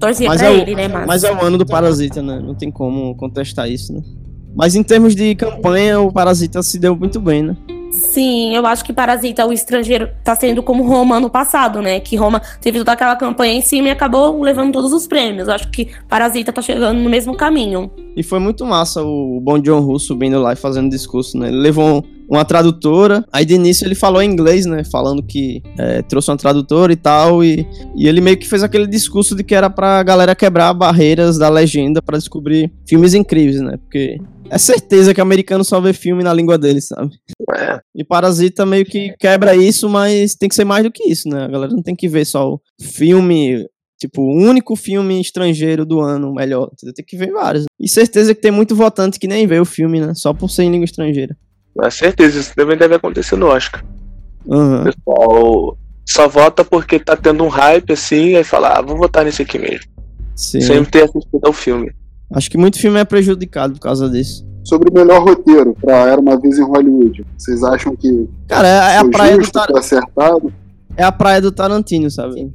Torcia 0.00 0.28
mas 0.28 0.40
pra 0.40 0.50
é 0.50 0.52
o, 0.52 0.54
ele, 0.60 0.74
né, 0.74 0.88
mas... 0.88 1.06
mas 1.06 1.24
é 1.24 1.32
o 1.32 1.42
ano 1.42 1.58
do 1.58 1.66
Parasita, 1.66 2.22
né? 2.22 2.40
Não 2.42 2.54
tem 2.54 2.70
como 2.70 3.14
contestar 3.16 3.68
isso, 3.68 3.92
né? 3.92 4.02
Mas 4.54 4.74
em 4.74 4.82
termos 4.82 5.14
de 5.14 5.34
campanha, 5.34 6.00
o 6.00 6.12
Parasita 6.12 6.62
se 6.62 6.78
deu 6.78 6.96
muito 6.96 7.20
bem, 7.20 7.42
né? 7.42 7.56
Sim, 7.90 8.54
eu 8.54 8.66
acho 8.66 8.84
que 8.84 8.92
Parasita, 8.92 9.46
o 9.46 9.52
estrangeiro, 9.52 10.10
tá 10.22 10.36
sendo 10.36 10.62
como 10.62 10.86
Roma 10.86 11.16
ano 11.16 11.30
passado, 11.30 11.80
né? 11.80 12.00
Que 12.00 12.16
Roma 12.16 12.40
teve 12.60 12.78
toda 12.78 12.92
aquela 12.92 13.16
campanha 13.16 13.54
em 13.54 13.62
cima 13.62 13.88
e 13.88 13.90
acabou 13.90 14.40
levando 14.42 14.72
todos 14.72 14.92
os 14.92 15.06
prêmios. 15.06 15.48
Eu 15.48 15.54
acho 15.54 15.70
que 15.70 15.88
Parasita 16.06 16.52
tá 16.52 16.60
chegando 16.60 17.00
no 17.00 17.08
mesmo 17.08 17.34
caminho. 17.34 17.90
E 18.14 18.22
foi 18.22 18.38
muito 18.38 18.64
massa 18.64 19.02
o 19.02 19.40
Bom 19.40 19.58
John 19.58 19.80
Russo 19.80 20.08
subindo 20.08 20.38
lá 20.38 20.52
e 20.52 20.56
fazendo 20.56 20.90
discurso, 20.90 21.38
né? 21.38 21.48
Ele 21.48 21.58
levou 21.58 22.04
uma 22.28 22.44
tradutora. 22.44 23.24
Aí 23.32 23.44
de 23.44 23.54
início 23.54 23.86
ele 23.86 23.94
falou 23.94 24.22
em 24.22 24.30
inglês, 24.30 24.66
né? 24.66 24.84
Falando 24.84 25.22
que 25.22 25.62
é, 25.78 26.02
trouxe 26.02 26.30
uma 26.30 26.36
tradutora 26.36 26.92
e 26.92 26.96
tal. 26.96 27.42
E, 27.42 27.66
e 27.96 28.06
ele 28.06 28.20
meio 28.20 28.36
que 28.36 28.46
fez 28.48 28.62
aquele 28.62 28.86
discurso 28.86 29.34
de 29.34 29.42
que 29.42 29.54
era 29.54 29.70
pra 29.70 30.02
galera 30.02 30.34
quebrar 30.34 30.72
barreiras 30.74 31.38
da 31.38 31.48
legenda 31.48 32.02
pra 32.02 32.18
descobrir 32.18 32.70
filmes 32.86 33.14
incríveis, 33.14 33.60
né? 33.60 33.76
Porque 33.78 34.18
é 34.50 34.58
certeza 34.58 35.12
que 35.14 35.20
americano 35.20 35.64
só 35.64 35.80
vê 35.80 35.92
filme 35.92 36.22
na 36.22 36.32
língua 36.32 36.58
dele, 36.58 36.80
sabe? 36.80 37.10
É, 37.56 37.80
E 37.94 38.04
Parasita 38.04 38.64
meio 38.64 38.84
que 38.84 39.14
quebra 39.18 39.54
isso, 39.54 39.88
mas 39.88 40.34
tem 40.34 40.48
que 40.48 40.54
ser 40.54 40.64
mais 40.64 40.84
do 40.84 40.90
que 40.90 41.08
isso, 41.08 41.28
né? 41.28 41.44
A 41.44 41.48
galera 41.48 41.72
não 41.72 41.82
tem 41.82 41.94
que 41.94 42.08
ver 42.08 42.24
só 42.24 42.54
o 42.54 42.60
filme, 42.80 43.66
tipo, 44.00 44.22
o 44.22 44.34
único 44.34 44.74
filme 44.74 45.20
estrangeiro 45.20 45.84
do 45.84 46.00
ano 46.00 46.32
melhor. 46.32 46.70
Tem 46.94 47.04
que 47.04 47.16
ver 47.16 47.30
vários. 47.30 47.64
E 47.78 47.88
certeza 47.88 48.34
que 48.34 48.40
tem 48.40 48.50
muito 48.50 48.74
votante 48.74 49.18
que 49.18 49.28
nem 49.28 49.46
vê 49.46 49.60
o 49.60 49.64
filme, 49.64 50.00
né? 50.00 50.14
Só 50.14 50.32
por 50.32 50.50
ser 50.50 50.64
em 50.64 50.70
língua 50.70 50.84
estrangeira. 50.86 51.36
Com 51.74 51.90
certeza, 51.90 52.38
isso 52.40 52.52
também 52.54 52.76
deve 52.76 52.94
acontecer 52.94 53.36
no 53.36 53.46
Oscar. 53.46 53.84
O 54.46 54.54
Aham. 54.54 54.84
pessoal 54.84 55.78
só 56.06 56.26
vota 56.28 56.64
porque 56.64 56.98
tá 56.98 57.16
tendo 57.16 57.44
um 57.44 57.48
hype 57.48 57.92
assim, 57.92 58.34
aí 58.36 58.44
fala, 58.44 58.78
ah, 58.78 58.82
vou 58.82 58.96
votar 58.96 59.24
nesse 59.24 59.42
aqui 59.42 59.58
mesmo. 59.58 59.86
Sim. 60.34 60.60
Sem 60.60 60.84
ter 60.84 61.02
assistido 61.04 61.44
ao 61.44 61.52
filme. 61.52 61.92
Acho 62.32 62.50
que 62.50 62.58
muito 62.58 62.78
filme 62.78 62.98
é 62.98 63.04
prejudicado 63.04 63.74
por 63.74 63.80
causa 63.80 64.08
disso. 64.08 64.46
Sobre 64.64 64.90
o 64.90 64.94
melhor 64.94 65.22
roteiro 65.24 65.74
pra 65.80 66.06
Era 66.08 66.20
Uma 66.20 66.38
Vez 66.38 66.58
em 66.58 66.62
Hollywood. 66.62 67.24
Vocês 67.38 67.62
acham 67.64 67.96
que 67.96 68.28
Cara, 68.46 68.68
é, 68.68 68.94
é 68.94 68.98
a 68.98 69.08
praia 69.08 69.32
do 69.36 69.40
justo, 69.40 69.52
Tar- 69.52 69.66
foi 69.70 69.80
acertado? 69.80 70.52
é 70.96 71.02
a 71.04 71.12
praia 71.12 71.40
do 71.40 71.50
Tarantino, 71.50 72.10
sabe? 72.10 72.52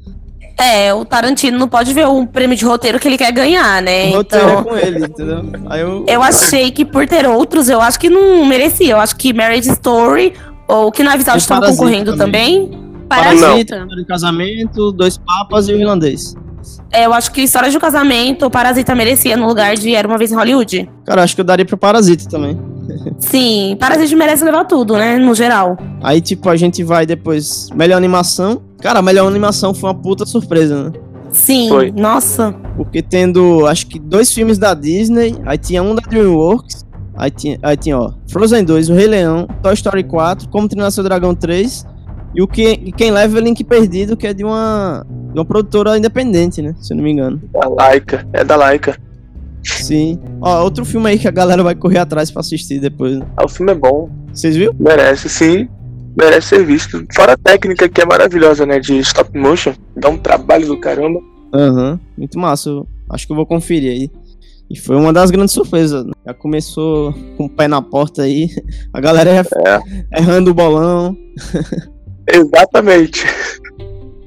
É, 0.63 0.93
o 0.93 1.03
Tarantino 1.03 1.59
não 1.59 1.67
pode 1.67 1.93
ver 1.93 2.07
um 2.07 2.25
prêmio 2.25 2.55
de 2.55 2.63
roteiro 2.63 2.97
que 2.97 3.05
ele 3.07 3.17
quer 3.17 3.31
ganhar, 3.33 3.81
né? 3.81 4.11
O 4.11 4.17
roteiro 4.17 4.47
é 4.47 4.51
Então, 4.51 4.63
com 4.63 4.77
ele, 4.77 5.05
entendeu? 5.05 5.45
Aí 5.69 5.81
eu. 5.81 6.05
eu 6.07 6.23
achei 6.23 6.71
que 6.71 6.85
por 6.85 7.05
ter 7.05 7.27
outros, 7.27 7.67
eu 7.67 7.81
acho 7.81 7.99
que 7.99 8.09
não 8.09 8.45
merecia. 8.45 8.91
Eu 8.93 8.99
acho 8.99 9.15
que 9.17 9.33
Marriage 9.33 9.69
Story, 9.71 10.33
ou 10.67 10.89
que 10.89 11.03
na 11.03 11.15
E 11.15 11.19
estava 11.19 11.39
Parasita 11.39 11.67
concorrendo 11.71 12.15
também. 12.15 12.67
também. 12.67 12.83
Parasita, 13.09 13.75
História 13.75 13.95
de 13.97 14.05
casamento, 14.05 14.91
dois 14.93 15.17
papas 15.17 15.67
e 15.67 15.73
o 15.73 15.77
irlandês. 15.77 16.33
É, 16.91 17.05
eu 17.05 17.13
acho 17.13 17.31
que 17.31 17.41
História 17.41 17.69
de 17.69 17.75
um 17.75 17.79
Casamento, 17.79 18.49
Parasita 18.49 18.95
merecia 18.95 19.35
no 19.35 19.47
lugar 19.47 19.75
de 19.75 19.93
Era 19.93 20.07
Uma 20.07 20.17
Vez 20.17 20.31
em 20.31 20.35
Hollywood. 20.35 20.89
Cara, 21.05 21.23
acho 21.23 21.35
que 21.35 21.41
eu 21.41 21.45
daria 21.45 21.65
pro 21.65 21.75
Parasita 21.75 22.29
também. 22.29 22.57
Sim, 23.19 23.75
Parasita 23.79 24.15
merece 24.15 24.45
levar 24.45 24.63
tudo, 24.65 24.95
né? 24.95 25.17
No 25.17 25.33
geral. 25.35 25.77
Aí, 26.01 26.21
tipo, 26.21 26.49
a 26.49 26.55
gente 26.55 26.83
vai 26.83 27.05
depois. 27.05 27.69
Melhor 27.75 27.97
animação. 27.97 28.61
Cara, 28.83 28.99
a 28.99 29.01
melhor 29.01 29.25
animação 29.27 29.73
foi 29.73 29.89
uma 29.89 29.95
puta 29.95 30.25
surpresa, 30.25 30.83
né? 30.83 30.91
Sim, 31.31 31.69
Foi. 31.69 31.89
nossa. 31.89 32.53
Porque 32.75 33.01
tendo, 33.01 33.65
acho 33.65 33.87
que 33.87 33.97
dois 33.97 34.33
filmes 34.33 34.57
da 34.57 34.73
Disney, 34.73 35.35
aí 35.45 35.57
tinha 35.57 35.81
um 35.81 35.95
da 35.95 36.01
DreamWorks, 36.01 36.85
aí 37.15 37.31
tinha, 37.31 37.57
aí 37.63 37.77
tinha 37.77 37.97
ó, 37.97 38.11
Frozen 38.27 38.65
2, 38.65 38.89
O 38.89 38.93
Rei 38.93 39.07
Leão, 39.07 39.47
Toy 39.63 39.73
Story 39.73 40.03
4, 40.03 40.49
Como 40.49 40.67
Treinar 40.67 40.91
Seu 40.91 41.01
Dragão 41.01 41.33
3, 41.33 41.85
e 42.35 42.41
o 42.41 42.47
que 42.47 42.71
e 42.71 42.91
quem 42.91 43.09
leva 43.09 43.37
é 43.37 43.41
Link 43.41 43.63
Perdido, 43.63 44.17
que 44.17 44.27
é 44.27 44.33
de 44.33 44.43
uma, 44.43 45.05
de 45.31 45.39
uma 45.39 45.45
produtora 45.45 45.97
independente, 45.97 46.61
né? 46.61 46.75
Se 46.81 46.91
eu 46.91 46.97
não 46.97 47.05
me 47.05 47.11
engano. 47.13 47.41
Da 47.53 47.67
Laika, 47.69 48.27
é 48.33 48.43
da 48.43 48.57
Laika. 48.57 48.97
Sim. 49.63 50.19
Ó, 50.41 50.61
outro 50.61 50.83
filme 50.83 51.09
aí 51.09 51.17
que 51.17 51.27
a 51.27 51.31
galera 51.31 51.63
vai 51.63 51.73
correr 51.73 51.99
atrás 51.99 52.29
pra 52.29 52.41
assistir 52.41 52.81
depois, 52.81 53.17
né? 53.17 53.25
Ah, 53.37 53.45
o 53.45 53.47
filme 53.47 53.71
é 53.71 53.75
bom, 53.75 54.09
Vocês 54.33 54.57
viram? 54.57 54.75
merece 54.77 55.29
sim, 55.29 55.69
merece 56.17 56.47
ser 56.49 56.65
visto. 56.65 57.03
Fora 57.15 57.33
a 57.33 57.37
técnica 57.37 57.87
que 57.89 58.01
é 58.01 58.05
maravilhosa, 58.05 58.65
né, 58.65 58.79
de 58.79 58.97
stop 58.99 59.37
motion, 59.37 59.73
dá 59.95 60.09
um 60.09 60.17
trabalho 60.17 60.67
do 60.67 60.79
caramba. 60.79 61.19
Aham, 61.53 61.99
muito 62.17 62.37
massa. 62.39 62.69
Eu 62.69 62.87
acho 63.09 63.25
que 63.27 63.31
eu 63.31 63.37
vou 63.37 63.45
conferir 63.45 63.91
aí. 63.91 64.11
E 64.69 64.77
foi 64.79 64.95
uma 64.95 65.13
das 65.13 65.29
grandes 65.29 65.53
surpresas. 65.53 66.03
né? 66.05 66.11
Já 66.25 66.33
começou 66.33 67.13
com 67.37 67.45
o 67.45 67.49
pé 67.49 67.67
na 67.67 67.81
porta 67.81 68.23
aí. 68.23 68.49
A 68.93 68.99
galera 68.99 69.29
É. 69.31 70.19
errando 70.19 70.51
o 70.51 70.53
bolão. 70.53 71.15
Exatamente. 72.27 73.23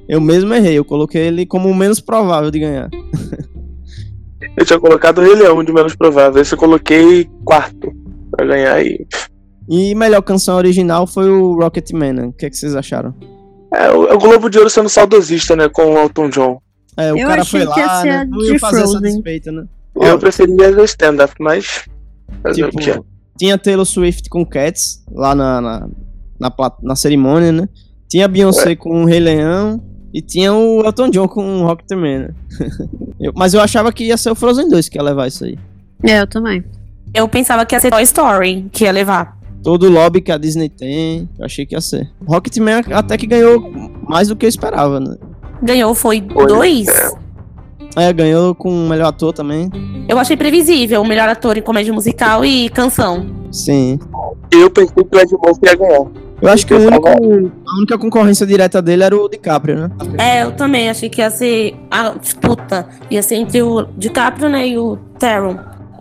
Eu 0.09 0.21
mesmo 0.21 0.55
errei. 0.55 0.79
Eu 0.79 0.85
coloquei 0.85 1.23
ele 1.23 1.47
como 1.47 1.69
o 1.69 1.75
menos 1.75 2.01
provável 2.01 2.51
de 2.51 2.61
ganhar. 2.61 2.89
Eu 4.57 4.65
tinha 4.65 4.79
colocado 4.79 5.19
o 5.19 5.23
Rei 5.23 5.35
Leão 5.35 5.65
de 5.65 5.73
menos 5.73 5.95
provável, 5.97 6.41
esse 6.41 6.55
eu 6.55 6.59
coloquei 6.59 7.29
quarto 7.45 7.93
pra 8.31 8.47
ganhar 8.47 8.75
aí. 8.75 9.05
E 9.69 9.95
melhor 9.95 10.23
canção 10.23 10.57
original 10.57 11.07
foi 11.07 11.29
o 11.31 11.55
Rocketman. 11.61 12.13
né? 12.13 12.25
O 12.27 12.33
que, 12.33 12.47
é 12.47 12.51
que 12.51 12.57
vocês 12.57 12.75
acharam? 12.77 13.15
É, 13.73 13.91
o, 13.91 14.07
é 14.07 14.15
o 14.15 14.19
Globo 14.19 14.49
de 14.49 14.59
Ouro 14.59 14.71
sendo 14.71 14.89
saudosista, 14.89 15.57
né, 15.57 15.69
com 15.69 15.83
o 15.95 15.99
Elton 15.99 16.31
John. 16.31 16.61
É, 16.97 17.13
o 17.13 17.19
Eu 17.19 17.27
cara 17.29 17.43
achei 17.43 17.61
foi 17.65 17.75
que 17.75 17.81
ia 17.81 17.87
lá, 17.87 18.01
ser 18.03 18.09
né? 18.09 18.17
a 18.19 18.25
Não 18.25 18.43
ia 18.43 18.59
fazer 18.59 18.83
essa 18.83 18.91
Frozen. 18.93 19.13
despeita, 19.13 19.53
né? 19.53 19.65
Eu 20.01 20.19
preferia 20.19 20.71
o 20.81 20.85
stand-up, 20.85 21.35
mas. 21.41 21.85
Tipo, 22.55 22.69
o 22.69 22.81
quê? 22.81 23.01
tinha 23.39 23.59
Taylor 23.59 23.85
Swift 23.85 24.29
com 24.31 24.47
Cats 24.47 25.03
lá 25.13 25.35
na, 25.35 25.61
na, 25.61 25.89
na, 26.41 26.53
na 26.83 26.97
cerimônia, 26.97 27.53
né? 27.53 27.69
Tinha 28.09 28.29
Beyoncé 28.29 28.75
com 28.77 29.03
o 29.03 29.05
Rei 29.05 29.21
Leão 29.21 29.83
e 30.15 30.23
tinha 30.23 30.55
o 30.55 30.83
Elton 30.85 31.11
John 31.11 31.29
com 31.29 31.61
o 31.63 31.67
Rocketman, 31.67 32.19
né? 32.21 32.29
Eu- 33.21 33.33
mas 33.35 33.53
eu 33.55 33.61
achava 33.61 33.93
que 33.93 34.05
ia 34.05 34.17
ser 34.17 34.31
o 34.31 34.35
Frozen 34.35 34.69
2 34.69 34.89
que 34.89 34.97
ia 34.99 35.03
levar 35.03 35.27
isso 35.27 35.45
aí. 35.45 35.59
É, 36.03 36.21
eu 36.21 36.27
também. 36.27 36.63
Eu 37.15 37.27
pensava 37.29 37.65
que 37.67 37.75
ia 37.75 37.81
ser 37.81 37.91
Toy 37.91 38.03
Story 38.03 38.69
que 38.73 38.85
ia 38.85 38.93
levar. 38.93 39.36
Todo 39.67 39.89
o 39.89 39.91
lobby 39.91 40.21
que 40.21 40.31
a 40.31 40.39
Disney 40.39 40.69
tem, 40.69 41.29
eu 41.37 41.45
achei 41.45 41.67
que 41.67 41.75
ia 41.75 41.81
ser. 41.81 42.09
Rocketman 42.25 42.85
até 42.93 43.17
que 43.17 43.27
ganhou 43.27 43.61
mais 44.09 44.29
do 44.29 44.37
que 44.37 44.47
eu 44.47 44.49
esperava, 44.49 45.01
né? 45.01 45.17
Ganhou, 45.61 45.93
foi 45.93 46.25
Foi, 46.33 46.47
dois. 46.47 46.87
É, 47.97 48.13
ganhou 48.13 48.55
com 48.55 48.71
o 48.71 48.89
melhor 48.89 49.09
ator 49.09 49.33
também. 49.33 49.69
Eu 50.09 50.21
achei 50.21 50.37
previsível, 50.37 51.03
o 51.03 51.05
melhor 51.05 51.29
ator 51.29 51.59
em 51.59 51.63
comédia 51.63 51.93
musical 51.93 52.45
e 52.45 52.69
canção. 52.69 53.27
Sim. 53.51 53.99
Eu 54.53 54.71
pensei 54.71 55.03
que 55.03 55.17
o 55.17 55.21
Ed 55.21 55.33
Murphy 55.33 55.67
ia 55.67 55.75
ganhar. 55.75 56.07
Eu 56.41 56.49
acho 56.49 56.65
que 56.65 56.73
o 56.73 56.79
único, 56.79 57.09
a 57.09 57.77
única 57.79 57.99
concorrência 57.99 58.47
direta 58.47 58.81
dele 58.81 59.03
era 59.03 59.17
o 59.17 59.29
DiCaprio, 59.29 59.81
né? 59.81 59.91
É, 60.17 60.45
eu 60.45 60.53
também 60.53 60.89
achei 60.89 61.09
que 61.09 61.21
ia 61.21 61.29
ser 61.29 61.75
a 61.91 62.11
disputa. 62.11 62.89
Ia 63.11 63.21
ser 63.21 63.35
entre 63.35 63.63
o 63.63 63.85
DiCaprio, 63.99 64.49
né, 64.49 64.69
e 64.69 64.79
o 64.79 64.97
Taron 65.19 65.59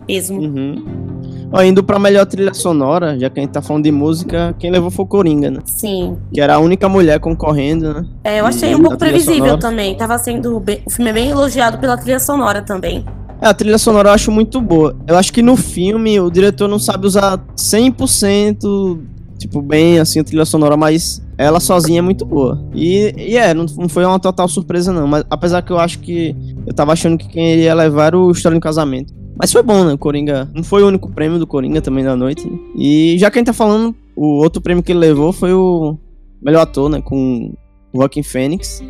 mesmo. 0.08 0.40
Uhum. 0.40 1.05
Ó, 1.52 1.62
indo 1.62 1.82
pra 1.82 1.98
melhor 1.98 2.26
trilha 2.26 2.52
sonora, 2.52 3.18
já 3.18 3.30
que 3.30 3.38
a 3.38 3.42
gente 3.42 3.52
tá 3.52 3.62
falando 3.62 3.84
de 3.84 3.92
música, 3.92 4.54
quem 4.58 4.70
levou 4.70 4.90
foi 4.90 5.04
o 5.04 5.08
Coringa, 5.08 5.50
né? 5.50 5.60
Sim. 5.64 6.16
Que 6.32 6.40
era 6.40 6.54
a 6.56 6.58
única 6.58 6.88
mulher 6.88 7.20
concorrendo, 7.20 7.94
né? 7.94 8.04
É, 8.24 8.40
eu 8.40 8.46
achei 8.46 8.72
E 8.72 8.74
um 8.74 8.82
pouco 8.82 8.98
previsível 8.98 9.36
sonora? 9.38 9.58
também. 9.58 9.96
Tava 9.96 10.18
sendo 10.18 10.58
bem, 10.60 10.80
o 10.84 10.90
filme 10.90 11.10
é 11.10 11.14
bem 11.14 11.30
elogiado 11.30 11.78
pela 11.78 11.96
trilha 11.96 12.18
sonora 12.18 12.62
também. 12.62 13.04
É, 13.40 13.46
a 13.46 13.54
trilha 13.54 13.78
sonora 13.78 14.08
eu 14.08 14.14
acho 14.14 14.30
muito 14.30 14.60
boa. 14.60 14.96
Eu 15.06 15.16
acho 15.16 15.32
que 15.32 15.40
no 15.42 15.56
filme 15.56 16.18
o 16.20 16.30
diretor 16.30 16.68
não 16.68 16.78
sabe 16.78 17.06
usar 17.06 17.38
100%, 17.56 18.98
tipo, 19.38 19.62
bem 19.62 19.98
assim, 19.98 20.20
a 20.20 20.24
trilha 20.24 20.44
sonora, 20.44 20.76
mas 20.76 21.22
ela 21.38 21.60
sozinha 21.60 21.98
é 21.98 22.02
muito 22.02 22.24
boa. 22.24 22.58
E, 22.74 23.12
e 23.16 23.36
é, 23.36 23.52
não, 23.54 23.66
não 23.76 23.88
foi 23.88 24.04
uma 24.04 24.18
total 24.18 24.48
surpresa 24.48 24.92
não, 24.92 25.06
mas 25.06 25.24
apesar 25.30 25.62
que 25.62 25.70
eu 25.70 25.78
acho 25.78 25.98
que 26.00 26.34
eu 26.66 26.72
tava 26.72 26.92
achando 26.92 27.18
que 27.18 27.28
quem 27.28 27.52
iria 27.52 27.74
levar 27.74 28.06
era 28.06 28.18
o 28.18 28.30
História 28.30 28.58
do 28.58 28.62
Casamento. 28.62 29.12
Mas 29.38 29.52
foi 29.52 29.62
bom, 29.62 29.84
né? 29.84 29.92
O 29.92 29.98
Coringa 29.98 30.48
não 30.54 30.62
foi 30.64 30.82
o 30.82 30.88
único 30.88 31.10
prêmio 31.10 31.38
do 31.38 31.46
Coringa 31.46 31.80
também 31.82 32.04
da 32.04 32.16
noite. 32.16 32.48
né? 32.48 32.58
E 32.76 33.16
já 33.18 33.30
que 33.30 33.38
a 33.38 33.40
gente 33.40 33.46
tá 33.46 33.52
falando, 33.52 33.94
o 34.16 34.38
outro 34.42 34.60
prêmio 34.62 34.82
que 34.82 34.92
ele 34.92 34.98
levou 34.98 35.32
foi 35.32 35.52
o 35.52 35.96
melhor 36.42 36.62
ator, 36.62 36.88
né? 36.88 37.02
Com 37.02 37.52
o 37.92 37.98
Joaquin 37.98 38.22
Phoenix. 38.22 38.82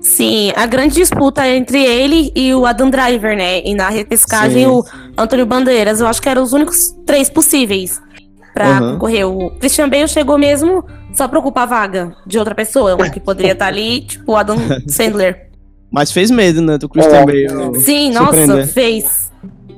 Sim, 0.00 0.52
a 0.56 0.66
grande 0.66 0.94
disputa 0.96 1.46
entre 1.48 1.78
ele 1.84 2.32
e 2.34 2.52
o 2.54 2.66
Adam 2.66 2.90
Driver, 2.90 3.36
né? 3.36 3.60
E 3.64 3.74
na 3.74 3.88
repescagem 3.88 4.64
Sim. 4.64 4.70
o 4.70 4.84
Antônio 5.16 5.46
Bandeiras. 5.46 6.00
Eu 6.00 6.06
acho 6.08 6.20
que 6.20 6.28
eram 6.28 6.42
os 6.42 6.52
únicos 6.52 6.92
três 7.06 7.30
possíveis 7.30 8.00
pra 8.52 8.80
Uhum. 8.80 8.92
concorrer. 8.94 9.28
O 9.28 9.50
Christian 9.60 9.88
Bale 9.88 10.08
chegou 10.08 10.36
mesmo 10.38 10.84
só 11.14 11.28
pra 11.28 11.38
ocupar 11.38 11.64
a 11.64 11.66
vaga 11.66 12.16
de 12.26 12.36
outra 12.38 12.54
pessoa, 12.54 12.94
um 12.94 13.10
que 13.10 13.20
poderia 13.20 13.52
estar 13.52 13.66
ali, 13.66 14.00
tipo 14.00 14.32
o 14.32 14.36
Adam 14.36 14.56
Sandler. 14.88 15.50
Mas 15.90 16.10
fez 16.10 16.30
medo, 16.30 16.60
né? 16.62 16.78
Do 16.78 16.88
Christian 16.88 17.18
É. 17.18 17.24
Bale. 17.26 17.80
Sim, 17.80 18.10
nossa, 18.12 18.66
fez. 18.66 19.21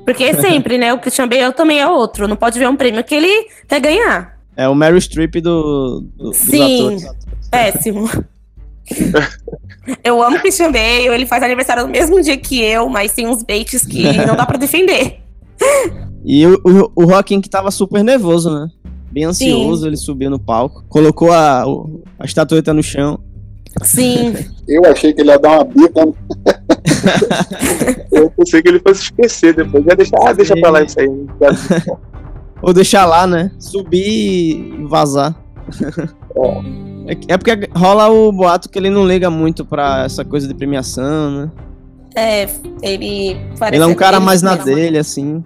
Porque 0.05 0.33
sempre, 0.35 0.77
né? 0.77 0.93
O 0.93 0.99
Christian 0.99 1.27
Bale 1.27 1.53
também 1.53 1.79
é 1.79 1.87
outro. 1.87 2.27
Não 2.27 2.35
pode 2.35 2.59
ver 2.59 2.69
um 2.69 2.75
prêmio 2.75 3.03
que 3.03 3.15
ele 3.15 3.49
quer 3.67 3.79
ganhar. 3.79 4.37
É 4.55 4.69
o 4.69 4.75
Meryl 4.75 5.01
Streep 5.01 5.35
do, 5.35 6.01
do, 6.15 6.29
dos 6.29 6.37
Sim. 6.37 6.85
atores. 6.85 7.05
Péssimo. 7.51 8.09
Eu 10.03 10.21
amo 10.21 10.37
o 10.37 10.39
Christian 10.39 10.71
Bale, 10.71 11.07
ele 11.07 11.25
faz 11.25 11.43
aniversário 11.43 11.83
no 11.83 11.89
mesmo 11.89 12.21
dia 12.21 12.37
que 12.37 12.61
eu, 12.61 12.87
mas 12.87 13.13
tem 13.13 13.27
uns 13.27 13.43
baits 13.43 13.85
que 13.85 14.03
não 14.25 14.35
dá 14.35 14.45
pra 14.45 14.57
defender. 14.57 15.19
E 16.23 16.45
o, 16.45 16.59
o, 16.63 17.03
o 17.03 17.07
Joaquim 17.07 17.41
que 17.41 17.49
tava 17.49 17.71
super 17.71 18.03
nervoso, 18.03 18.49
né? 18.51 18.67
Bem 19.11 19.25
ansioso, 19.25 19.87
ele 19.87 19.97
subiu 19.97 20.29
no 20.29 20.39
palco, 20.39 20.83
colocou 20.89 21.31
a, 21.31 21.63
a 22.19 22.25
estatueta 22.25 22.73
no 22.73 22.83
chão. 22.83 23.19
Sim, 23.83 24.33
Eu 24.67 24.85
achei 24.85 25.13
que 25.13 25.21
ele 25.21 25.29
ia 25.29 25.39
dar 25.39 25.51
uma 25.51 25.63
bica. 25.65 26.01
Eu 28.11 28.29
pensei 28.31 28.61
que 28.61 28.69
ele 28.69 28.79
fosse 28.79 29.03
esquecer 29.03 29.53
depois. 29.55 29.83
Já 29.85 29.95
deixa, 29.95 30.15
ah, 30.21 30.33
deixa 30.33 30.55
pra 30.55 30.69
lá 30.69 30.81
isso 30.81 30.99
aí. 30.99 31.09
Ou 32.61 32.73
deixar 32.73 33.05
lá, 33.05 33.27
né? 33.27 33.51
Subir 33.59 34.79
e 34.79 34.85
vazar. 34.87 35.35
É, 37.07 37.33
é 37.33 37.37
porque 37.37 37.69
rola 37.75 38.09
o 38.09 38.31
boato 38.31 38.69
que 38.69 38.79
ele 38.79 38.89
não 38.89 39.07
liga 39.07 39.29
muito 39.29 39.63
pra 39.63 40.03
essa 40.05 40.25
coisa 40.25 40.47
de 40.47 40.53
premiação, 40.53 41.31
né? 41.31 41.51
é, 42.15 42.47
ele 42.81 43.35
parece 43.59 43.75
Ele 43.75 43.83
é 43.83 43.87
um 43.87 43.93
cara 43.93 44.19
mais 44.19 44.41
na 44.41 44.55
dele, 44.55 44.97
assim. 44.97 45.43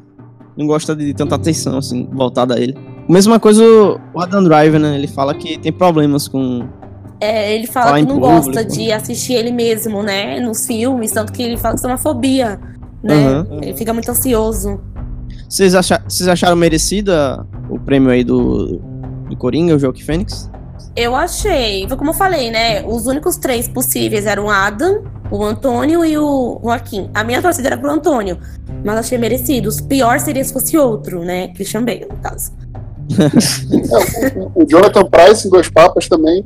Não 0.55 0.67
gosta 0.67 0.95
de 0.95 1.13
tanta 1.13 1.35
atenção, 1.35 1.77
assim, 1.77 2.07
voltada 2.11 2.55
a 2.55 2.59
ele. 2.59 2.77
Mesma 3.07 3.39
coisa 3.39 3.63
o 3.63 3.99
o 4.13 4.21
Adam 4.21 4.43
Driver, 4.43 4.79
né? 4.79 4.95
Ele 4.95 5.07
fala 5.07 5.33
que 5.33 5.57
tem 5.57 5.71
problemas 5.71 6.27
com. 6.27 6.67
É, 7.21 7.53
ele 7.53 7.67
fala 7.67 7.87
Falar 7.87 7.99
que 7.99 8.05
não 8.07 8.19
público. 8.19 8.45
gosta 8.45 8.63
de 8.63 8.91
assistir 8.91 9.33
ele 9.33 9.51
mesmo, 9.51 10.01
né? 10.01 10.39
Nos 10.39 10.65
filmes, 10.65 11.11
tanto 11.11 11.33
que 11.33 11.41
ele 11.43 11.57
fala 11.57 11.73
que 11.73 11.79
isso 11.79 11.87
é 11.87 11.91
uma 11.91 11.97
fobia, 11.97 12.59
né? 13.03 13.13
Aham. 13.27 13.47
Ele 13.61 13.75
fica 13.75 13.93
muito 13.93 14.09
ansioso. 14.09 14.79
Vocês, 15.47 15.75
acha... 15.75 16.01
Vocês 16.07 16.27
acharam 16.29 16.55
merecido 16.55 17.11
a- 17.11 17.45
o 17.69 17.77
prêmio 17.79 18.09
aí 18.09 18.23
do, 18.23 18.77
do 19.29 19.35
Coringa, 19.37 19.75
o 19.75 19.79
Joaquim 19.79 20.01
Fênix? 20.03 20.49
Eu 20.95 21.15
achei, 21.15 21.87
foi 21.87 21.97
como 21.97 22.09
eu 22.11 22.13
falei, 22.13 22.51
né? 22.51 22.83
Os 22.85 23.05
únicos 23.05 23.37
três 23.37 23.67
possíveis 23.67 24.25
eram 24.25 24.45
o 24.45 24.49
Adam, 24.49 25.03
o 25.31 25.43
Antônio 25.43 26.03
e 26.05 26.17
o 26.17 26.59
Joaquim. 26.63 27.09
A 27.13 27.23
minha 27.23 27.41
torcida 27.41 27.69
era 27.69 27.77
pro 27.77 27.91
Antônio, 27.91 28.37
mas 28.83 28.97
achei 28.97 29.17
merecido. 29.17 29.69
O 29.69 29.83
pior 29.83 30.19
seria 30.19 30.43
se 30.43 30.51
fosse 30.51 30.77
outro, 30.77 31.23
né? 31.23 31.49
Christian 31.49 31.83
Bale, 31.83 32.07
no 32.09 32.17
caso. 32.17 32.51
É, 33.17 34.39
o, 34.55 34.65
Jonathan 34.67 35.05
Price 35.05 35.47
em 35.47 35.51
Dois 35.51 35.69
Papas 35.69 36.07
também 36.07 36.43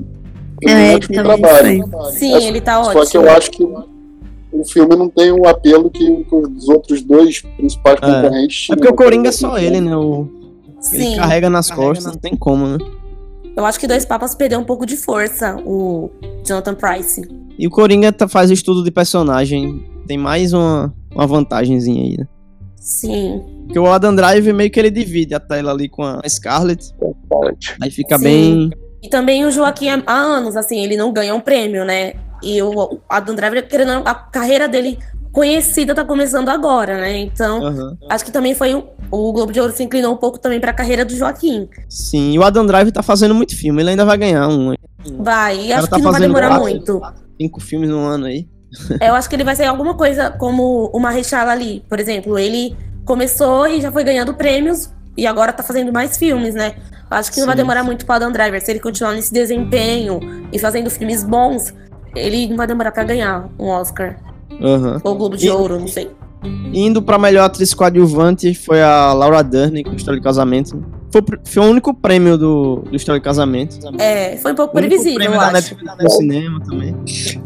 É, 0.67 0.73
um 0.76 0.80
ele 0.80 0.95
ótimo 0.95 1.15
também 1.15 1.38
trabalho. 1.41 1.89
Sim, 2.12 2.34
É, 2.36 2.47
ele 2.47 2.62
tá 2.62 2.84
Só 2.84 2.91
que 2.91 2.97
ótimo. 2.97 3.23
eu 3.23 3.32
acho 3.32 3.52
que 3.52 3.63
o 3.63 4.63
filme 4.65 4.95
não 4.95 5.10
tem 5.10 5.32
o 5.32 5.47
apelo 5.47 5.89
que, 5.89 6.23
que 6.23 6.36
os 6.36 6.69
outros 6.69 7.02
dois 7.02 7.41
principais 7.41 7.97
É. 8.02 8.06
concorrentes 8.06 8.67
É 8.71 8.76
porque 8.76 8.89
o 8.89 8.93
Coringa 8.95 9.30
é 9.30 9.32
só 9.32 9.58
ele, 9.58 9.82
né? 9.82 9.95
O... 9.95 10.28
Ele 10.91 11.04
Sim, 11.06 11.15
carrega 11.15 11.49
nas 11.49 11.71
costas, 11.71 12.06
não 12.13 12.19
tem 12.19 12.36
como, 12.36 12.67
né? 12.67 12.78
eu 13.56 13.63
acho 13.65 13.80
que 13.80 13.88
Dois 13.88 14.04
Papas 14.04 14.34
perdeu 14.36 14.60
um 14.60 14.63
pouco 14.63 14.86
de 14.86 14.97
força, 14.97 15.56
o 15.65 16.10
Jonathan 16.45 16.73
Price. 16.76 17.21
E 17.58 17.67
o 17.67 17.69
Coringa 17.69 18.12
tá- 18.12 18.28
faz 18.28 18.49
estudo 18.49 18.84
de 18.84 18.89
personagem. 18.91 19.86
Tem 20.08 20.17
mais 20.17 20.54
uma, 20.54 20.91
uma 21.15 21.26
vantagemzinha 21.28 22.04
aí, 22.04 22.17
né? 22.17 22.28
Sim. 22.76 23.41
Porque 23.65 23.78
o 23.80 23.86
Adam 23.86 24.13
Drive 24.15 24.52
meio 24.52 24.69
que 24.71 24.80
ele 24.80 24.89
divide 24.91 25.34
a 25.36 25.39
tela 25.39 25.71
ali 25.71 25.88
com 25.88 26.04
a 26.04 26.19
Scarlett. 26.28 26.91
Aí 27.82 27.89
fica 27.91 28.17
Sim. 28.17 28.23
bem. 28.23 28.71
E 29.03 29.09
também 29.09 29.43
o 29.43 29.51
Joaquim, 29.51 29.89
há 29.89 30.13
anos, 30.13 30.55
assim, 30.55 30.81
ele 30.81 30.95
não 30.95 31.11
ganha 31.11 31.35
um 31.35 31.41
prêmio, 31.41 31.83
né? 31.83 32.13
E 32.41 32.61
o 32.61 32.99
Adam 33.09 33.35
Driver, 33.35 33.67
querendo, 33.67 34.01
a 34.05 34.15
carreira 34.15 34.65
dele 34.65 34.97
conhecida 35.33 35.93
tá 35.93 36.05
começando 36.05 36.47
agora, 36.47 37.01
né? 37.01 37.17
Então, 37.17 37.65
Aham. 37.65 37.97
acho 38.09 38.23
que 38.23 38.31
também 38.31 38.55
foi 38.55 38.73
um, 38.73 38.83
o 39.11 39.33
Globo 39.33 39.51
de 39.51 39.59
Ouro 39.59 39.73
se 39.73 39.83
inclinou 39.83 40.13
um 40.13 40.17
pouco 40.17 40.39
também 40.39 40.59
pra 40.59 40.71
carreira 40.71 41.03
do 41.03 41.13
Joaquim. 41.13 41.67
Sim, 41.89 42.31
e 42.31 42.39
o 42.39 42.43
Adam 42.43 42.65
Drive 42.65 42.91
tá 42.93 43.03
fazendo 43.03 43.35
muito 43.35 43.57
filme. 43.57 43.81
Ele 43.81 43.89
ainda 43.89 44.05
vai 44.05 44.17
ganhar 44.17 44.47
um. 44.47 44.73
Vai, 45.19 45.65
e 45.65 45.73
acho 45.73 45.89
tá 45.89 45.97
que 45.97 46.01
não 46.01 46.11
vai 46.11 46.21
demorar 46.21 46.47
quatro. 46.47 46.63
muito. 46.63 47.01
Cinco 47.41 47.59
filmes 47.59 47.89
no 47.89 47.99
ano 47.99 48.25
aí. 48.25 48.47
Eu 49.01 49.15
acho 49.15 49.27
que 49.27 49.35
ele 49.35 49.43
vai 49.43 49.55
ser 49.55 49.65
alguma 49.65 49.95
coisa 49.95 50.31
como 50.31 50.89
o 50.93 50.99
Marechal 50.99 51.49
ali, 51.49 51.83
por 51.89 51.99
exemplo. 51.99 52.39
Ele 52.39 52.75
começou 53.05 53.67
e 53.67 53.81
já 53.81 53.91
foi 53.91 54.03
ganhando 54.03 54.33
prêmios 54.33 54.89
e 55.17 55.26
agora 55.28 55.54
tá 55.54 55.63
fazendo 55.63 55.91
mais 55.93 56.17
filmes, 56.17 56.54
né? 56.56 56.76
Acho 57.10 57.32
que 57.32 57.39
não 57.39 57.45
vai 57.45 57.56
Sim. 57.56 57.62
demorar 57.62 57.84
muito 57.84 58.06
para 58.06 58.15
Adam 58.15 58.32
Driver. 58.32 58.60
Se 58.63 58.71
ele 58.71 58.80
continuar 58.80 59.13
nesse 59.13 59.32
desempenho 59.32 60.19
e 60.52 60.58
fazendo 60.58 60.89
filmes 60.89 61.23
bons, 61.23 61.73
ele 62.15 62.47
não 62.47 62.58
vai 62.58 62.65
demorar 62.67 62.91
pra 62.91 63.04
ganhar 63.04 63.47
um 63.60 63.67
Oscar 63.67 64.17
Aham. 64.62 64.99
ou 65.04 65.15
Globo 65.15 65.38
de 65.38 65.47
E- 65.47 65.52
Ouro, 65.52 65.80
não 65.80 65.88
sei. 65.88 66.10
Indo 66.73 67.02
pra 67.02 67.17
melhor 67.17 67.45
atriz 67.45 67.73
coadjuvante 67.73 68.54
foi 68.54 68.82
a 68.82 69.13
Laura 69.13 69.41
Dern 69.43 69.84
com 69.84 69.93
História 69.93 70.19
de 70.19 70.23
Casamento. 70.23 70.84
Foi, 71.13 71.21
o 71.21 71.23
pr- 71.23 71.38
foi 71.45 71.63
o 71.63 71.69
único 71.69 71.93
prêmio 71.93 72.36
do, 72.39 72.78
do 72.89 72.95
História 72.95 73.19
de 73.19 73.23
Casamento. 73.23 73.78
É, 73.99 74.36
foi 74.38 74.52
um 74.52 74.56
pouco 74.56 74.73
previsível, 74.73 75.13
prêmio 75.13 75.36
eu 75.36 75.39
da 75.39 75.45
acho. 75.45 75.54
Netflix 75.76 75.93
no 76.02 76.10
cinema 76.10 76.60
também. 76.65 76.95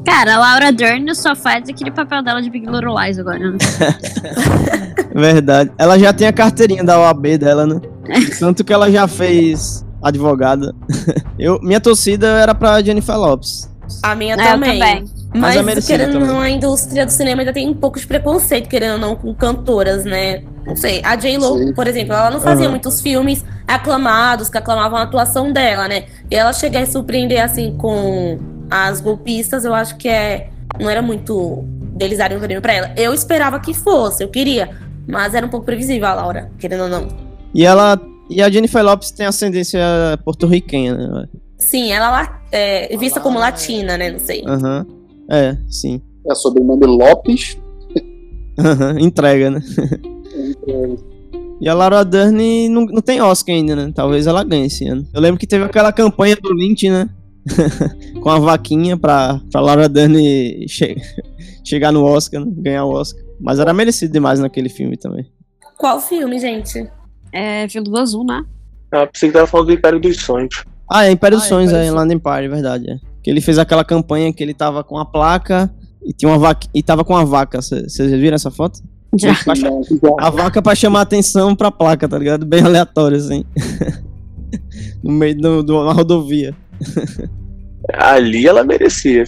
Cara, 0.05 0.35
a 0.35 0.39
Laura 0.39 0.71
Dern 0.71 1.13
só 1.13 1.35
faz 1.35 1.67
aquele 1.67 1.91
papel 1.91 2.23
dela 2.23 2.41
de 2.41 2.49
Big 2.49 2.65
Little 2.65 2.97
Lies 2.97 3.19
agora. 3.19 3.51
né? 3.51 3.57
Verdade. 5.13 5.71
Ela 5.77 5.99
já 5.99 6.13
tem 6.13 6.27
a 6.27 6.33
carteirinha 6.33 6.83
da 6.83 6.97
OAB 6.99 7.37
dela, 7.37 7.65
né? 7.67 7.81
Tanto 8.39 8.63
que 8.63 8.71
ela 8.71 8.89
já 8.89 9.07
fez 9.07 9.85
advogada. 10.01 10.73
Eu, 11.37 11.59
minha 11.61 11.81
torcida 11.81 12.25
era 12.27 12.55
pra 12.55 12.81
Jennifer 12.81 13.17
Lopes. 13.17 13.69
A 14.01 14.15
minha 14.15 14.35
É, 14.35 14.39
eu 14.39 14.43
também. 14.51 15.05
Mas 15.37 15.55
é 15.55 15.57
Mas, 15.57 15.65
merecido 15.65 15.87
querendo 15.97 16.13
ou 16.15 16.19
também. 16.21 16.27
não, 16.35 16.41
a 16.41 16.49
indústria 16.49 17.05
do 17.05 17.11
cinema 17.11 17.41
ainda 17.41 17.53
tem 17.53 17.69
um 17.69 17.73
pouco 17.73 17.99
de 17.99 18.05
preconceito, 18.07 18.67
querendo 18.67 18.93
ou 18.93 18.99
não, 18.99 19.15
com 19.15 19.33
cantoras, 19.33 20.03
né? 20.05 20.43
Não 20.65 20.75
sei. 20.75 21.01
A 21.03 21.15
J-Lo, 21.15 21.57
Sim. 21.57 21.73
por 21.73 21.87
exemplo, 21.87 22.13
ela 22.13 22.29
não 22.29 22.39
fazia 22.41 22.65
Aham. 22.65 22.71
muitos 22.71 23.01
filmes 23.01 23.43
aclamados, 23.67 24.49
que 24.49 24.57
aclamavam 24.57 24.97
a 24.99 25.03
atuação 25.03 25.51
dela, 25.53 25.87
né? 25.87 26.05
E 26.29 26.35
ela 26.35 26.51
chegar 26.53 26.81
e 26.81 26.87
surpreender, 26.87 27.41
assim, 27.43 27.75
com 27.77 28.37
as 28.69 28.99
golpistas, 28.99 29.63
eu 29.65 29.73
acho 29.73 29.95
que 29.97 30.09
é... 30.09 30.49
Não 30.79 30.89
era 30.89 31.01
muito 31.01 31.63
deles 31.95 32.17
darem 32.17 32.37
um 32.37 32.41
prêmio 32.41 32.61
pra 32.61 32.73
ela. 32.73 32.91
Eu 32.97 33.13
esperava 33.13 33.59
que 33.59 33.73
fosse, 33.73 34.23
eu 34.23 34.27
queria. 34.27 34.69
Mas 35.07 35.33
era 35.33 35.45
um 35.45 35.49
pouco 35.49 35.65
previsível 35.65 36.07
a 36.07 36.13
Laura, 36.13 36.51
querendo 36.59 36.83
ou 36.83 36.89
não. 36.89 37.07
E 37.53 37.65
ela. 37.65 37.99
E 38.29 38.41
a 38.43 38.49
Jennifer 38.49 38.83
Lopes 38.83 39.09
tem 39.11 39.25
ascendência 39.25 39.79
porto-riquenha, 40.25 40.93
né? 40.93 41.25
Sim, 41.57 41.91
ela 41.93 42.11
la- 42.11 42.41
é 42.51 42.95
vista 42.97 43.21
como 43.21 43.39
latina, 43.39 43.97
né? 43.97 44.11
Não 44.11 44.19
sei. 44.19 44.43
Aham. 44.45 44.85
É, 45.29 45.57
sim. 45.69 46.01
É 46.29 46.35
sobrenome 46.35 46.85
Lopes. 46.85 47.57
Aham, 48.59 48.99
Entrega, 48.99 49.51
né? 49.51 49.61
E 51.59 51.67
a 51.67 51.73
Laura 51.73 52.03
Dern 52.05 52.69
não, 52.69 52.85
não 52.85 53.01
tem 53.01 53.21
Oscar 53.21 53.55
ainda, 53.55 53.75
né? 53.75 53.91
Talvez 53.93 54.27
ela 54.27 54.43
ganhe 54.43 54.67
esse 54.67 54.85
ano. 54.87 55.05
Eu 55.13 55.21
lembro 55.21 55.39
que 55.39 55.47
teve 55.47 55.65
aquela 55.65 55.91
campanha 55.91 56.35
do 56.35 56.53
Lynch, 56.53 56.89
né? 56.89 57.09
Com 58.21 58.29
a 58.29 58.39
vaquinha 58.39 58.97
pra, 58.97 59.39
pra 59.51 59.61
Laura 59.61 59.87
Dern 59.89 60.65
che- 60.67 60.97
chegar 61.63 61.91
no 61.91 62.03
Oscar, 62.03 62.43
né? 62.45 62.51
Ganhar 62.57 62.85
o 62.85 62.91
Oscar. 62.91 63.23
Mas 63.39 63.59
era 63.59 63.73
merecido 63.73 64.11
demais 64.13 64.39
naquele 64.39 64.69
filme 64.69 64.97
também. 64.97 65.25
Qual 65.77 65.99
filme, 65.99 66.39
gente? 66.39 66.89
É 67.31 67.67
Veludo 67.67 67.97
Azul, 67.97 68.25
né? 68.25 68.43
Ah, 68.91 69.05
pensei 69.07 69.29
que 69.29 69.33
tava 69.33 69.47
falando 69.47 69.67
do 69.67 69.73
Império 69.73 69.99
dos 69.99 70.17
Sonhos. 70.21 70.63
Ah, 70.89 71.05
é 71.05 71.11
Império 71.11 71.37
dos 71.37 71.45
Ah, 71.45 71.49
Sonhos, 71.49 71.69
Império 71.71 71.85
é 71.87 71.89
dos 71.91 71.95
Land 71.99 72.13
Empire, 72.15 72.45
é 72.45 72.47
verdade. 72.49 72.89
É. 72.91 72.99
Que 73.27 73.31
ele 73.31 73.41
fez 73.41 73.57
aquela 73.57 73.83
campanha 73.83 74.31
que 74.31 74.41
ele 74.41 74.53
tava 74.53 74.85
com 74.85 74.97
a 74.97 75.03
placa 75.03 75.69
e 76.01 76.13
tinha 76.13 76.31
uma 76.31 76.37
vaca 76.37 76.65
e 76.73 76.81
tava 76.81 77.03
com 77.03 77.13
a 77.13 77.25
vaca. 77.25 77.61
Vocês 77.61 78.09
viram 78.09 78.35
essa 78.35 78.49
foto? 78.49 78.79
Já. 79.19 79.35
A 80.17 80.29
vaca 80.29 80.61
pra 80.61 80.73
chamar 80.73 81.01
atenção 81.01 81.53
pra 81.53 81.69
placa, 81.69 82.07
tá 82.07 82.17
ligado? 82.17 82.45
Bem 82.45 82.63
aleatório, 82.63 83.17
assim. 83.17 83.43
no 85.03 85.11
meio 85.11 85.35
de 85.35 85.71
uma 85.73 85.91
rodovia. 85.91 86.55
Ali 87.93 88.47
ela 88.47 88.63
merecia. 88.63 89.25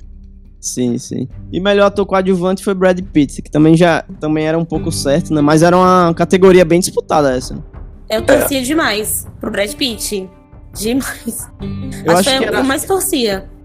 Sim, 0.62 0.98
sim. 0.98 1.28
E 1.52 1.60
melhor 1.60 1.88
ator 1.88 2.06
coadjuvante 2.06 2.64
foi 2.64 2.74
Brad 2.74 3.02
Pitt, 3.02 3.42
que 3.42 3.52
também 3.52 3.76
já 3.76 4.06
também 4.18 4.48
era 4.48 4.58
um 4.58 4.64
pouco 4.64 4.94
certo, 4.94 5.34
né? 5.34 5.42
Mas 5.42 5.62
era 5.62 5.76
uma 5.76 6.14
categoria 6.14 6.64
bem 6.64 6.80
disputada 6.80 7.36
essa. 7.36 7.62
Eu 8.10 8.22
torcia 8.22 8.62
demais 8.62 9.28
pro 9.42 9.52
Brad 9.52 9.74
Pitt. 9.74 10.30
Demais. 10.74 11.50
Eu 12.06 12.16
acho 12.16 12.30
que 12.30 12.30
que 12.30 12.38
foi 12.38 12.38
o 12.38 12.40
que 12.40 12.46
era, 12.46 12.60
eu 12.60 12.64
mais 12.64 12.86
torcia. 12.86 13.59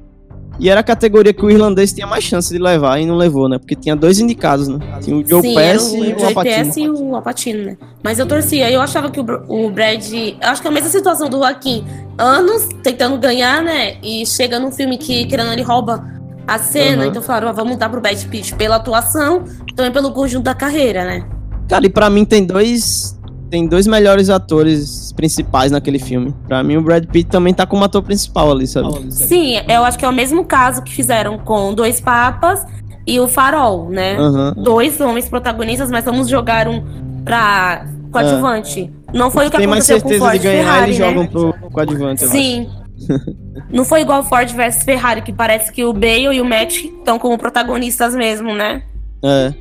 E 0.58 0.70
era 0.70 0.80
a 0.80 0.82
categoria 0.82 1.32
que 1.32 1.44
o 1.44 1.50
irlandês 1.50 1.92
tinha 1.92 2.06
mais 2.06 2.22
chance 2.22 2.52
de 2.52 2.58
levar 2.58 3.00
e 3.00 3.06
não 3.06 3.16
levou, 3.16 3.48
né? 3.48 3.58
Porque 3.58 3.74
tinha 3.74 3.96
dois 3.96 4.18
indicados, 4.20 4.68
né? 4.68 4.78
Tinha 5.02 5.16
o 5.16 5.26
Joe 5.26 5.42
Sim, 5.42 5.54
Pesci 5.54 5.96
o 5.96 6.04
e 6.04 6.12
o 6.12 6.18
Joe 6.18 6.30
Apatino. 6.30 6.72
E 6.76 6.88
o 6.88 7.16
Apatino, 7.16 7.64
né? 7.64 7.76
Mas 8.02 8.18
eu 8.18 8.26
torcia. 8.26 8.70
Eu 8.70 8.80
achava 8.80 9.10
que 9.10 9.20
o, 9.20 9.24
o 9.48 9.70
Brad... 9.70 10.04
Eu 10.12 10.36
acho 10.42 10.62
que 10.62 10.68
é 10.68 10.70
a 10.70 10.74
mesma 10.74 10.90
situação 10.90 11.28
do 11.28 11.38
Joaquim. 11.38 11.84
Anos 12.16 12.68
tentando 12.82 13.18
ganhar, 13.18 13.62
né? 13.62 13.96
E 14.02 14.24
chega 14.24 14.60
num 14.60 14.70
filme 14.70 14.96
que, 14.96 15.26
querendo, 15.26 15.52
ele 15.52 15.62
rouba 15.62 16.04
a 16.46 16.58
cena. 16.58 17.02
Uhum. 17.02 17.08
Então 17.10 17.22
falaram, 17.22 17.48
ah, 17.48 17.52
vamos 17.52 17.76
dar 17.76 17.88
pro 17.88 18.00
Brad 18.00 18.22
Pitt 18.26 18.54
pela 18.54 18.76
atuação 18.76 19.44
também 19.74 19.92
pelo 19.92 20.12
conjunto 20.12 20.44
da 20.44 20.54
carreira, 20.54 21.04
né? 21.04 21.26
Cara, 21.68 21.84
e 21.84 21.90
pra 21.90 22.08
mim 22.08 22.24
tem 22.24 22.44
dois. 22.46 23.18
Tem 23.50 23.66
dois 23.68 23.86
melhores 23.86 24.30
atores 24.30 25.03
principais 25.16 25.70
naquele 25.70 25.98
filme. 25.98 26.34
Pra 26.46 26.62
mim, 26.62 26.76
o 26.76 26.82
Brad 26.82 27.04
Pitt 27.06 27.30
também 27.30 27.54
tá 27.54 27.66
como 27.66 27.84
ator 27.84 28.02
principal 28.02 28.50
ali, 28.50 28.66
sabe? 28.66 29.12
Sim, 29.12 29.56
eu 29.68 29.84
acho 29.84 29.98
que 29.98 30.04
é 30.04 30.08
o 30.08 30.12
mesmo 30.12 30.44
caso 30.44 30.82
que 30.82 30.92
fizeram 30.94 31.38
com 31.38 31.72
Dois 31.74 32.00
Papas 32.00 32.64
e 33.06 33.20
o 33.20 33.28
Farol, 33.28 33.90
né? 33.90 34.16
Aham. 34.16 34.54
dois 34.56 35.00
homens 35.00 35.28
protagonistas, 35.28 35.90
mas 35.90 36.04
vamos 36.04 36.28
jogar 36.28 36.66
um 36.68 36.82
pra 37.24 37.86
coadjuvante. 38.10 38.92
Não 39.12 39.30
foi 39.30 39.46
o 39.46 39.50
que 39.50 39.56
Tem 39.56 39.66
mais 39.66 39.88
aconteceu 39.88 40.02
com 40.02 40.08
certeza 40.08 40.24
Ford 40.24 40.40
de 40.40 40.48
ganhar, 40.48 40.64
Ferrari, 40.64 40.90
eles 40.90 40.98
né? 40.98 41.06
jogam 41.06 41.26
pro 41.26 41.70
coadjuvante. 41.70 42.26
Sim. 42.26 42.68
Não 43.70 43.84
foi 43.84 44.02
igual 44.02 44.22
Ford 44.22 44.48
versus 44.52 44.82
Ferrari, 44.84 45.20
que 45.22 45.32
parece 45.32 45.72
que 45.72 45.84
o 45.84 45.92
Bale 45.92 46.36
e 46.36 46.40
o 46.40 46.44
Matt 46.44 46.84
estão 46.84 47.18
como 47.18 47.36
protagonistas 47.36 48.14
mesmo, 48.14 48.54
né? 48.54 48.82
É. 49.22 49.52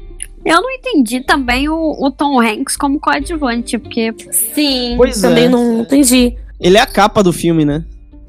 Eu 0.45 0.61
não 0.61 0.69
entendi 0.71 1.21
também 1.21 1.69
o, 1.69 1.95
o 1.99 2.11
Tom 2.11 2.39
Hanks 2.41 2.75
como 2.75 2.99
coadjuvante, 2.99 3.77
porque. 3.77 4.13
Sim, 4.31 4.95
Pois 4.97 5.21
também 5.21 5.45
é. 5.45 5.49
não 5.49 5.81
entendi. 5.81 6.35
Ele 6.59 6.77
é 6.77 6.81
a 6.81 6.85
capa 6.85 7.23
do 7.23 7.31
filme, 7.33 7.63
né? 7.65 7.83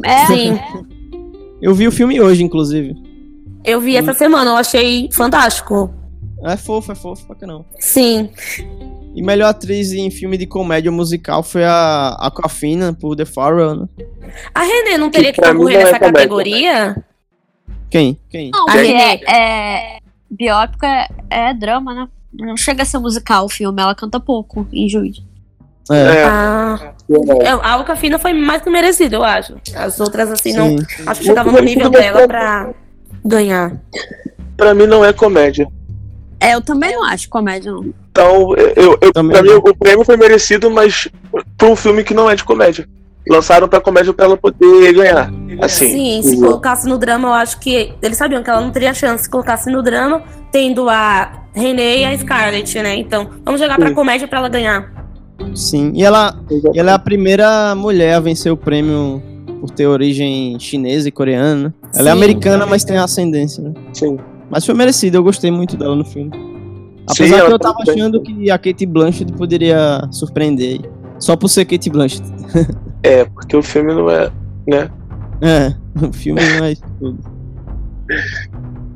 É, 0.05 0.27
Sim, 0.27 0.59
Eu 1.63 1.75
vi 1.75 1.87
o 1.89 1.93
filme 1.93 2.21
hoje, 2.21 2.43
inclusive. 2.43 2.95
eu 3.65 3.81
vi 3.81 3.97
essa 3.97 4.13
semana, 4.13 4.51
eu 4.51 4.57
achei 4.57 5.09
fantástico. 5.13 5.93
É 6.43 6.57
fofo, 6.57 6.93
é 6.93 6.95
fofo 6.95 7.27
pra 7.27 7.37
caramba. 7.37 7.65
Sim, 7.79 8.29
E 9.15 9.23
melhor 9.23 9.49
atriz 9.49 9.93
em 9.93 10.11
filme 10.11 10.37
de 10.37 10.47
comédia 10.47 10.91
musical 10.93 11.43
foi 11.43 11.65
a 11.65 12.09
Aquafina, 12.21 12.93
por 12.93 13.17
The 13.17 13.25
Farewell, 13.25 13.75
né? 13.77 13.89
a 14.55 14.63
Renê 14.63 14.99
não 14.99 15.11
teria 15.11 15.33
que 15.33 15.41
mim 15.41 15.47
concorrer 15.59 15.75
não 15.75 15.81
é 15.81 15.85
nessa 15.85 15.99
comédia. 15.99 16.13
categoria? 16.19 17.05
Quem? 17.89 18.19
Quem? 18.29 18.51
não, 18.53 18.69
A 18.69 18.73
Renée. 18.73 19.21
é, 19.29 19.99
é, 20.31 20.35
biópico 20.35 20.85
é, 20.85 21.09
é 21.31 21.55
drama, 21.55 21.95
né? 21.95 22.09
Não 22.33 22.57
chega 22.57 22.83
a 22.83 22.87
ser 22.87 22.99
musical 22.99 23.45
o 23.45 23.49
filme, 23.49 23.81
ela 23.81 23.95
canta 23.95 24.19
pouco 24.19 24.67
em 24.73 24.89
Jude. 24.89 25.25
É, 25.91 26.25
Ah, 26.25 26.95
é, 27.43 27.51
a 27.51 27.73
Alcafina 27.73 28.19
foi 28.19 28.33
mais 28.33 28.63
que 28.63 28.71
merecido, 28.71 29.17
eu 29.17 29.25
acho. 29.25 29.55
As 29.75 30.01
outras, 30.01 30.31
assim, 30.31 30.53
não. 30.55 30.79
sim. 30.79 30.87
Acho 31.07 31.21
que 31.21 31.27
chegavam 31.27 31.53
no 31.53 31.61
nível 31.61 31.91
dela 31.91 32.27
pra 32.27 32.73
ganhar. 33.25 33.77
Pra 34.57 34.75
mim 34.75 34.87
não 34.87 35.05
é 35.05 35.13
comédia. 35.13 35.69
É, 36.41 36.55
eu 36.55 36.61
também 36.61 36.93
não 36.93 37.05
acho 37.05 37.29
comédia, 37.29 37.73
não. 37.73 37.93
Então, 38.11 38.55
eu, 38.57 38.99
eu, 39.01 39.13
Também 39.13 39.33
pra 39.33 39.43
mim, 39.43 39.49
não. 39.51 39.59
o 39.59 39.77
prêmio 39.77 40.05
foi 40.05 40.17
merecido, 40.17 40.71
mas 40.71 41.09
pra 41.57 41.69
um 41.69 41.77
filme 41.77 42.05
que 42.05 42.15
não 42.15 42.31
é 42.31 42.35
de 42.35 42.45
comédia. 42.45 42.89
Lançaram 43.29 43.67
pra 43.69 43.81
comédia 43.81 44.13
pra 44.13 44.27
ela 44.27 44.37
poder 44.37 44.93
ganhar. 44.93 45.33
Assim. 45.63 45.89
Sim, 45.89 46.23
se 46.23 46.37
colocasse 46.41 46.87
no 46.89 46.99
drama, 46.99 47.29
eu 47.29 47.33
acho 47.33 47.59
que. 47.61 47.93
Eles 48.03 48.17
sabiam 48.19 48.43
que 48.43 48.51
ela 48.51 48.61
não 48.61 48.71
teria 48.71 48.93
chance 48.93 49.25
se 49.25 49.31
colocasse 49.31 49.71
no 49.71 49.83
drama, 49.83 50.23
tendo 50.53 50.89
a 50.91 51.45
Renee 51.55 52.01
e 52.01 52.05
a 52.05 52.19
Scarlett, 52.19 52.83
né? 52.83 52.97
Então, 52.97 53.29
vamos 53.45 53.61
jogar 53.61 53.77
pra 53.79 53.89
Sim. 53.89 53.95
comédia 53.95 54.29
pra 54.29 54.41
ela 54.41 54.49
ganhar. 54.49 54.93
Sim. 55.55 55.93
E 55.95 56.03
ela, 56.05 56.39
e 56.75 56.79
ela 56.79 56.91
é 56.91 56.95
a 56.95 56.99
primeira 56.99 57.75
mulher 57.75 58.15
a 58.15 58.21
vencer 58.21 58.53
o 58.53 58.57
prêmio 58.57 59.23
por 59.61 59.71
ter 59.71 59.87
origem 59.87 60.59
chinesa 60.61 61.09
e 61.09 61.13
coreana. 61.13 61.69
né? 61.69 61.73
Ela 61.95 62.11
é 62.11 62.13
Sim. 62.13 62.19
americana, 62.19 62.67
mas 62.67 62.85
tem 62.85 62.97
ascendência, 62.99 63.63
né? 63.63 63.73
Sim. 63.93 64.19
Mas 64.51 64.67
foi 64.67 64.75
merecido, 64.75 65.17
eu 65.17 65.23
gostei 65.23 65.51
muito 65.51 65.77
dela 65.77 65.95
no 65.97 66.05
filme. 66.05 66.31
Sim, 66.35 67.05
Apesar 67.09 67.37
ela 67.39 67.47
que 67.49 67.53
eu 67.55 67.59
tá 67.59 67.69
tava 67.73 67.85
bem. 67.87 67.95
achando 67.95 68.21
que 68.21 68.51
a 68.51 68.59
Kate 68.59 68.87
Blanchett 68.87 69.33
poderia 69.33 70.07
surpreender. 70.11 70.81
Só 71.19 71.37
por 71.37 71.49
ser 71.49 71.65
Kate 71.65 71.89
Blanchett. 71.91 72.23
É, 73.05 73.25
porque 73.27 73.57
o 73.57 73.63
filme 73.63 73.95
não 73.95 74.11
é. 74.11 74.31
né? 74.67 74.91
É, 75.41 75.75
o 76.05 76.13
filme 76.13 76.41
não 76.59 76.65
é 76.65 76.73
isso 76.73 76.83
tudo. 76.99 77.19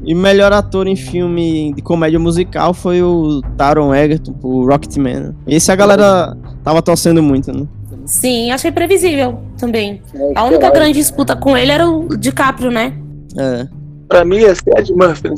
E 0.05 0.15
melhor 0.15 0.53
ator 0.53 0.87
em 0.87 0.97
filme 0.97 1.73
de 1.75 1.83
comédia 1.83 2.19
musical 2.19 2.73
foi 2.73 3.03
o 3.03 3.43
Taron 3.57 3.95
Egerton, 3.95 4.33
por 4.33 4.67
Rocketman. 4.71 5.21
né? 5.21 5.35
Esse 5.47 5.71
a 5.71 5.77
galera 5.77 6.37
tava 6.65 6.81
torcendo 6.81 7.23
muito, 7.23 7.53
né? 7.53 7.67
Sim, 8.07 8.51
achei 8.51 8.73
previsível 8.73 9.39
também. 9.59 10.01
É, 10.15 10.33
A 10.35 10.45
única 10.45 10.71
grande 10.71 10.95
disputa 10.95 11.37
com 11.37 11.57
ele 11.57 11.71
era 11.71 11.87
o 11.89 12.17
DiCaprio, 12.17 12.71
né? 12.71 12.95
É. 13.37 13.69
Pra 14.09 14.25
mim 14.25 14.39
é 14.39 14.53
Ed 14.79 14.93
Murphy 14.95 15.29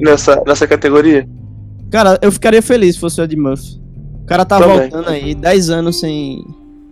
nessa, 0.00 0.40
nessa 0.46 0.66
categoria. 0.66 1.26
Cara, 1.90 2.16
eu 2.22 2.30
ficaria 2.30 2.62
feliz 2.62 2.94
se 2.94 3.00
fosse 3.00 3.20
o 3.20 3.24
Ed 3.24 3.34
Murphy. 3.36 3.80
O 4.22 4.26
cara 4.26 4.44
tá 4.44 4.60
Também. 4.60 4.78
voltando 4.78 5.08
aí, 5.08 5.34
10 5.34 5.70
anos 5.70 5.98
sem, 5.98 6.44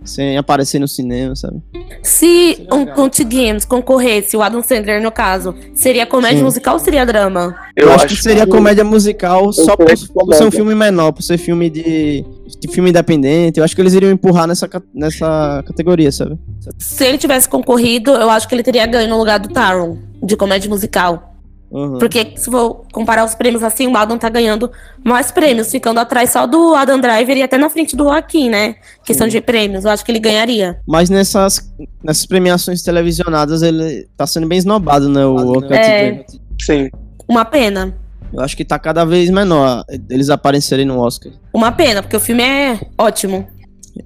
sem 0.08 0.36
aparecer 0.36 0.78
no 0.78 0.88
cinema, 0.88 1.36
sabe? 1.36 1.62
Se 2.02 2.66
um 2.72 2.84
Conte 2.86 3.22
Games 3.22 3.64
concorresse, 3.64 4.36
o 4.36 4.42
Adam 4.42 4.62
Sandler 4.62 5.02
no 5.02 5.12
caso, 5.12 5.54
seria 5.74 6.06
comédia 6.06 6.38
Sim. 6.38 6.44
musical 6.44 6.74
ou 6.74 6.80
seria 6.80 7.04
drama? 7.06 7.54
Eu, 7.76 7.92
acho, 7.92 8.08
que 8.08 8.16
seria 8.16 8.46
comédia 8.46 8.82
musical 8.82 9.52
só 9.52 9.76
por, 9.76 9.86
por 9.86 10.34
ser 10.34 10.44
um 10.44 10.50
filme 10.50 10.74
menor, 10.74 11.12
por 11.12 11.22
ser 11.22 11.38
filme 11.38 11.70
de, 11.70 12.24
de 12.58 12.68
filme 12.68 12.90
independente. 12.90 13.58
Eu 13.58 13.64
acho 13.64 13.74
que 13.74 13.80
eles 13.80 13.94
iriam 13.94 14.10
empurrar 14.10 14.46
nessa, 14.46 14.68
nessa 14.94 15.62
categoria, 15.66 16.10
sabe? 16.10 16.38
Se 16.78 17.04
ele 17.04 17.18
tivesse 17.18 17.48
concorrido, 17.48 18.10
eu 18.10 18.30
acho 18.30 18.48
que 18.48 18.54
ele 18.54 18.62
teria 18.62 18.86
ganho 18.86 19.08
no 19.08 19.18
lugar 19.18 19.38
do 19.38 19.48
Taron, 19.48 19.98
de 20.22 20.36
comédia 20.36 20.68
musical. 20.68 21.27
Uhum. 21.70 21.98
Porque 21.98 22.32
se 22.36 22.50
for 22.50 22.82
comparar 22.92 23.24
os 23.24 23.34
prêmios 23.34 23.62
assim, 23.62 23.86
o 23.86 23.96
Adam 23.96 24.16
tá 24.16 24.28
ganhando 24.28 24.70
mais 25.04 25.30
prêmios, 25.30 25.70
ficando 25.70 26.00
atrás 26.00 26.30
só 26.30 26.46
do 26.46 26.74
Adam 26.74 26.98
Driver 26.98 27.36
e 27.36 27.42
até 27.42 27.58
na 27.58 27.68
frente 27.68 27.94
do 27.94 28.04
Joaquim, 28.04 28.48
né? 28.48 28.76
Questão 29.04 29.28
de 29.28 29.40
prêmios, 29.40 29.84
eu 29.84 29.90
acho 29.90 30.04
que 30.04 30.10
ele 30.10 30.18
ganharia. 30.18 30.80
Mas 30.86 31.10
nessas, 31.10 31.70
nessas 32.02 32.24
premiações 32.24 32.82
televisionadas 32.82 33.62
ele 33.62 34.08
tá 34.16 34.26
sendo 34.26 34.48
bem 34.48 34.58
esnobado, 34.58 35.08
né? 35.08 35.24
O 35.26 35.34
Walker 35.34 35.74
É. 35.74 36.12
TV. 36.12 36.24
Sim. 36.60 36.90
Uma 37.28 37.44
pena. 37.44 37.94
Eu 38.32 38.40
acho 38.40 38.56
que 38.56 38.64
tá 38.64 38.78
cada 38.78 39.04
vez 39.04 39.30
menor 39.30 39.84
eles 40.10 40.30
aparecerem 40.30 40.84
no 40.86 40.98
Oscar. 40.98 41.32
Uma 41.52 41.72
pena, 41.72 42.02
porque 42.02 42.16
o 42.16 42.20
filme 42.20 42.42
é 42.42 42.80
ótimo. 42.96 43.46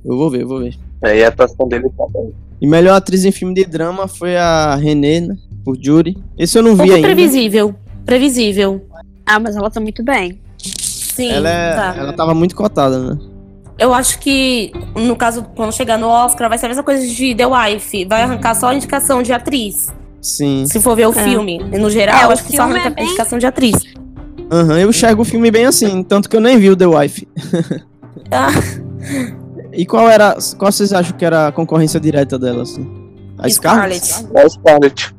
Eu 0.04 0.16
vou 0.16 0.30
ver, 0.30 0.42
eu 0.42 0.48
vou 0.48 0.60
ver. 0.60 0.74
É, 1.02 1.18
e 1.18 1.24
a 1.24 1.28
atuação 1.28 1.68
dele 1.68 1.88
tá 1.96 2.04
bem. 2.12 2.32
E 2.60 2.66
melhor 2.66 2.94
atriz 2.94 3.24
em 3.24 3.32
filme 3.32 3.54
de 3.54 3.64
drama 3.64 4.06
foi 4.06 4.36
a 4.36 4.76
Renée, 4.76 5.20
né? 5.20 5.36
Por 5.64 5.76
Jury. 5.80 6.16
Esse 6.38 6.58
eu 6.58 6.62
não 6.62 6.70
Um 6.72 6.74
vi 6.74 6.78
pouco 6.78 6.94
ainda. 6.94 7.06
previsível. 7.08 7.74
Previsível. 8.04 8.84
Ah, 9.26 9.38
mas 9.38 9.56
ela 9.56 9.70
tá 9.70 9.80
muito 9.80 10.02
bem. 10.02 10.40
Sim, 10.58 11.30
Ela, 11.30 11.48
é, 11.48 11.74
tá. 11.74 11.94
ela 11.96 12.12
tava 12.12 12.34
muito 12.34 12.56
cotada, 12.56 12.98
né? 12.98 13.18
Eu 13.78 13.92
acho 13.92 14.18
que, 14.18 14.72
no 14.94 15.14
caso, 15.16 15.44
quando 15.56 15.72
chegar 15.72 15.98
no 15.98 16.06
Oscar, 16.08 16.48
vai 16.48 16.56
ser 16.58 16.66
a 16.66 16.68
mesma 16.68 16.82
coisa 16.84 17.06
de 17.06 17.34
The 17.34 17.46
Wife. 17.46 18.04
Vai 18.06 18.22
arrancar 18.22 18.54
só 18.54 18.68
a 18.68 18.74
indicação 18.74 19.22
de 19.22 19.32
atriz. 19.32 19.92
Sim. 20.20 20.64
Se 20.66 20.80
for 20.80 20.94
ver 20.96 21.08
o 21.08 21.10
É. 21.10 21.24
filme. 21.24 21.60
E 21.72 21.78
no 21.78 21.90
geral, 21.90 22.30
É, 22.30 22.32
acho 22.32 22.44
que 22.44 22.56
só 22.56 22.64
filme 22.64 22.78
arranca 22.78 22.88
é 22.88 22.94
bem- 22.94 23.04
a 23.04 23.06
indicação 23.08 23.38
de 23.38 23.46
atriz. 23.46 23.74
Aham, 24.50 24.78
eu 24.78 24.90
enxergo 24.90 25.22
o 25.22 25.24
filme 25.24 25.50
bem 25.50 25.64
assim, 25.66 26.02
tanto 26.02 26.28
que 26.28 26.36
eu 26.36 26.40
nem 26.40 26.58
vi 26.58 26.70
o 26.70 26.76
The 26.76 26.86
Wife. 26.86 27.26
Ah, 28.30 28.48
E 29.72 29.84
qual 29.86 30.08
era. 30.08 30.36
Qual 30.58 30.70
vocês 30.70 30.92
acham 30.92 31.16
que 31.16 31.24
era 31.24 31.48
a 31.48 31.52
concorrência 31.52 31.98
direta 31.98 32.38
dela, 32.38 32.62
assim? 32.62 32.86
A 33.38 33.48
Scarlett? 33.48 34.06
Scarlett. 34.06 34.36
É 34.38 34.42
a 34.42 34.48
Scarlett. 34.48 35.14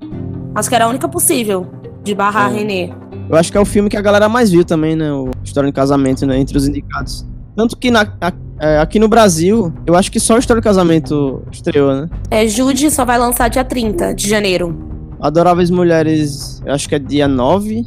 Acho 0.56 0.70
que 0.70 0.76
era 0.76 0.86
a 0.86 0.88
única 0.88 1.08
possível 1.08 1.68
de 2.04 2.14
barrar 2.14 2.52
É. 2.52 2.58
Renê. 2.58 2.90
Eu 3.30 3.36
acho 3.38 3.52
que 3.52 3.58
é 3.58 3.62
o 3.62 3.66
filme 3.66 3.90
que 3.90 3.98
a 3.98 4.02
galera 4.02 4.28
mais 4.30 4.52
viu 4.52 4.64
também, 4.64 4.96
né? 4.96 5.12
O 5.12 5.32
História 5.44 5.70
de 5.70 5.74
Casamento, 5.74 6.26
né? 6.26 6.38
Entre 6.38 6.58
os 6.58 6.68
indicados. 6.68 7.26
Tanto 7.56 7.78
que 7.78 7.90
na- 7.90 8.12
a- 8.20 8.34
é, 8.60 8.78
aqui 8.80 9.00
no 9.00 9.08
Brasil, 9.08 9.74
eu 9.86 9.96
acho 9.96 10.12
que 10.12 10.20
só 10.20 10.36
o 10.36 10.40
História 10.40 10.62
de 10.62 10.64
Casamento 10.66 11.42
estreou, 11.52 11.94
né? 11.96 12.10
É, 12.30 12.48
Jude 12.48 12.92
só 12.92 13.06
vai 13.06 13.18
lançar 13.18 13.48
dia 13.48 13.64
30 13.64 14.14
de 14.14 14.28
janeiro. 14.30 14.78
Adoráveis 15.22 15.70
Mulheres, 15.70 16.62
eu 16.66 16.74
acho 16.74 16.88
que 16.90 16.96
é 16.96 17.00
dia 17.00 17.28
9. 17.28 17.86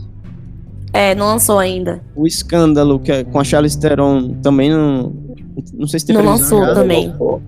É, 0.93 1.15
não 1.15 1.27
lançou 1.27 1.59
ainda. 1.59 2.01
O 2.15 2.27
Escândalo, 2.27 2.99
que 2.99 3.13
é 3.13 3.25
com 3.25 3.39
a 3.39 3.45
Charlize 3.45 3.79
Theron, 3.79 4.35
também 4.43 4.71
não. 4.71 5.13
Não 5.75 5.87
sei 5.87 6.01
se 6.01 6.07
tem 6.07 6.17
Não 6.17 6.25
lançou 6.25 6.65
já. 6.65 6.75
também. 6.75 7.15
Eu 7.19 7.41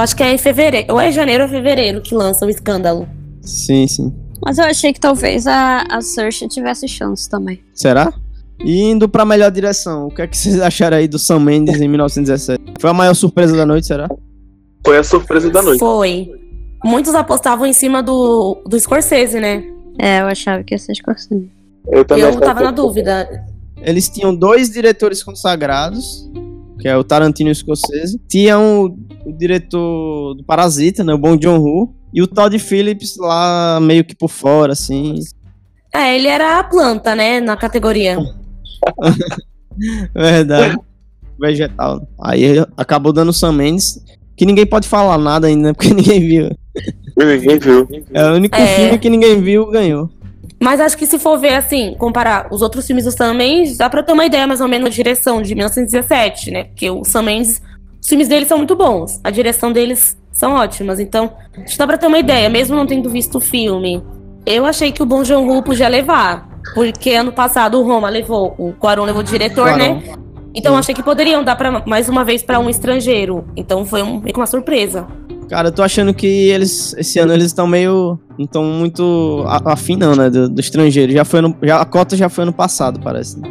acho 0.00 0.14
que 0.14 0.22
é 0.22 0.32
em 0.32 0.38
fevereiro. 0.38 0.92
Ou 0.92 1.00
é 1.00 1.10
janeiro 1.10 1.42
ou 1.44 1.48
fevereiro 1.48 2.00
que 2.00 2.14
lança 2.14 2.46
o 2.46 2.50
escândalo. 2.50 3.08
Sim, 3.40 3.88
sim. 3.88 4.12
Mas 4.44 4.58
eu 4.58 4.64
achei 4.64 4.92
que 4.92 5.00
talvez 5.00 5.46
a, 5.46 5.82
a 5.90 6.00
Saoirse 6.00 6.48
tivesse 6.48 6.88
chance 6.88 7.28
também. 7.28 7.60
Será? 7.74 8.12
E 8.64 8.80
indo 8.82 9.08
pra 9.08 9.24
melhor 9.24 9.50
direção, 9.50 10.06
o 10.06 10.10
que 10.10 10.22
é 10.22 10.26
que 10.26 10.36
vocês 10.36 10.60
acharam 10.60 10.96
aí 10.96 11.08
do 11.08 11.18
Sam 11.18 11.40
Mendes 11.40 11.80
em 11.80 11.88
1917? 11.88 12.74
Foi 12.80 12.90
a 12.90 12.94
maior 12.94 13.14
surpresa 13.14 13.56
da 13.56 13.66
noite, 13.66 13.86
será? 13.86 14.08
Foi 14.84 14.98
a 14.98 15.04
surpresa 15.04 15.50
da 15.50 15.62
noite. 15.62 15.78
Foi. 15.78 16.30
Muitos 16.84 17.14
apostavam 17.14 17.66
em 17.66 17.72
cima 17.72 18.02
do, 18.02 18.60
do 18.66 18.78
Scorsese, 18.78 19.38
né? 19.40 19.64
É, 19.98 20.20
eu 20.20 20.26
achava 20.26 20.62
que 20.64 20.74
ia 20.74 20.78
ser 20.78 20.94
Scorsese. 20.94 21.50
Eu 21.90 22.04
também 22.04 22.24
Eu 22.24 22.40
tava 22.40 22.58
que- 22.60 22.64
na 22.64 22.70
dúvida. 22.70 23.44
Eles 23.80 24.08
tinham 24.08 24.34
dois 24.34 24.70
diretores 24.70 25.22
consagrados, 25.22 26.28
que 26.78 26.86
é 26.88 26.96
o 26.96 27.02
Tarantino 27.02 27.50
e 27.50 27.52
o 27.52 27.54
Scorsese. 27.54 28.20
Tinham 28.28 28.84
o, 29.24 29.28
o 29.30 29.32
diretor 29.32 30.34
do 30.34 30.44
Parasita, 30.44 31.02
né, 31.02 31.12
o 31.12 31.18
Bong 31.18 31.38
Joon-ho, 31.42 31.92
e 32.12 32.20
o 32.22 32.26
Todd 32.26 32.58
Phillips 32.58 33.16
lá 33.16 33.78
meio 33.80 34.04
que 34.04 34.14
por 34.14 34.28
fora, 34.28 34.72
assim. 34.72 35.14
É, 35.94 36.16
ele 36.16 36.28
era 36.28 36.58
a 36.58 36.64
planta, 36.64 37.14
né? 37.14 37.40
Na 37.40 37.56
categoria. 37.56 38.16
Verdade. 40.14 40.78
Vegetal. 41.40 42.06
Aí 42.22 42.64
acabou 42.76 43.12
dando 43.12 43.30
o 43.30 43.32
Sam 43.32 43.52
Mendes, 43.52 43.98
que 44.36 44.44
ninguém 44.46 44.66
pode 44.66 44.86
falar 44.88 45.18
nada 45.18 45.46
ainda, 45.46 45.68
né, 45.68 45.72
porque 45.72 45.92
ninguém 45.94 46.20
viu. 46.20 46.50
Ninguém 47.16 47.58
viu. 47.58 47.88
É 48.12 48.30
o 48.30 48.34
único 48.34 48.56
É. 48.56 48.66
filme 48.76 48.98
que 48.98 49.10
ninguém 49.10 49.40
viu, 49.40 49.66
ganhou. 49.70 50.10
Mas 50.60 50.78
acho 50.80 50.96
que 50.96 51.06
se 51.06 51.18
for 51.18 51.38
ver 51.38 51.54
assim, 51.54 51.94
comparar 51.98 52.46
os 52.52 52.62
outros 52.62 52.86
filmes 52.86 53.04
do 53.04 53.10
Sam 53.10 53.34
Mendes, 53.34 53.76
dá 53.76 53.90
pra 53.90 54.02
ter 54.02 54.12
uma 54.12 54.24
ideia 54.24 54.46
mais 54.46 54.60
ou 54.60 54.68
menos 54.68 54.88
da 54.90 54.94
direção 54.94 55.42
de 55.42 55.54
1917, 55.54 56.50
né? 56.52 56.64
Porque 56.64 56.88
o 56.88 57.04
Sam 57.04 57.22
Mendes, 57.22 57.60
os 58.00 58.08
filmes 58.08 58.28
dele 58.28 58.46
são 58.46 58.58
muito 58.58 58.76
bons, 58.76 59.18
a 59.24 59.30
direção 59.30 59.72
deles 59.72 60.16
são 60.42 60.54
ótimas. 60.54 60.98
Então, 60.98 61.30
dá 61.78 61.86
pra 61.86 61.96
ter 61.96 62.08
uma 62.08 62.18
ideia, 62.18 62.48
mesmo 62.48 62.74
não 62.74 62.84
tendo 62.84 63.08
visto 63.08 63.38
o 63.38 63.40
filme. 63.40 64.02
Eu 64.44 64.66
achei 64.66 64.90
que 64.90 65.00
o 65.00 65.06
Bong 65.06 65.24
Joon-ho 65.24 65.62
podia 65.62 65.86
levar, 65.86 66.48
porque 66.74 67.10
ano 67.10 67.30
passado 67.30 67.78
o 67.80 67.84
Roma 67.86 68.08
levou, 68.08 68.52
o 68.58 68.72
Quaron 68.72 69.04
levou 69.04 69.20
o 69.20 69.24
diretor, 69.24 69.68
Quaron. 69.68 69.76
né? 69.78 70.02
Então 70.52 70.72
Sim. 70.72 70.78
achei 70.80 70.94
que 70.96 71.02
poderiam 71.02 71.44
dar 71.44 71.54
para 71.54 71.84
mais 71.86 72.08
uma 72.08 72.24
vez 72.24 72.42
pra 72.42 72.58
um 72.58 72.68
estrangeiro. 72.68 73.44
Então 73.56 73.84
foi 73.84 74.02
um, 74.02 74.18
meio 74.18 74.34
que 74.34 74.40
uma 74.40 74.46
surpresa. 74.48 75.06
Cara, 75.48 75.68
eu 75.68 75.72
tô 75.72 75.80
achando 75.82 76.12
que 76.12 76.26
eles, 76.26 76.92
esse 76.98 77.20
ano, 77.20 77.32
eles 77.32 77.46
estão 77.46 77.66
meio. 77.68 78.18
Não 78.36 78.44
estão 78.44 78.64
muito 78.64 79.44
afim, 79.46 79.96
não, 79.96 80.16
né? 80.16 80.28
Do, 80.28 80.48
do 80.48 80.60
estrangeiro. 80.60 81.12
Já 81.12 81.24
foi 81.24 81.38
ano, 81.38 81.56
já, 81.62 81.80
a 81.80 81.84
cota 81.84 82.16
já 82.16 82.28
foi 82.28 82.42
ano 82.42 82.52
passado, 82.52 82.98
parece. 83.00 83.38
né? 83.40 83.48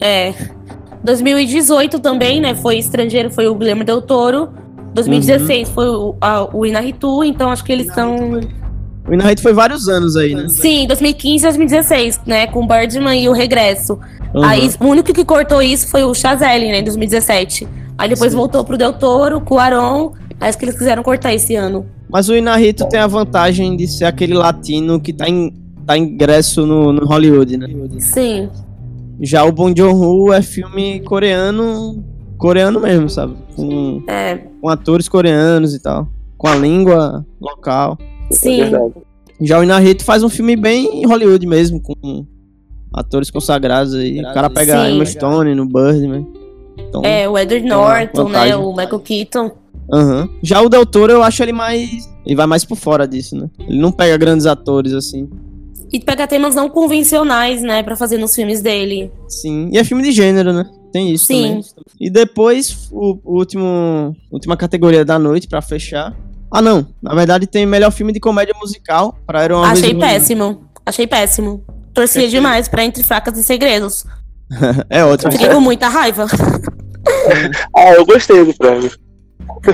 É. 0.00 0.34
2018 1.04 1.98
também, 2.00 2.40
né? 2.40 2.54
Foi 2.54 2.78
estrangeiro, 2.78 3.30
foi 3.30 3.46
o 3.46 3.54
Guilherme 3.54 3.84
Del 3.84 4.00
Toro. 4.00 4.48
2016 4.94 5.68
foi 5.70 5.88
o, 5.88 6.16
a, 6.20 6.56
o 6.56 6.66
Inaritu, 6.66 7.24
então 7.24 7.50
acho 7.50 7.64
que 7.64 7.72
eles 7.72 7.92
são. 7.94 8.40
O 9.08 9.14
Inarrito 9.14 9.42
foi 9.42 9.52
vários 9.52 9.88
anos 9.88 10.16
aí, 10.16 10.34
né? 10.34 10.48
Sim, 10.48 10.86
2015 10.86 11.44
e 11.44 11.48
2016, 11.48 12.20
né? 12.26 12.46
Com 12.46 12.64
o 12.64 12.66
Birdman 12.66 13.22
e 13.22 13.28
o 13.28 13.32
Regresso. 13.32 13.98
Uhum. 14.34 14.44
Aí 14.44 14.70
o 14.78 14.86
único 14.86 15.12
que 15.12 15.24
cortou 15.24 15.62
isso 15.62 15.88
foi 15.88 16.04
o 16.04 16.14
Chazelle, 16.14 16.68
né? 16.68 16.80
Em 16.80 16.84
2017. 16.84 17.66
Aí 17.96 18.08
depois 18.08 18.32
Sim. 18.32 18.38
voltou 18.38 18.64
pro 18.64 18.76
Del 18.76 18.92
Toro, 18.92 19.40
com 19.40 19.56
o 19.56 19.58
Aron. 19.58 20.12
Acho 20.38 20.56
que 20.56 20.64
eles 20.64 20.78
quiseram 20.78 21.02
cortar 21.02 21.34
esse 21.34 21.54
ano. 21.54 21.86
Mas 22.08 22.28
o 22.28 22.36
Inarrito 22.36 22.88
tem 22.88 22.98
a 22.98 23.06
vantagem 23.06 23.76
de 23.76 23.86
ser 23.86 24.04
aquele 24.04 24.34
latino 24.34 25.00
que 25.00 25.12
tá 25.12 25.28
em, 25.28 25.52
tá 25.86 25.96
ingresso 25.96 26.66
no, 26.66 26.92
no 26.92 27.06
Hollywood, 27.06 27.56
né? 27.56 27.68
Sim. 27.98 28.48
Já 29.20 29.44
o 29.44 29.52
Bong 29.52 29.74
Joon-ho 29.76 30.32
é 30.32 30.40
filme 30.40 31.00
coreano 31.00 32.02
coreano 32.40 32.80
mesmo, 32.80 33.08
sabe? 33.08 33.34
Com, 33.54 34.02
É, 34.08 34.38
com 34.60 34.68
atores 34.68 35.08
coreanos 35.08 35.74
e 35.74 35.80
tal. 35.80 36.08
Com 36.36 36.48
a 36.48 36.54
língua 36.56 37.24
local. 37.40 37.98
É 38.30 38.34
sim. 38.34 38.56
verdade. 38.58 38.94
Já 39.40 39.58
o 39.58 39.62
Inarito 39.62 40.04
faz 40.04 40.22
um 40.22 40.28
filme 40.28 40.56
bem 40.56 41.06
Hollywood 41.06 41.46
mesmo, 41.46 41.80
com 41.80 42.26
atores 42.92 43.30
consagrados 43.30 43.94
aí. 43.94 44.20
O 44.20 44.34
cara 44.34 44.50
pega 44.50 44.80
a 44.82 44.86
Sim. 44.86 44.94
Emma 44.94 45.06
Stone 45.06 45.54
no 45.54 45.64
Birdman. 45.66 46.26
Então, 46.78 47.02
É, 47.04 47.28
o 47.28 47.38
Edward 47.38 47.66
Norton, 47.66 48.28
né? 48.28 48.56
O 48.56 48.70
Michael 48.74 49.00
Keaton. 49.00 49.50
aham. 49.92 50.28
Já 50.42 50.60
o 50.60 50.68
Del 50.68 50.84
Toro 50.84 51.12
eu 51.12 51.22
acho 51.22 51.42
ele 51.42 51.52
mais. 51.52 52.08
Ele 52.26 52.36
vai 52.36 52.46
mais 52.46 52.64
por 52.64 52.76
fora 52.76 53.06
disso, 53.08 53.34
né? 53.36 53.48
Ele 53.60 53.78
não 53.80 53.90
pega 53.92 54.16
grandes 54.16 54.46
atores 54.46 54.92
assim. 54.92 55.28
E 55.92 55.98
pega 55.98 56.26
temas 56.26 56.54
não 56.54 56.68
convencionais, 56.68 57.62
né, 57.62 57.82
pra 57.82 57.96
fazer 57.96 58.16
nos 58.18 58.34
filmes 58.34 58.60
dele. 58.62 59.10
Sim. 59.28 59.70
E 59.72 59.78
é 59.78 59.82
filme 59.84 60.02
de 60.04 60.12
gênero, 60.12 60.52
né? 60.52 60.64
Tem 60.92 61.12
isso 61.12 61.26
Sim. 61.26 61.42
também. 61.48 61.64
E 62.00 62.10
depois, 62.10 62.88
o, 62.90 63.18
o 63.24 63.38
último. 63.38 64.16
Última 64.30 64.56
categoria 64.56 65.04
da 65.04 65.18
noite, 65.18 65.46
pra 65.48 65.62
fechar. 65.62 66.14
Ah, 66.50 66.60
não. 66.60 66.86
Na 67.00 67.14
verdade, 67.14 67.46
tem 67.46 67.64
melhor 67.64 67.92
filme 67.92 68.12
de 68.12 68.18
comédia 68.20 68.54
musical. 68.60 69.16
Pra 69.26 69.42
Era 69.42 69.56
uma 69.56 69.70
Achei 69.70 69.94
péssimo. 69.94 70.64
Achei 70.84 71.06
péssimo. 71.06 71.64
Torcia 71.94 72.28
demais 72.28 72.68
pra 72.68 72.84
Entre 72.84 73.02
Facas 73.02 73.38
e 73.38 73.42
Segredos. 73.42 74.04
É 74.90 75.04
ótimo. 75.04 75.30
Fiquei 75.30 75.48
com 75.48 75.60
muita 75.60 75.88
raiva. 75.88 76.26
Ah, 77.76 77.92
eu 77.92 78.04
gostei 78.04 78.44
do 78.44 78.52
prêmio. 78.52 78.90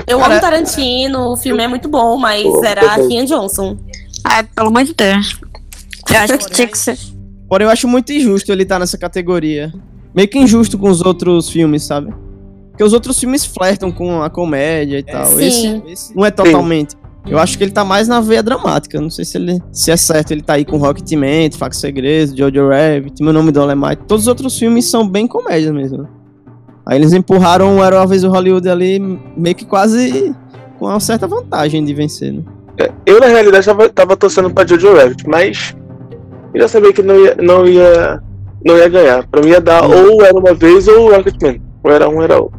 Eu 0.07 0.19
Cara, 0.19 0.33
amo 0.33 0.41
Tarantino, 0.41 1.31
o 1.31 1.35
filme 1.35 1.63
é 1.63 1.67
muito 1.67 1.89
bom, 1.89 2.15
mas 2.15 2.43
Pô, 2.43 2.63
era. 2.63 2.95
Rian 2.95 3.25
Johnson. 3.25 3.75
Ai, 4.23 4.43
pelo 4.43 4.67
amor 4.67 4.83
de 4.83 4.93
Deus. 4.93 5.39
Eu 6.09 6.19
acho 6.19 6.37
que 6.37 6.51
tinha 6.51 6.67
que 6.67 6.77
ser. 6.77 6.97
Porém, 7.49 7.65
eu 7.65 7.71
acho 7.71 7.87
muito 7.87 8.11
injusto 8.11 8.51
ele 8.51 8.63
estar 8.63 8.77
nessa 8.79 8.97
categoria. 8.97 9.73
Meio 10.17 10.27
que 10.27 10.39
injusto 10.39 10.79
com 10.79 10.89
os 10.89 10.99
outros 10.99 11.47
filmes, 11.47 11.83
sabe? 11.83 12.11
Porque 12.71 12.83
os 12.83 12.91
outros 12.91 13.19
filmes 13.19 13.45
flertam 13.45 13.91
com 13.91 14.23
a 14.23 14.31
comédia 14.31 14.97
e 14.97 15.03
tal. 15.03 15.27
sim. 15.27 15.45
Esse, 15.45 15.83
esse 15.85 16.15
não 16.17 16.25
é 16.25 16.31
totalmente. 16.31 16.95
Eu 17.27 17.37
acho 17.37 17.55
que 17.55 17.63
ele 17.63 17.71
tá 17.71 17.85
mais 17.85 18.07
na 18.07 18.19
veia 18.19 18.41
dramática. 18.41 18.99
Não 18.99 19.11
sei 19.11 19.23
se 19.23 19.37
ele 19.37 19.61
se 19.71 19.91
é 19.91 19.95
certo 19.95 20.31
ele 20.31 20.41
tá 20.41 20.53
aí 20.53 20.65
com 20.65 20.77
Rocketman, 20.77 21.51
Faca 21.51 21.75
Segredos, 21.75 22.35
Jojo 22.35 22.67
Rabbit, 22.67 23.21
Meu 23.21 23.31
Nome 23.31 23.51
do 23.51 23.59
Dolemite. 23.59 24.01
Todos 24.07 24.23
os 24.23 24.27
outros 24.27 24.57
filmes 24.57 24.89
são 24.89 25.07
bem 25.07 25.27
comédia 25.27 25.71
mesmo. 25.71 26.07
Aí 26.83 26.97
eles 26.97 27.13
empurraram 27.13 27.77
o 27.77 27.83
Era 27.83 27.97
uma 27.97 28.07
vez 28.07 28.23
o 28.23 28.29
Hollywood 28.29 28.67
ali 28.67 28.99
meio 29.37 29.55
que 29.55 29.65
quase 29.65 30.33
com 30.79 30.87
uma 30.87 30.99
certa 30.99 31.27
vantagem 31.27 31.85
de 31.85 31.93
vencer, 31.93 32.33
né? 32.33 32.41
Eu, 33.05 33.19
na 33.19 33.27
realidade, 33.27 33.67
tava, 33.67 33.87
tava 33.87 34.17
torcendo 34.17 34.49
pra 34.49 34.65
Jojo 34.65 34.95
Rabbit, 34.95 35.29
mas 35.29 35.75
eu 36.55 36.61
já 36.61 36.67
sabia 36.67 36.91
que 36.91 37.03
não 37.03 37.15
ia, 37.15 37.35
não 37.35 37.67
ia, 37.67 38.19
não 38.65 38.77
ia 38.77 38.89
ganhar. 38.89 39.27
Pra 39.27 39.41
mim 39.41 39.49
ia 39.49 39.61
dar 39.61 39.83
ou 39.85 40.21
era 40.23 40.37
uma 40.37 40.53
vez 40.53 40.87
ou 40.87 41.11
Rocketman. 41.11 41.61
Ou 41.83 41.91
era 41.91 42.09
um, 42.09 42.21
era 42.21 42.39
outro. 42.41 42.57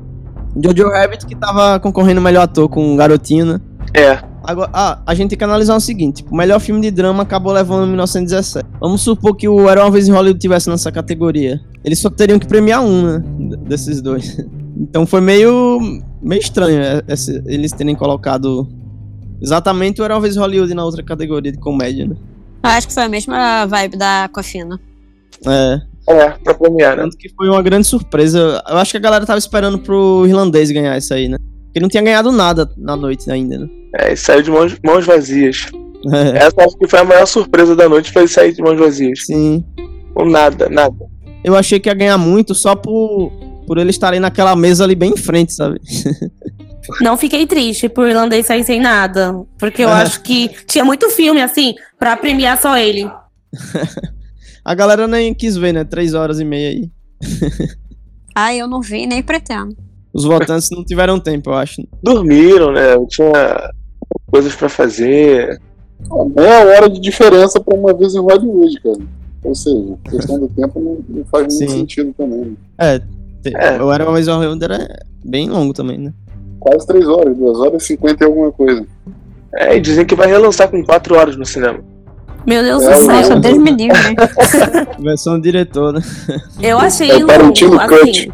Jojo 0.62 0.88
Rabbit 0.90 1.26
que 1.26 1.36
tava 1.36 1.78
concorrendo 1.78 2.20
o 2.20 2.24
melhor 2.24 2.42
ator 2.42 2.68
com 2.68 2.94
o 2.94 2.96
Garotinho, 2.96 3.44
né? 3.46 3.60
É, 3.94 4.18
Agora, 4.44 4.70
ah, 4.72 4.98
a 5.06 5.14
gente 5.14 5.30
tem 5.30 5.38
que 5.38 5.44
analisar 5.44 5.76
o 5.76 5.80
seguinte: 5.80 6.16
tipo, 6.18 6.32
o 6.34 6.36
melhor 6.36 6.58
filme 6.58 6.80
de 6.80 6.90
drama 6.90 7.22
acabou 7.22 7.52
levando 7.52 7.84
em 7.84 7.88
1917. 7.90 8.66
Vamos 8.80 9.02
supor 9.02 9.36
que 9.36 9.46
o 9.48 9.68
Era 9.68 9.82
uma 9.84 9.90
vez 9.90 10.08
em 10.08 10.12
Hollywood 10.12 10.40
tivesse 10.40 10.70
nessa 10.70 10.90
categoria. 10.90 11.60
Eles 11.84 11.98
só 11.98 12.08
teriam 12.08 12.38
que 12.38 12.46
premiar 12.46 12.82
um, 12.82 13.02
né? 13.02 13.22
d- 13.38 13.56
Desses 13.56 14.00
dois. 14.00 14.38
Então 14.80 15.04
foi 15.04 15.20
meio, 15.20 15.80
meio 16.22 16.40
estranho 16.40 16.80
é, 16.80 17.02
esse- 17.08 17.42
eles 17.46 17.72
terem 17.72 17.96
colocado 17.96 18.68
exatamente 19.42 20.00
o 20.00 20.04
Era 20.04 20.14
uma 20.14 20.20
vez 20.20 20.36
em 20.36 20.38
Hollywood 20.38 20.72
na 20.72 20.84
outra 20.84 21.02
categoria 21.02 21.50
de 21.50 21.58
comédia, 21.58 22.06
né? 22.06 22.14
Eu 22.62 22.70
acho 22.70 22.86
que 22.86 22.94
foi 22.94 23.02
a 23.02 23.08
mesma 23.08 23.66
vibe 23.66 23.96
da 23.96 24.28
Cofina. 24.32 24.78
É, 25.46 25.80
é, 26.08 26.30
pra 26.42 26.54
premiar, 26.54 26.96
né? 26.96 27.02
tanto 27.02 27.16
que 27.16 27.28
foi 27.30 27.48
uma 27.48 27.62
grande 27.62 27.86
surpresa. 27.86 28.62
Eu 28.68 28.76
acho 28.78 28.90
que 28.92 28.96
a 28.96 29.00
galera 29.00 29.26
tava 29.26 29.38
esperando 29.38 29.78
pro 29.78 30.24
irlandês 30.26 30.70
ganhar 30.70 30.96
isso 30.96 31.12
aí, 31.14 31.28
né? 31.28 31.36
Porque 31.38 31.78
ele 31.78 31.82
não 31.84 31.90
tinha 31.90 32.02
ganhado 32.02 32.32
nada 32.32 32.70
na 32.76 32.96
noite 32.96 33.30
ainda, 33.30 33.58
né? 33.58 33.68
É, 33.96 34.12
e 34.12 34.16
saiu 34.16 34.42
de 34.42 34.50
mãos, 34.50 34.76
mãos 34.84 35.04
vazias. 35.06 35.66
É, 36.12 36.38
Essa 36.46 36.64
acho 36.64 36.76
que 36.78 36.88
foi 36.88 36.98
a 37.00 37.04
maior 37.04 37.26
surpresa 37.26 37.76
da 37.76 37.88
noite, 37.88 38.10
foi 38.12 38.26
sair 38.28 38.52
de 38.52 38.62
mãos 38.62 38.78
vazias. 38.78 39.24
sim. 39.26 39.64
Com 40.14 40.24
nada, 40.24 40.68
nada. 40.68 40.96
eu 41.44 41.54
achei 41.54 41.78
que 41.78 41.88
ia 41.88 41.94
ganhar 41.94 42.18
muito 42.18 42.52
só 42.54 42.74
por, 42.74 43.30
por 43.66 43.78
eles 43.78 43.94
estarem 43.94 44.18
naquela 44.18 44.56
mesa 44.56 44.82
ali 44.82 44.94
bem 44.96 45.12
em 45.12 45.16
frente, 45.16 45.52
sabe? 45.52 45.80
Não 47.02 47.16
fiquei 47.18 47.46
triste 47.46 47.86
por 47.88 48.08
irlandês 48.08 48.46
sair 48.46 48.64
sem 48.64 48.80
nada. 48.80 49.34
Porque 49.58 49.82
eu 49.84 49.90
É. 49.90 49.92
acho 49.92 50.22
que 50.22 50.48
tinha 50.66 50.84
muito 50.84 51.10
filme, 51.10 51.40
assim, 51.42 51.74
pra 51.98 52.16
premiar 52.16 52.60
só 52.60 52.76
ele. 52.78 53.08
A 54.68 54.74
galera 54.74 55.08
nem 55.08 55.32
quis 55.32 55.56
ver, 55.56 55.72
né? 55.72 55.82
Três 55.82 56.12
horas 56.12 56.38
e 56.40 56.44
meia 56.44 56.68
aí. 56.68 56.90
Ai, 58.34 58.60
eu 58.60 58.68
não 58.68 58.82
vi 58.82 59.06
nem 59.06 59.22
pretendo. 59.22 59.74
Os 60.12 60.24
votantes 60.24 60.68
não 60.70 60.84
tiveram 60.84 61.18
tempo, 61.18 61.48
eu 61.48 61.54
acho. 61.54 61.82
Dormiram, 62.02 62.70
né? 62.70 62.82
Tinha 63.08 63.32
coisas 64.30 64.54
pra 64.54 64.68
fazer. 64.68 65.58
Meia 66.36 66.66
hora 66.66 66.88
de 66.90 67.00
diferença 67.00 67.58
pra 67.58 67.74
uma 67.78 67.94
vez 67.94 68.14
em 68.14 68.18
Hollywood, 68.20 68.78
cara. 68.82 68.98
Ou 69.42 69.54
seja, 69.54 69.96
questão 70.10 70.38
do 70.38 70.48
tempo 70.48 70.78
não, 70.80 70.98
não 71.08 71.24
faz 71.24 71.44
muito 71.46 71.70
Sim. 71.72 71.78
sentido 71.78 72.12
também. 72.18 72.38
né? 72.40 72.52
É, 72.76 72.98
te- 72.98 73.56
É. 73.56 73.82
o 73.82 73.90
Era 73.90 74.04
Uma 74.04 74.12
Vez 74.14 74.28
em 74.28 74.32
Hollywood 74.32 74.64
era 74.64 74.86
bem 75.24 75.48
longo 75.48 75.72
também, 75.72 75.96
né? 75.96 76.12
Quase 76.60 76.86
três 76.86 77.06
horas, 77.08 77.34
duas 77.38 77.58
horas 77.58 77.82
e 77.82 77.86
cinquenta 77.86 78.22
e 78.22 78.26
alguma 78.26 78.52
coisa. 78.52 78.84
É, 79.54 79.76
e 79.76 79.80
dizem 79.80 80.04
que 80.04 80.14
vai 80.14 80.26
relançar 80.28 80.68
com 80.70 80.84
4 80.84 81.16
horas 81.16 81.36
no 81.36 81.46
cinema. 81.46 81.80
Meu 82.46 82.62
Deus 82.62 82.82
É, 82.82 82.86
do 82.86 82.92
eu- 82.92 83.04
céu. 83.06 83.14
Nossa, 83.16 83.36
Deus 83.36 83.58
me 83.58 83.70
livre. 83.70 83.98
Versão 85.00 85.40
diretor, 85.40 85.92
né? 85.92 86.00
Eu 86.62 86.78
achei 86.78 87.10
É 87.10 87.14
o 87.14 87.18
longo, 87.20 87.26
Tarantino 87.28 87.80
assim. 87.80 88.28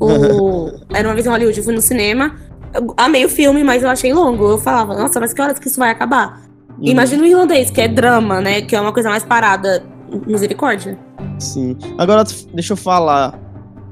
O... 0.00 0.70
Era 0.92 1.08
uma 1.08 1.14
vez 1.14 1.26
em 1.26 1.28
Hollywood, 1.30 1.58
eu 1.58 1.64
fui 1.64 1.74
no 1.74 1.80
cinema. 1.82 2.34
Eu 2.74 2.94
amei 2.96 3.24
o 3.24 3.28
filme, 3.28 3.64
mas 3.64 3.82
eu 3.82 3.88
achei 3.88 4.12
longo. 4.12 4.44
Eu 4.50 4.58
falava, 4.58 4.94
nossa, 4.96 5.18
mas 5.20 5.32
que 5.32 5.40
horas 5.42 5.58
que 5.58 5.68
isso 5.68 5.78
vai 5.78 5.90
acabar? 5.90 6.42
Uhum, 6.78 6.86
Imagina 6.88 7.22
o 7.22 7.26
irlandês, 7.26 7.70
que 7.70 7.80
é 7.80 7.88
drama, 7.88 8.40
né? 8.40 8.60
Que 8.62 8.76
é 8.76 8.80
uma 8.80 8.92
coisa 8.92 9.08
mais 9.08 9.24
parada. 9.24 9.82
Misericórdia. 10.26 10.98
Sim. 11.38 11.76
Agora, 11.98 12.24
deixa 12.54 12.72
eu 12.72 12.76
falar. 12.76 13.38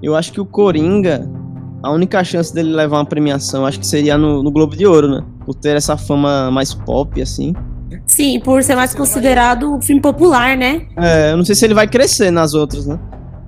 Eu 0.03 0.15
acho 0.15 0.33
que 0.33 0.41
o 0.41 0.47
Coringa, 0.47 1.29
a 1.83 1.91
única 1.91 2.23
chance 2.23 2.55
dele 2.55 2.73
levar 2.73 2.99
uma 2.99 3.05
premiação, 3.07 3.67
acho 3.67 3.81
que 3.81 3.87
seria 3.87 4.17
no, 4.17 4.43
no 4.43 4.51
Globo 4.51 4.77
de 4.77 4.87
Ouro, 4.87 5.09
né? 5.09 5.25
Por 5.45 5.55
ter 5.55 5.77
essa 5.77 5.97
fama 5.97 6.51
mais 6.51 6.73
pop, 6.73 7.21
assim. 7.21 7.55
Sim, 8.07 8.41
por 8.41 8.63
ser 8.63 8.75
mais 8.75 8.95
considerado 8.95 9.75
um 9.75 9.81
filme 9.81 10.01
popular, 10.01 10.57
né? 10.57 10.83
É, 10.97 11.33
eu 11.33 11.37
não 11.37 11.45
sei 11.45 11.55
se 11.55 11.65
ele 11.65 11.75
vai 11.75 11.87
crescer 11.87 12.31
nas 12.31 12.55
outras, 12.55 12.87
né? 12.87 12.99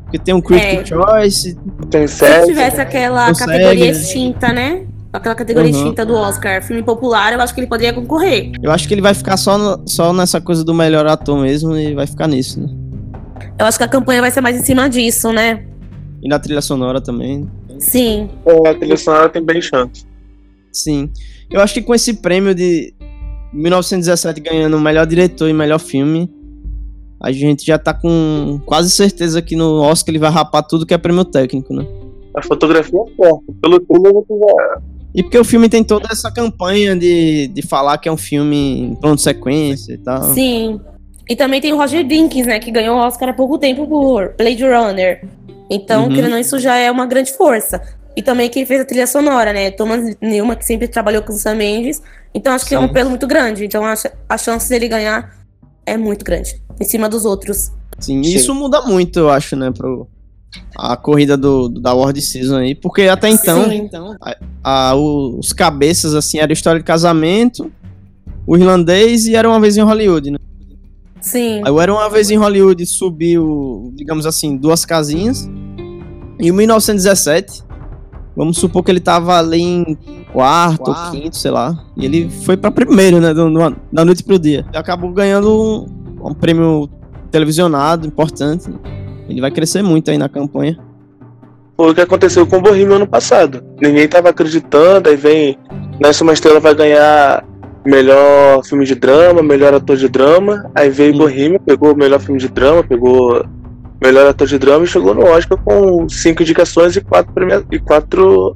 Porque 0.04 0.18
tem 0.18 0.32
um 0.34 0.40
Critical 0.40 0.80
É. 0.80 0.84
Choice, 0.86 1.58
Tem 1.90 2.06
Se 2.06 2.16
série. 2.18 2.46
tivesse 2.46 2.80
aquela 2.80 3.28
Consegue, 3.28 3.50
categoria 3.52 3.84
né? 3.84 3.90
extinta, 3.90 4.52
né? 4.52 4.86
Aquela 5.12 5.34
categoria 5.34 5.70
Uhum. 5.72 5.76
extinta 5.78 6.04
do 6.06 6.14
Oscar, 6.14 6.62
filme 6.62 6.82
popular, 6.82 7.32
eu 7.32 7.40
acho 7.40 7.54
que 7.54 7.60
ele 7.60 7.66
poderia 7.66 7.92
concorrer. 7.92 8.52
eu 8.62 8.70
acho 8.70 8.86
que 8.86 8.94
ele 8.94 9.00
vai 9.00 9.14
ficar 9.14 9.36
só, 9.36 9.56
no- 9.58 9.82
só 9.86 10.12
nessa 10.12 10.40
coisa 10.40 10.62
do 10.64 10.72
melhor 10.74 11.06
ator 11.06 11.38
mesmo 11.40 11.76
e 11.76 11.94
vai 11.94 12.06
ficar 12.06 12.26
nisso, 12.28 12.60
né? 12.60 12.68
Eu 13.58 13.66
acho 13.66 13.76
que 13.78 13.84
a 13.84 13.88
campanha 13.88 14.20
vai 14.20 14.30
ser 14.30 14.40
mais 14.40 14.56
em 14.56 14.62
cima 14.64 14.88
disso, 14.88 15.32
né? 15.32 15.64
E 16.22 16.28
na 16.28 16.38
trilha 16.38 16.60
sonora 16.60 17.00
também. 17.00 17.48
Sim. 17.78 18.28
É, 18.46 18.68
a 18.68 18.74
trilha 18.74 18.96
sonora 18.96 19.28
tem 19.28 19.42
bem 19.44 19.60
chance. 19.60 20.04
Sim. 20.72 21.10
Eu 21.50 21.60
acho 21.60 21.74
que 21.74 21.82
com 21.82 21.94
esse 21.94 22.14
prêmio 22.14 22.54
de 22.54 22.92
1917 23.52 24.40
ganhando 24.40 24.76
o 24.76 24.80
melhor 24.80 25.06
diretor 25.06 25.48
e 25.48 25.52
melhor 25.52 25.78
filme, 25.78 26.30
a 27.20 27.32
gente 27.32 27.64
já 27.66 27.78
tá 27.78 27.92
com 27.92 28.60
quase 28.64 28.90
certeza 28.90 29.42
que 29.42 29.56
no 29.56 29.80
Oscar 29.80 30.10
ele 30.12 30.18
vai 30.18 30.30
rapar 30.30 30.62
tudo 30.62 30.86
que 30.86 30.94
é 30.94 30.98
prêmio 30.98 31.24
técnico, 31.24 31.74
né? 31.74 31.86
A 32.34 32.42
fotografia 32.42 33.00
é 33.00 33.16
forte. 33.16 33.44
Pelo 33.60 33.80
thriller 33.80 34.12
você 34.12 34.34
já. 34.38 34.80
E 35.14 35.22
porque 35.22 35.38
o 35.38 35.44
filme 35.44 35.68
tem 35.68 35.82
toda 35.82 36.06
essa 36.12 36.30
campanha 36.30 36.94
de, 36.94 37.48
de 37.48 37.62
falar 37.62 37.98
que 37.98 38.08
é 38.08 38.12
um 38.12 38.16
filme 38.16 38.96
em 39.02 39.14
de 39.14 39.22
sequência 39.22 39.94
e 39.94 39.98
tal. 39.98 40.22
Sim. 40.34 40.80
E 41.28 41.34
também 41.34 41.60
tem 41.60 41.72
o 41.72 41.76
Roger 41.76 42.06
Dinkins, 42.06 42.46
né? 42.46 42.58
Que 42.58 42.70
ganhou 42.70 42.96
o 42.96 43.00
Oscar 43.00 43.30
há 43.30 43.32
pouco 43.32 43.58
tempo 43.58 43.86
por 43.86 44.34
Blade 44.38 44.64
Runner. 44.64 45.26
Então, 45.68 46.04
Uhum. 46.04 46.08
querendo 46.10 46.24
ou 46.26 46.30
não, 46.30 46.38
isso 46.38 46.58
já 46.58 46.76
é 46.76 46.90
uma 46.90 47.06
grande 47.06 47.32
força. 47.32 47.82
E 48.16 48.22
também 48.22 48.48
quem 48.48 48.64
fez 48.64 48.80
a 48.80 48.84
trilha 48.84 49.06
sonora, 49.06 49.52
né? 49.52 49.70
Thomas 49.70 50.16
Newman, 50.20 50.56
que 50.56 50.64
sempre 50.64 50.88
trabalhou 50.88 51.22
com 51.22 51.32
o 51.32 51.36
Sam 51.36 51.56
Mendes. 51.56 52.02
Então, 52.34 52.52
acho 52.52 52.66
que 52.66 52.74
é 52.74 52.78
um 52.78 52.88
pelo 52.88 53.10
muito 53.10 53.26
grande. 53.26 53.64
Então, 53.64 53.84
a, 53.84 53.94
a 54.28 54.38
chance 54.38 54.68
dele 54.68 54.88
ganhar 54.88 55.36
é 55.86 55.96
muito 55.96 56.24
grande. 56.24 56.60
Em 56.80 56.84
cima 56.84 57.08
dos 57.08 57.24
outros. 57.24 57.72
Sim, 57.98 58.20
e 58.20 58.26
Sim. 58.26 58.36
isso 58.36 58.54
muda 58.54 58.82
muito, 58.82 59.18
eu 59.18 59.30
acho, 59.30 59.56
né, 59.56 59.70
pro 59.70 60.06
a 60.78 60.96
corrida 60.96 61.36
do, 61.36 61.68
da 61.68 61.92
World 61.92 62.22
Season 62.22 62.56
aí, 62.56 62.74
porque 62.74 63.02
até 63.02 63.28
então, 63.28 63.68
Sim. 63.68 63.90
a- 64.64 64.94
os 64.94 65.52
cabeças 65.52 66.14
assim 66.14 66.38
era 66.38 66.50
história 66.52 66.80
de 66.80 66.86
casamento, 66.86 67.70
o 68.46 68.56
irlandês 68.56 69.26
e 69.26 69.34
era 69.36 69.46
uma 69.48 69.60
vez 69.60 69.76
em 69.76 69.82
Hollywood, 69.82 70.30
né? 70.30 70.38
Sim. 71.20 71.60
Aí 71.64 71.76
Era 71.78 71.92
Uma 71.92 72.08
Vez 72.08 72.30
em 72.30 72.36
Hollywood 72.36 72.86
subiu, 72.86 73.92
digamos 73.94 74.24
assim, 74.24 74.56
duas 74.56 74.84
casinhas. 74.84 75.48
E 76.40 76.50
o 76.50 76.54
1917, 76.54 77.62
vamos 78.36 78.56
supor 78.56 78.82
que 78.84 78.90
ele 78.90 79.00
tava 79.00 79.36
ali 79.38 79.60
em 79.60 79.98
quarto 80.32 80.88
ou 80.88 81.10
quinto, 81.10 81.36
sei 81.36 81.50
lá. 81.50 81.76
E 81.96 82.04
ele 82.04 82.30
foi 82.44 82.56
pra 82.56 82.70
primeiro, 82.70 83.20
né, 83.20 83.32
da 83.92 84.04
noite 84.04 84.22
pro 84.22 84.38
dia. 84.38 84.64
Ele 84.68 84.78
acabou 84.78 85.10
ganhando 85.12 85.50
um, 85.50 86.28
um 86.28 86.34
prêmio 86.34 86.88
televisionado 87.30 88.06
importante. 88.06 88.70
Ele 89.28 89.40
vai 89.40 89.50
crescer 89.50 89.82
muito 89.82 90.10
aí 90.10 90.18
na 90.18 90.28
campanha. 90.28 90.78
foi 91.76 91.90
o 91.90 91.94
que 91.94 92.00
aconteceu 92.00 92.46
com 92.46 92.56
o 92.56 92.62
Bohemian 92.62 92.96
ano 92.96 93.06
passado. 93.06 93.62
Ninguém 93.80 94.08
tava 94.08 94.30
acreditando, 94.30 95.08
aí 95.08 95.16
vem 95.16 95.58
uma 96.22 96.32
Estrela 96.32 96.60
vai 96.60 96.74
ganhar 96.74 97.44
melhor 97.84 98.64
filme 98.64 98.84
de 98.84 98.94
drama, 98.94 99.42
melhor 99.42 99.74
ator 99.74 99.96
de 99.96 100.08
drama. 100.08 100.70
Aí 100.74 100.88
veio 100.90 101.12
Sim. 101.12 101.18
Bohemian, 101.18 101.58
pegou 101.64 101.92
o 101.92 101.96
melhor 101.96 102.20
filme 102.20 102.40
de 102.40 102.48
drama, 102.48 102.82
pegou 102.82 103.44
melhor 104.02 104.28
ator 104.28 104.46
de 104.46 104.58
drama 104.58 104.84
e 104.84 104.88
chegou 104.88 105.14
no 105.14 105.24
Oscar 105.24 105.58
com 105.58 106.08
cinco 106.08 106.42
indicações 106.42 106.96
e 106.96 107.00
quatro, 107.00 107.32
premia... 107.32 107.64
e 107.70 107.78
quatro 107.78 108.54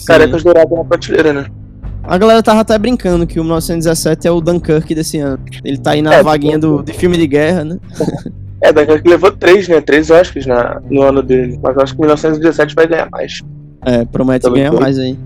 Sim. 0.00 0.06
carecas 0.06 0.42
douradas 0.42 0.70
na 0.76 0.84
prateleira, 0.84 1.32
né? 1.32 1.46
A 2.04 2.16
galera 2.16 2.42
tava 2.42 2.60
até 2.60 2.78
brincando 2.78 3.26
que 3.26 3.38
o 3.38 3.44
1917 3.44 4.26
é 4.26 4.30
o 4.30 4.40
Dunkirk 4.40 4.94
desse 4.94 5.18
ano. 5.18 5.38
Ele 5.64 5.76
tá 5.76 5.90
aí 5.90 6.00
na 6.02 6.14
É, 6.14 6.22
vaguinha 6.22 6.58
do, 6.58 6.82
de 6.82 6.92
filme 6.94 7.16
de 7.18 7.26
guerra, 7.26 7.64
né? 7.64 7.78
É, 8.60 8.72
Dunkirk 8.72 9.08
levou 9.08 9.30
três, 9.30 9.68
né? 9.68 9.80
Três 9.80 10.10
Oscars 10.10 10.44
na, 10.44 10.80
no 10.90 11.02
ano 11.02 11.22
dele. 11.22 11.56
Mas 11.62 11.76
eu 11.76 11.82
acho 11.82 11.92
que 11.94 12.00
1917 12.00 12.74
vai 12.74 12.88
ganhar 12.88 13.08
mais. 13.08 13.40
É, 13.86 14.04
promete 14.04 14.42
Também 14.42 14.62
ganhar 14.62 14.72
foi. 14.72 14.80
mais 14.80 14.98
aí. 14.98 15.16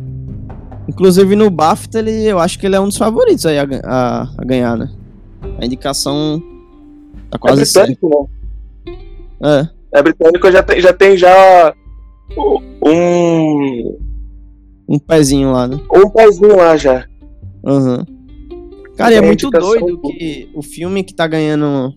Inclusive 0.86 1.34
no 1.34 1.48
BAFTA, 1.48 2.00
ele, 2.00 2.24
eu 2.26 2.38
acho 2.38 2.58
que 2.58 2.66
ele 2.66 2.76
é 2.76 2.80
um 2.80 2.88
dos 2.88 2.96
favoritos 2.98 3.46
aí 3.46 3.58
a, 3.58 3.66
a- 3.84 4.28
a 4.36 4.44
ganhar, 4.44 4.76
né? 4.76 4.90
A 5.58 5.64
indicação 5.64 6.42
tá 7.30 7.36
é 7.36 7.38
quase 7.38 7.64
certa. 7.64 7.86
britânico, 7.92 8.28
né? 9.40 9.70
É, 9.92 9.98
É 9.98 10.02
britânico, 10.02 10.52
já 10.52 10.62
tem, 10.62 10.80
já 10.82 10.92
tem 10.92 11.16
já 11.16 11.72
um, 12.84 13.96
um 14.92 14.98
pezinho 14.98 15.50
lá, 15.52 15.66
né? 15.66 15.78
um 15.94 16.08
pezinho 16.10 16.56
lá 16.56 16.76
já. 16.76 17.06
Aham. 17.66 18.04
Cara, 18.96 19.14
e 19.14 19.16
é 19.16 19.20
Tem 19.20 19.26
muito 19.26 19.50
doido 19.50 19.96
boa. 19.98 20.14
que 20.14 20.50
o 20.54 20.62
filme 20.62 21.02
que 21.02 21.14
tá 21.14 21.26
ganhando 21.26 21.94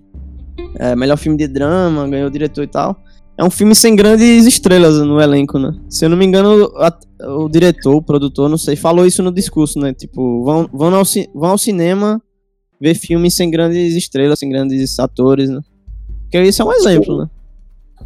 é, 0.79 0.95
melhor 0.95 1.17
filme 1.17 1.37
de 1.37 1.47
drama, 1.47 2.07
ganhou 2.07 2.27
o 2.27 2.31
diretor 2.31 2.63
e 2.63 2.67
tal, 2.67 2.95
é 3.37 3.43
um 3.43 3.49
filme 3.49 3.75
sem 3.75 3.95
grandes 3.95 4.45
estrelas 4.45 4.97
no 4.99 5.19
elenco, 5.19 5.59
né? 5.59 5.73
Se 5.89 6.05
eu 6.05 6.09
não 6.09 6.15
me 6.17 6.25
engano, 6.25 6.71
a- 6.77 6.97
o 7.37 7.49
diretor, 7.49 7.95
o 7.95 8.01
produtor, 8.01 8.47
não 8.49 8.57
sei, 8.57 8.77
falou 8.77 9.05
isso 9.05 9.21
no 9.21 9.31
discurso, 9.31 9.77
né? 9.79 9.93
Tipo, 9.93 10.43
vão, 10.45 10.69
vão, 10.71 10.95
ao, 10.95 11.03
vão 11.33 11.49
ao 11.51 11.57
cinema 11.57 12.21
ver 12.79 12.95
filmes 12.95 13.33
sem 13.33 13.51
grandes 13.51 13.93
estrelas, 13.95 14.39
sem 14.39 14.49
grandes 14.49 14.97
atores, 14.99 15.49
né? 15.49 15.59
Porque 16.21 16.41
isso 16.43 16.61
é 16.61 16.65
um 16.65 16.71
exemplo, 16.73 17.17
né? 17.17 17.29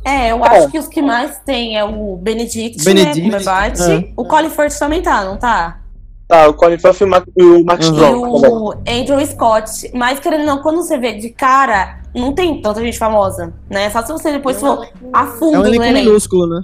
É, 0.06 0.32
eu 0.32 0.44
acho 0.44 0.70
que 0.70 0.80
os 0.80 0.88
que 0.88 1.02
mais 1.02 1.40
tem 1.46 1.78
é 1.78 1.84
o 1.84 2.16
Benedict, 2.16 2.84
Benedict, 2.84 3.20
né? 3.22 3.24
Cumberbatch. 3.26 3.80
é. 3.82 4.10
O 4.16 4.26
Colin 4.26 4.50
Firth 4.50 4.78
também 4.80 5.02
tá, 5.02 5.24
não 5.26 5.38
tá? 5.38 5.80
Tá, 6.28 6.48
o 6.48 6.54
Colin 6.54 6.78
Firth 6.78 7.02
e 7.02 7.04
o 7.04 7.08
Max- 7.08 7.28
e 7.38 7.44
o 7.44 7.56
Uhum. 7.56 7.66
E 7.68 7.82
Strong 7.82 8.42
também. 8.42 8.52
o 8.52 8.72
Andrew 8.88 9.26
Scott. 9.26 9.92
Mas, 9.94 10.20
querendo 10.20 10.42
ou 10.42 10.46
não, 10.46 10.62
quando 10.62 10.78
você 10.78 10.98
vê 10.98 11.14
de 11.14 11.30
cara, 11.30 12.00
não 12.16 12.34
tem 12.34 12.62
tanta 12.62 12.82
gente 12.82 12.98
famosa, 12.98 13.54
né? 13.70 13.90
Só 13.90 14.02
se 14.04 14.12
você 14.12 14.32
depois 14.32 14.60
for 14.60 14.88
a 15.12 15.26
fundo 15.26 15.56
É 15.56 15.60
um 15.60 15.62
no 15.64 15.68
elenco 15.68 15.84
elenco. 15.84 16.06
minúsculo, 16.08 16.48
né? 16.48 16.64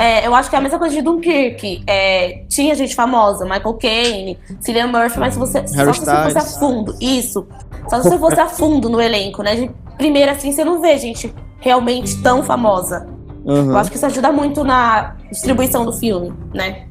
É, 0.00 0.24
eu 0.26 0.32
acho 0.34 0.48
que 0.50 0.54
é 0.54 0.58
a 0.58 0.62
mesma 0.62 0.78
coisa 0.78 0.94
de 0.94 1.02
Dunkirk. 1.02 1.82
É, 1.86 2.44
tinha 2.48 2.74
gente 2.74 2.94
famosa, 2.94 3.44
Michael 3.44 3.74
Caine, 3.74 4.38
Cillian 4.60 4.86
Murphy, 4.88 5.18
mas 5.18 5.34
se 5.34 5.40
você, 5.40 5.66
só 5.66 5.92
se 5.92 6.00
você 6.00 6.16
fosse 6.22 6.38
a 6.38 6.42
fundo, 6.42 6.94
isso. 7.00 7.46
Só 7.88 8.00
se 8.02 8.08
você 8.08 8.18
fosse 8.18 8.38
a 8.40 8.46
fundo 8.46 8.88
no 8.88 9.00
elenco, 9.00 9.42
né? 9.42 9.56
De 9.56 9.70
primeira, 9.96 10.32
assim, 10.32 10.52
você 10.52 10.64
não 10.64 10.80
vê 10.80 10.96
gente 10.98 11.32
realmente 11.60 12.20
tão 12.22 12.42
famosa. 12.42 13.06
Aham. 13.46 13.70
Eu 13.70 13.76
acho 13.78 13.90
que 13.90 13.96
isso 13.96 14.06
ajuda 14.06 14.30
muito 14.32 14.62
na 14.64 15.16
distribuição 15.30 15.84
do 15.84 15.92
filme, 15.92 16.32
né? 16.54 16.86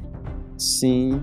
Sim. 0.56 1.20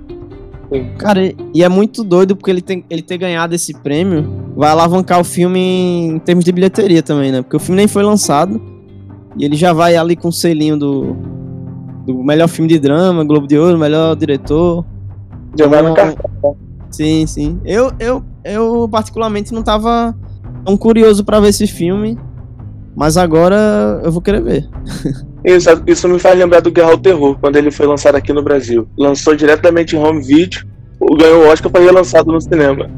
Cara, 0.97 1.21
e- 1.53 1.61
é 1.63 1.69
muito 1.69 2.03
doido 2.03 2.35
porque 2.35 2.49
ele, 2.49 2.61
tem, 2.61 2.83
ele 2.89 3.01
ter 3.01 3.17
ganhado 3.17 3.53
esse 3.53 3.73
prêmio 3.73 4.25
vai 4.55 4.69
alavancar 4.71 5.19
o 5.19 5.23
filme 5.23 5.59
em 5.59 6.19
termos 6.19 6.43
de 6.43 6.51
bilheteria 6.51 7.03
também, 7.03 7.31
né? 7.31 7.41
Porque 7.41 7.55
o 7.55 7.59
filme 7.59 7.77
nem 7.77 7.87
foi 7.87 8.01
lançado 8.03 8.59
e 9.37 9.45
ele 9.45 9.55
já 9.55 9.73
vai 9.73 9.95
ali 9.95 10.15
com 10.15 10.29
o 10.29 10.33
selinho 10.33 10.77
do, 10.77 11.15
do 12.07 12.23
melhor 12.23 12.47
filme 12.47 12.67
de 12.69 12.79
drama, 12.79 13.23
Globo 13.23 13.45
de 13.45 13.57
Ouro, 13.57 13.77
melhor 13.77 14.15
diretor. 14.15 14.83
Já 15.57 15.67
vai 15.67 15.81
no 15.83 15.89
Então, 15.91 16.05
cartão. 16.15 16.55
Sim, 16.89 17.27
sim. 17.27 17.59
Eu, 17.65 17.91
eu, 17.99 18.23
eu 18.43 18.87
particularmente 18.89 19.53
não 19.53 19.61
tava 19.61 20.15
tão 20.65 20.75
curioso 20.77 21.23
pra 21.23 21.39
ver 21.39 21.49
esse 21.49 21.67
filme, 21.67 22.17
mas 22.95 23.17
agora 23.17 24.01
eu 24.03 24.11
vou 24.11 24.21
querer 24.21 24.41
ver. 24.41 24.69
Isso, 25.43 25.69
isso 25.85 26.07
me 26.07 26.17
faz 26.17 26.37
lembrar 26.37 26.61
do 26.61 26.71
Guerra 26.71 26.91
ao 26.91 26.97
Terror, 26.97 27.37
quando 27.39 27.55
ele 27.55 27.69
foi 27.69 27.85
lançado 27.85 28.15
aqui 28.15 28.33
no 28.33 28.41
Brasil. 28.41 28.87
Lançou 28.97 29.35
diretamente 29.35 29.95
em 29.95 29.99
home 29.99 30.19
video, 30.19 30.65
ganhou 31.19 31.43
o 31.43 31.47
Oscar 31.47 31.71
foi 31.71 31.83
relançado 31.83 32.31
no 32.31 32.41
cinema. 32.41 32.89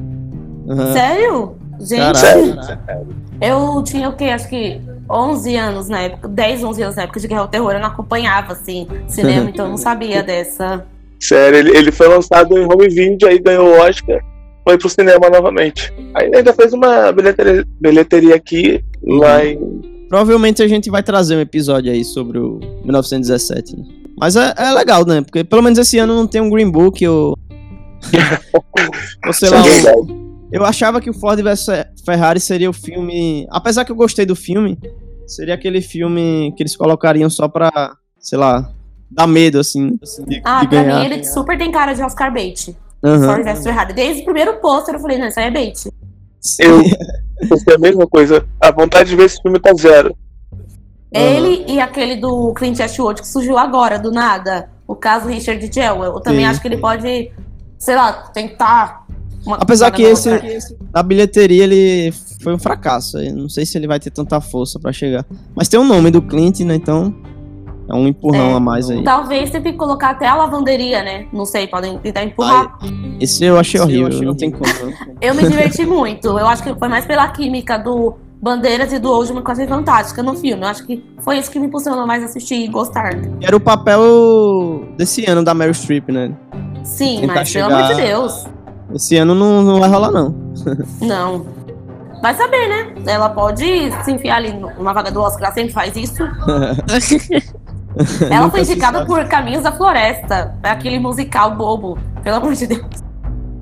Aham. 0.70 0.94
Sério? 0.94 1.56
Gente, 1.80 2.22
Caralho. 2.22 3.16
eu 3.42 3.84
tinha 3.84 4.10
o 4.10 4.14
quê? 4.16 4.26
Acho 4.26 4.48
que 4.48 4.82
11 5.10 5.56
anos 5.56 5.90
na 5.90 6.00
época, 6.00 6.28
10, 6.28 6.64
11 6.64 6.84
anos 6.84 6.96
na 6.96 7.04
época 7.04 7.20
de 7.20 7.28
Guerra 7.28 7.42
ao 7.42 7.48
Terror. 7.48 7.72
Eu 7.74 7.80
não 7.80 7.88
acompanhava, 7.88 8.54
assim, 8.54 8.88
cinema, 9.08 9.50
então 9.52 9.66
eu 9.66 9.72
não 9.72 9.78
sabia 9.78 10.24
dessa. 10.24 10.86
Sério, 11.20 11.60
ele, 11.60 11.78
ele 11.78 11.92
foi 11.92 12.08
lançado 12.08 12.58
em 12.58 12.66
home 12.66 12.88
video, 12.88 13.28
aí 13.28 13.40
ganhou 13.40 13.68
o 13.68 13.80
Oscar, 13.80 14.20
foi 14.68 14.78
pro 14.78 14.90
cinema 14.90 15.30
novamente. 15.30 15.94
Aí 16.14 16.30
ainda 16.36 16.54
fez 16.54 16.74
uma 16.74 17.10
bilheteria, 17.14 17.66
bilheteria 17.80 18.36
aqui, 18.36 18.84
lá 19.02 19.46
em. 19.46 19.58
Provavelmente 20.10 20.62
a 20.62 20.68
gente 20.68 20.90
vai 20.90 21.02
trazer 21.02 21.38
um 21.38 21.40
episódio 21.40 21.90
aí 21.90 22.04
sobre 22.04 22.38
o 22.38 22.60
1917. 22.84 23.78
né? 23.78 23.84
Mas 24.20 24.36
é, 24.36 24.54
é 24.58 24.72
legal, 24.72 25.06
né? 25.06 25.22
Porque 25.22 25.42
pelo 25.46 25.62
menos 25.62 25.80
esse 25.80 25.98
ano 26.00 26.14
não 26.14 26.28
tem 26.28 26.42
um 26.42 26.50
Green 26.50 26.70
Book 26.70 27.08
ou. 27.08 27.38
ou 29.26 29.34
sei 29.34 29.50
lá. 29.50 29.58
É 29.58 29.62
um- 29.62 29.64
verdade. 29.64 30.28
Eu 30.52 30.66
achava 30.66 31.00
que 31.00 31.10
o 31.10 31.14
Ford 31.14 31.40
vs 31.42 31.66
Ferrari 32.06 32.40
seria 32.42 32.70
o 32.70 32.74
filme. 32.74 33.48
Apesar 33.50 33.86
que 33.86 33.92
eu 33.92 33.96
gostei 33.96 34.26
do 34.26 34.36
filme, 34.36 34.78
seria 35.26 35.54
aquele 35.54 35.80
filme 35.82 36.54
que 36.58 36.64
eles 36.64 36.76
colocariam 36.76 37.30
só 37.30 37.48
pra, 37.48 37.96
sei 38.20 38.38
lá, 38.38 38.70
dar 39.12 39.28
medo, 39.28 39.60
assim, 39.60 39.98
de, 40.28 40.42
Ah, 40.44 40.62
de 40.62 40.68
pra 40.70 40.84
ganhar. 40.84 41.00
mim 41.00 41.06
ele 41.06 41.24
super 41.24 41.58
tem 41.58 41.72
cara 41.72 41.94
de 41.94 42.02
Oscar 42.02 42.34
bait. 42.34 42.76
Vs 43.02 43.64
Ferrari. 43.64 43.94
Desde 43.94 44.22
o 44.22 44.26
primeiro 44.26 44.60
pôster 44.60 44.96
eu 44.96 45.00
falei, 45.00 45.18
não, 45.18 45.28
isso 45.28 45.40
aí 45.40 45.48
é 45.48 45.52
bait. 45.52 45.92
Eu 46.60 46.84
pensei 47.50 47.76
a 47.76 47.78
mesma 47.80 48.08
coisa. 48.08 48.46
A 48.62 48.72
vontade 48.72 49.10
de 49.10 49.16
ver 49.16 49.26
esse 49.26 49.42
filme 49.42 49.60
tá 49.60 49.72
zero. 49.74 50.16
Ele 51.12 51.64
e 51.68 51.80
aquele 51.80 52.16
do 52.18 52.54
Clint 52.54 52.80
Eastwood 52.80 53.22
que 53.22 53.28
surgiu 53.28 53.58
agora, 53.58 53.98
do 53.98 54.12
nada. 54.12 54.70
O 54.88 54.96
caso 54.96 55.28
Richard 55.28 55.70
Jewell. 55.74 56.04
Eu 56.16 56.20
também 56.20 56.42
Sim. 56.42 56.46
acho 56.48 56.62
que 56.62 56.68
ele 56.68 56.78
pode, 56.78 57.32
sei 57.78 57.96
lá, 57.96 58.14
tentar. 58.34 59.06
uma- 59.46 59.58
Apesar 59.58 59.92
que 59.92 60.04
uma- 60.04 60.12
esse, 60.12 60.78
na 60.94 61.02
bilheteria 61.04 61.64
ele 61.64 62.14
foi 62.42 62.54
um 62.54 62.60
fracasso. 62.60 63.18
Eu 63.18 63.36
não 63.36 63.50
sei 63.50 63.66
se 63.66 63.78
ele 63.78 63.88
vai 63.88 64.00
ter 64.00 64.12
tanta 64.12 64.40
força 64.42 64.80
pra 64.80 64.92
chegar. 64.92 65.26
Mas 65.56 65.68
tem 65.70 65.80
o 65.80 65.84
nome 65.86 66.12
do 66.12 66.22
Clint, 66.22 66.60
né? 66.62 66.76
Então 66.76 67.14
é 67.90 67.94
um 67.94 68.08
empurrão 68.08 68.52
É. 68.52 68.54
a 68.56 68.60
mais 68.60 68.90
aí. 68.90 69.04
Talvez 69.04 69.50
você 69.50 69.60
tem 69.62 69.72
que 69.72 69.78
colocar 69.78 70.10
até 70.12 70.28
a 70.28 70.36
lavanderia, 70.36 71.04
né? 71.04 71.26
Não 71.32 71.46
sei, 71.46 71.68
podem 71.68 71.98
tentar 72.00 72.24
empurrar. 72.24 72.78
Esse 73.20 73.44
eu 73.46 73.58
achei 73.58 73.80
horrível, 73.80 74.22
não 74.24 74.36
tem 74.36 74.52
como. 74.52 74.66
Eu 75.22 75.34
me 75.34 75.44
diverti 75.48 75.86
muito. 75.86 76.28
Eu 76.28 76.48
acho 76.48 76.62
que 76.64 76.74
foi 76.76 76.88
mais 76.88 77.06
pela 77.06 77.28
química 77.30 77.78
do 77.78 78.16
Bandeiras 78.42 78.94
e 78.94 79.00
do 79.00 79.12
Oldman 79.12 79.42
que 79.44 79.50
eu 79.50 79.54
achei 79.54 79.68
fantástica 79.68 80.22
no 80.22 80.36
filme. 80.36 80.62
Eu 80.64 80.68
acho 80.68 80.86
que 80.86 81.04
foi 81.24 81.38
isso 81.40 81.50
que 81.50 81.60
me 81.60 81.68
impulsionou 81.68 82.06
mais 82.06 82.22
a 82.22 82.26
assistir 82.28 82.56
e 82.56 82.68
gostar. 82.68 83.12
Era 83.42 83.56
o 83.56 83.60
papel 83.60 84.86
desse 84.98 85.26
ano 85.30 85.44
da 85.44 85.54
Meryl 85.54 85.74
Streep, 85.74 86.10
né? 86.10 86.32
Sim, 86.84 87.22
Tentar 87.22 87.34
mas 87.36 87.50
chegar- 87.50 87.68
pelo 87.68 87.80
amor 87.80 87.96
de 87.96 88.02
Deus. 88.02 88.46
Esse 88.94 89.18
ano 89.18 89.34
não, 89.36 89.62
não 89.64 89.80
vai 89.80 89.90
rolar, 89.90 90.12
não. 90.12 90.36
Não. 91.02 91.46
Vai 92.22 92.34
saber, 92.36 92.68
né? 92.68 92.94
Ela 93.06 93.30
pode 93.30 93.64
se 94.04 94.12
enfiar 94.12 94.38
ali 94.38 94.54
numa 94.54 94.94
vaga 94.94 95.12
do 95.12 95.22
Oscar, 95.22 95.46
ela 95.46 95.54
sempre 95.54 95.74
faz 95.74 95.96
isso. 95.96 96.24
Ela 98.30 98.50
foi 98.50 98.64
se 98.66 98.72
indicada 98.72 99.06
por 99.06 99.26
Caminhos 99.26 99.64
da 99.64 99.72
Floresta. 99.72 100.56
É 100.64 100.70
aquele 100.70 101.00
musical 101.00 101.56
bobo. 101.56 101.98
Pelo 102.24 102.38
amor 102.38 102.54
de 102.54 102.68
Deus. 102.68 102.86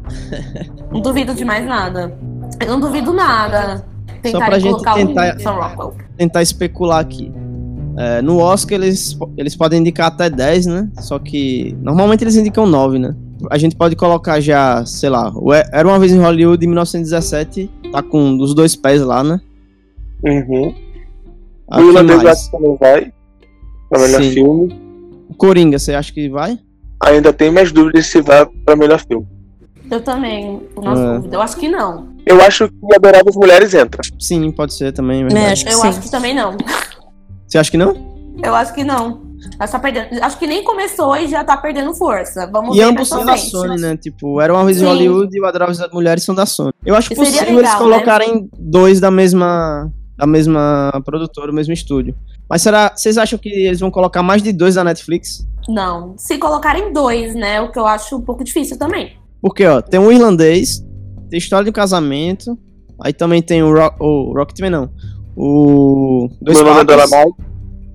Não 0.92 1.02
duvido 1.02 1.34
de 1.34 1.44
mais 1.44 1.66
nada. 1.66 2.18
Eu 2.60 2.68
não 2.68 2.80
duvido 2.80 3.12
nada. 3.12 3.86
pra 4.06 4.18
Tentarem 4.22 4.60
gente 4.60 4.72
colocar 4.72 4.94
tentar- 4.94 5.36
o 5.46 5.62
Rockwell. 5.62 5.94
Tentar 6.18 6.42
especular 6.42 7.00
aqui. 7.00 7.32
É, 7.98 8.22
no 8.22 8.40
Oscar 8.40 8.76
eles, 8.82 9.18
eles 9.38 9.56
podem 9.56 9.80
indicar 9.80 10.08
até 10.08 10.30
10, 10.30 10.66
né? 10.68 10.90
Só 11.00 11.18
que 11.20 11.76
normalmente 11.82 12.24
eles 12.24 12.36
indicam 12.36 12.66
9, 12.66 13.00
né? 13.00 13.16
A 13.50 13.58
gente 13.58 13.76
pode 13.76 13.96
colocar 13.96 14.40
já, 14.40 14.86
sei 14.86 15.10
lá, 15.10 15.32
o 15.36 15.54
Era 15.54 15.88
Uma 15.88 16.00
Vez 16.00 16.12
em 16.12 16.20
Hollywood 16.20 16.60
de 16.60 16.68
1917, 16.68 17.70
tá 17.92 18.02
com 18.02 18.38
os 18.40 18.54
dois 18.54 18.76
pés 18.76 19.02
lá, 19.02 19.24
né? 19.24 19.40
Uhum. 20.24 20.74
Aqui 21.70 21.84
o 21.84 21.88
Irlandês 21.90 22.26
acho 22.26 22.46
que 22.46 22.52
também 22.52 22.78
vai. 22.80 23.14
Pra 23.90 24.00
melhor 24.00 24.22
Sim. 24.24 24.32
filme. 24.34 24.82
O 25.30 25.34
Coringa, 25.36 25.78
você 25.80 25.94
acha 25.94 26.12
que 26.14 26.30
vai? 26.30 26.58
Ainda 27.04 27.32
tem 27.34 27.52
mais 27.52 27.72
dúvidas 27.72 28.08
se 28.08 28.22
vai 28.22 28.46
pra 28.66 28.76
melhor 28.76 29.00
filme. 29.00 29.28
Eu 29.92 30.02
também, 30.02 30.60
por 30.74 30.84
nossa 30.84 31.02
É. 31.02 31.16
dúvida. 31.18 31.36
Eu 31.38 31.42
acho 31.42 31.58
que 31.58 31.68
não. 31.68 32.08
Eu 32.26 32.42
acho 32.42 32.68
que 32.68 32.96
Adoráveis 32.96 33.36
Mulheres 33.36 33.74
entra. 33.74 34.02
Sim, 34.20 34.50
pode 34.52 34.74
ser 34.74 34.92
também. 34.92 35.24
é 35.24 35.34
É, 35.34 35.52
acho 35.52 35.66
que 35.66 35.72
Eu 35.74 35.78
sim. 35.78 35.88
acho 35.88 36.02
que 36.02 36.10
também 36.12 36.34
não. 36.34 36.58
Você 37.48 37.58
acha 37.60 37.70
que 37.70 37.78
não? 37.78 37.96
Eu 38.44 38.56
acho 38.56 38.74
que 38.74 38.84
não. 38.84 39.24
Acho, 39.60 39.72
que 39.74 39.78
tá 39.78 39.80
perdendo. 39.80 40.24
acho 40.24 40.40
que 40.40 40.48
nem 40.48 40.64
começou 40.64 41.16
e 41.18 41.28
já 41.28 41.44
tá 41.44 41.56
perdendo 41.56 41.94
força. 41.94 42.50
Vamos 42.52 42.76
E 42.76 42.80
ver 42.80 42.86
ambos 42.86 43.08
são 43.08 43.24
da. 43.24 43.38
Sony, 43.38 43.80
né? 43.80 43.96
Tipo, 43.96 44.42
Era 44.42 44.52
Uma 44.54 44.66
Vez 44.66 44.82
em. 44.82 44.86
Hollywood 44.86 45.38
e 45.38 45.40
o 45.40 45.46
Adoráveis 45.46 45.78
das 45.78 45.92
Mulheres 45.92 46.24
são 46.24 46.34
da 46.34 46.48
Sony. 46.48 46.72
Eu 46.84 46.96
acho 46.96 47.14
E 47.14 47.16
seria 47.16 47.32
possível 47.32 47.56
legal, 47.58 47.60
eles 47.62 47.74
né? 47.74 47.78
colocarem 47.80 48.50
dois 48.58 49.00
da 49.00 49.12
mesma 49.12 49.92
da 50.18 50.26
mesma 50.26 51.02
produtora, 51.04 51.48
do 51.48 51.54
mesmo 51.54 51.74
estúdio. 51.74 52.16
Mas 52.50 52.62
será, 52.62 52.94
vocês 52.96 53.18
acham 53.18 53.38
que 53.38 53.50
eles 53.50 53.80
vão 53.80 53.92
colocar 53.92 54.22
mais 54.24 54.42
de 54.42 54.52
dois 54.54 54.76
da 54.76 54.84
Netflix? 54.84 55.48
Não. 55.68 56.14
Se 56.18 56.38
colocarem 56.38 56.94
dois, 56.94 57.34
né? 57.36 57.60
O 57.62 57.72
que 57.72 57.80
eu 57.80 57.86
acho 57.86 58.16
um 58.16 58.22
pouco 58.22 58.44
difícil 58.44 58.78
também. 58.78 59.14
Porque, 59.42 59.66
ó, 59.66 59.82
tem 59.82 60.00
o 60.00 60.12
irlandês, 60.12 60.84
tem 61.30 61.38
história 61.38 61.64
de 61.64 61.70
um 61.70 61.74
casamento, 61.74 62.58
aí 63.02 63.14
também 63.14 63.42
tem 63.42 63.62
o, 63.64 63.74
Rock, 63.74 63.98
o 64.00 64.34
Rocketman, 64.34 64.70
não. 64.70 64.90
O. 65.36 66.30
Dois 66.42 66.58
Meu 66.58 66.66
nome 66.68 66.82
é 66.82 66.86
Papas 66.86 67.10
Dolemite. 67.10 67.38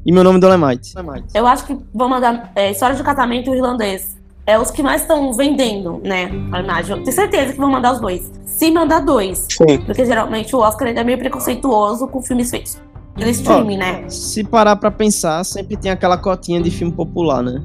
e 0.04 0.12
meu 0.12 0.24
nome 0.24 0.38
é 0.38 0.40
Dolemite. 0.40 0.92
Eu 1.34 1.46
acho 1.46 1.64
que 1.66 1.76
vão 1.94 2.08
mandar 2.08 2.52
é, 2.54 2.70
História 2.70 2.94
de 2.94 3.02
Casamento 3.02 3.48
e 3.48 3.50
o 3.50 3.54
Irlandês. 3.54 4.19
É 4.50 4.58
os 4.58 4.70
que 4.70 4.82
mais 4.82 5.02
estão 5.02 5.32
vendendo, 5.32 6.00
né? 6.04 6.28
A 6.50 6.60
imagem. 6.60 6.96
Tenho 7.02 7.12
certeza 7.12 7.52
que 7.52 7.58
vão 7.58 7.70
mandar 7.70 7.92
os 7.92 8.00
dois. 8.00 8.30
Se 8.44 8.68
mandar 8.70 8.98
dois. 9.00 9.46
Sim. 9.48 9.78
Porque 9.86 10.04
geralmente 10.04 10.54
o 10.56 10.58
Oscar 10.58 10.88
ainda 10.88 11.02
é 11.02 11.04
meio 11.04 11.18
preconceituoso 11.18 12.08
com 12.08 12.20
filmes 12.20 12.50
feitos. 12.50 12.76
Pelo 13.14 13.30
streaming, 13.30 13.76
né? 13.76 14.04
Se 14.08 14.42
parar 14.42 14.74
pra 14.76 14.90
pensar, 14.90 15.44
sempre 15.44 15.76
tem 15.76 15.90
aquela 15.90 16.16
cotinha 16.16 16.60
de 16.60 16.70
filme 16.70 16.92
popular, 16.92 17.42
né? 17.42 17.62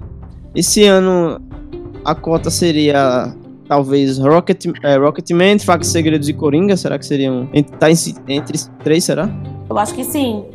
Esse 0.53 0.83
ano 0.83 1.39
a 2.03 2.13
cota 2.13 2.49
seria 2.51 3.33
talvez 3.67 4.19
Rocket, 4.19 4.65
é, 4.83 4.95
Rocketman, 4.97 5.57
Facas, 5.59 5.87
Segredos 5.87 6.29
e 6.29 6.33
Coringa. 6.33 6.77
Será 6.77 6.99
que 6.99 7.05
seriam. 7.05 7.49
ent- 7.53 7.69
Tá 7.79 7.89
em 7.89 7.95
entre 8.27 8.59
três, 8.83 9.03
será? 9.03 9.27
Eu 9.69 9.77
acho 9.79 9.93
que 9.95 10.03
sim. 10.03 10.45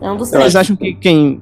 É 0.00 0.10
um 0.10 0.16
dos 0.16 0.30
Vocês 0.30 0.40
três. 0.40 0.56
acham 0.56 0.74
que 0.74 0.94
quem 0.94 1.40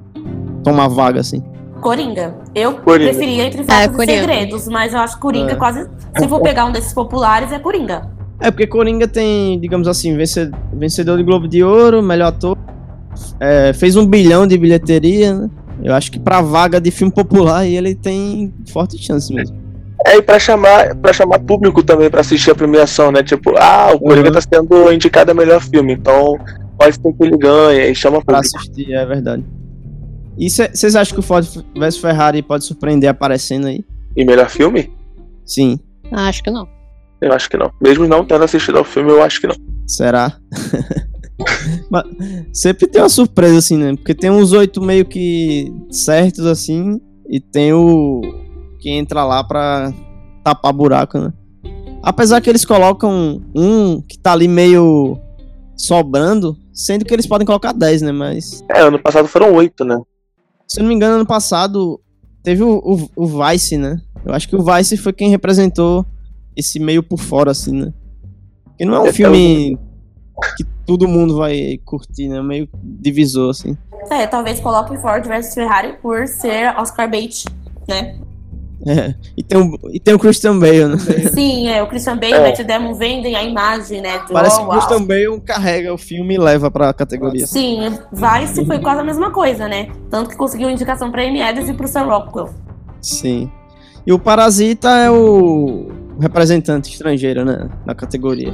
toma 0.63 0.87
vaga 0.87 1.19
assim? 1.21 1.41
Coringa. 1.89 2.35
Eu 2.55 2.73
Coringa. 2.79 3.09
preferia 3.11 3.43
entre 3.45 3.63
Fatos 3.63 3.85
e 3.85 3.89
Coringa. 3.97 4.17
Segredos, 4.19 4.67
mas 4.67 4.93
eu 4.93 4.99
acho 4.99 5.15
que 5.15 5.21
Coringa 5.21 5.51
É. 5.51 5.55
quase. 5.55 5.87
Se 6.17 6.27
for 6.27 6.41
pegar 6.41 6.65
um 6.65 6.71
desses 6.71 6.91
populares, 6.93 7.51
é 7.51 7.59
Coringa. 7.59 8.09
É 8.39 8.49
porque 8.49 8.65
Coringa 8.67 9.07
tem, 9.07 9.59
digamos 9.59 9.87
assim, 9.87 10.17
vence- 10.17 10.49
vencedor 10.73 11.17
de 11.17 11.23
Globo 11.23 11.47
de 11.47 11.63
Ouro, 11.63 12.01
melhor 12.01 12.27
ator. 12.29 12.57
é, 13.39 13.71
fez 13.73 13.95
um 13.95 14.05
bilhão 14.05 14.45
de 14.45 14.57
bilheteria, 14.57 15.33
né? 15.33 15.49
Eu 15.83 15.93
acho 15.93 16.11
que 16.11 16.19
pra 16.19 16.41
vaga 16.41 16.81
de 16.81 16.91
filme 16.91 17.13
popular 17.13 17.65
ele 17.65 17.95
tem 17.95 18.53
forte 18.73 18.97
chance 18.97 19.33
mesmo. 19.33 19.55
É, 20.05 20.17
e 20.17 20.21
pra 20.21 20.37
chamar, 20.37 20.93
pra 20.95 21.13
chamar 21.13 21.39
público 21.39 21.81
também 21.81 22.09
pra 22.09 22.19
assistir 22.21 22.51
a 22.51 22.55
premiação, 22.55 23.11
né? 23.13 23.23
Tipo, 23.23 23.53
ah, 23.57 23.91
o 23.93 23.99
Coringa 23.99 24.27
Uhum. 24.27 24.33
tá 24.33 24.41
sendo 24.41 24.91
indicado 24.91 25.31
a 25.31 25.33
melhor 25.33 25.61
filme, 25.61 25.93
então 25.93 26.37
pode 26.77 26.95
ser 26.95 27.13
que 27.13 27.23
ele 27.23 27.37
ganhe 27.37 27.89
e 27.91 27.95
chama 27.95 28.21
Pra 28.21 28.35
público. 28.37 28.57
assistir, 28.57 28.91
é 28.93 29.05
verdade. 29.05 29.43
E 30.37 30.49
vocês 30.49 30.95
acham 30.95 31.13
que 31.13 31.19
o 31.19 31.23
Ford 31.23 31.45
vs 31.75 31.97
Ferrari 31.97 32.41
pode 32.41 32.65
surpreender 32.65 33.09
aparecendo 33.09 33.67
aí? 33.67 33.83
E 34.15 34.25
melhor 34.25 34.49
filme? 34.49 34.91
Sim. 35.45 35.79
Acho 36.11 36.43
que 36.43 36.51
não. 36.51 36.67
Eu 37.21 37.31
acho 37.33 37.49
que 37.49 37.57
não. 37.57 37.71
Mesmo 37.81 38.07
não 38.07 38.25
tendo 38.25 38.43
assistido 38.43 38.77
ao 38.77 38.83
filme, 38.83 39.11
eu 39.11 39.23
acho 39.23 39.39
que 39.39 39.47
não. 39.47 39.55
Será? 39.87 40.37
Mas 41.89 42.03
sempre 42.53 42.87
tem 42.87 43.01
uma 43.01 43.09
surpresa, 43.09 43.57
assim, 43.57 43.77
né? 43.77 43.95
Porque 43.95 44.13
tem 44.13 44.29
uns 44.29 44.51
oito 44.51 44.81
meio 44.81 45.05
que 45.05 45.71
certos, 45.89 46.45
assim, 46.45 46.99
e 47.29 47.39
tem 47.39 47.73
o 47.73 48.21
que 48.79 48.89
entra 48.89 49.23
lá 49.23 49.43
pra 49.43 49.93
tapar 50.43 50.73
buraco, 50.73 51.17
né? 51.17 51.33
Apesar 52.03 52.39
que 52.41 52.49
eles 52.49 52.63
colocam 52.63 53.41
um 53.55 54.01
que 54.01 54.17
tá 54.19 54.33
ali 54.33 54.47
meio 54.47 55.19
sobrando, 55.75 56.55
sendo 56.71 57.03
que 57.03 57.13
eles 57.13 57.25
podem 57.27 57.45
colocar 57.47 57.73
10, 57.73 58.03
né? 58.03 58.11
Mas, 58.11 58.63
É, 58.69 58.81
ano 58.81 58.99
passado 58.99 59.27
foram 59.27 59.53
oito, 59.55 59.83
né? 59.83 59.99
Se 60.67 60.79
eu 60.79 60.83
não 60.83 60.89
me 60.89 60.95
engano, 60.95 61.15
ano 61.15 61.25
passado 61.25 61.99
teve 62.43 62.63
o, 62.63 62.77
o, 62.77 63.23
o 63.23 63.27
Vice, 63.27 63.77
né? 63.77 63.99
Eu 64.25 64.33
acho 64.33 64.47
que 64.47 64.55
o 64.55 64.63
Vice 64.63 64.97
foi 64.97 65.13
quem 65.13 65.29
representou 65.29 66.05
esse 66.55 66.79
meio 66.79 67.03
por 67.03 67.19
fora, 67.19 67.51
assim, 67.51 67.73
né? 67.73 67.93
Porque 68.65 68.85
não 68.85 68.95
é 68.95 68.99
um 68.99 69.07
É, 69.07 69.13
filme 69.13 69.77
que 70.57 70.63
todo 70.85 71.07
mundo 71.07 71.37
vai 71.37 71.79
curtir, 71.85 72.27
né? 72.27 72.41
Meio 72.41 72.67
divisor, 72.83 73.49
assim. 73.51 73.77
É, 74.11 74.27
talvez 74.27 74.59
coloquem 74.59 74.97
Ford 74.99 75.25
versus 75.25 75.53
Ferrari 75.53 75.93
por 76.01 76.27
ser 76.27 76.75
Oscar 76.77 77.09
bait, 77.09 77.45
né? 77.87 78.19
É. 78.85 79.15
E, 79.37 79.43
tem 79.43 79.57
o, 79.59 79.79
e 79.91 79.99
tem 79.99 80.13
o 80.13 80.19
Christian 80.19 80.59
Bale, 80.59 80.85
né? 80.85 80.97
Sim, 81.33 81.67
é, 81.67 81.81
o 81.81 81.87
Christian 81.87 82.17
Bale 82.17 82.33
e 82.33 82.35
É. 82.35 82.39
o 82.39 82.43
Matt 82.43 82.59
Damon 82.61 82.93
vendem 82.93 83.35
a 83.35 83.43
imagem, 83.43 84.01
né? 84.01 84.19
do, 84.19 84.33
Parece 84.33 84.57
oh, 84.59 84.63
que 84.63 84.65
o. 84.65 84.71
Christian 84.71 85.03
Bale 85.03 85.41
carrega 85.41 85.93
o 85.93 85.97
filme 85.97 86.35
e 86.35 86.37
leva 86.37 86.69
pra 86.69 86.93
categoria. 86.93 87.47
Sim, 87.47 87.79
Vice 88.11 88.65
foi 88.65 88.79
quase 88.79 89.01
a 89.01 89.03
mesma 89.03 89.31
coisa, 89.31 89.67
né? 89.67 89.89
Tanto 90.09 90.29
que 90.29 90.35
conseguiu 90.35 90.69
indicação 90.69 91.11
pra 91.11 91.23
Amy 91.23 91.41
Adams 91.41 91.69
e 91.69 91.73
pro 91.73 91.87
Sam 91.87 92.03
Rockwell. 92.03 92.49
Sim. 93.01 93.49
E 94.05 94.13
o 94.13 94.19
Parasita 94.19 94.89
é 94.89 95.09
o 95.09 95.87
representante 96.19 96.91
estrangeiro, 96.91 97.43
né? 97.43 97.69
Na 97.85 97.95
categoria. 97.95 98.53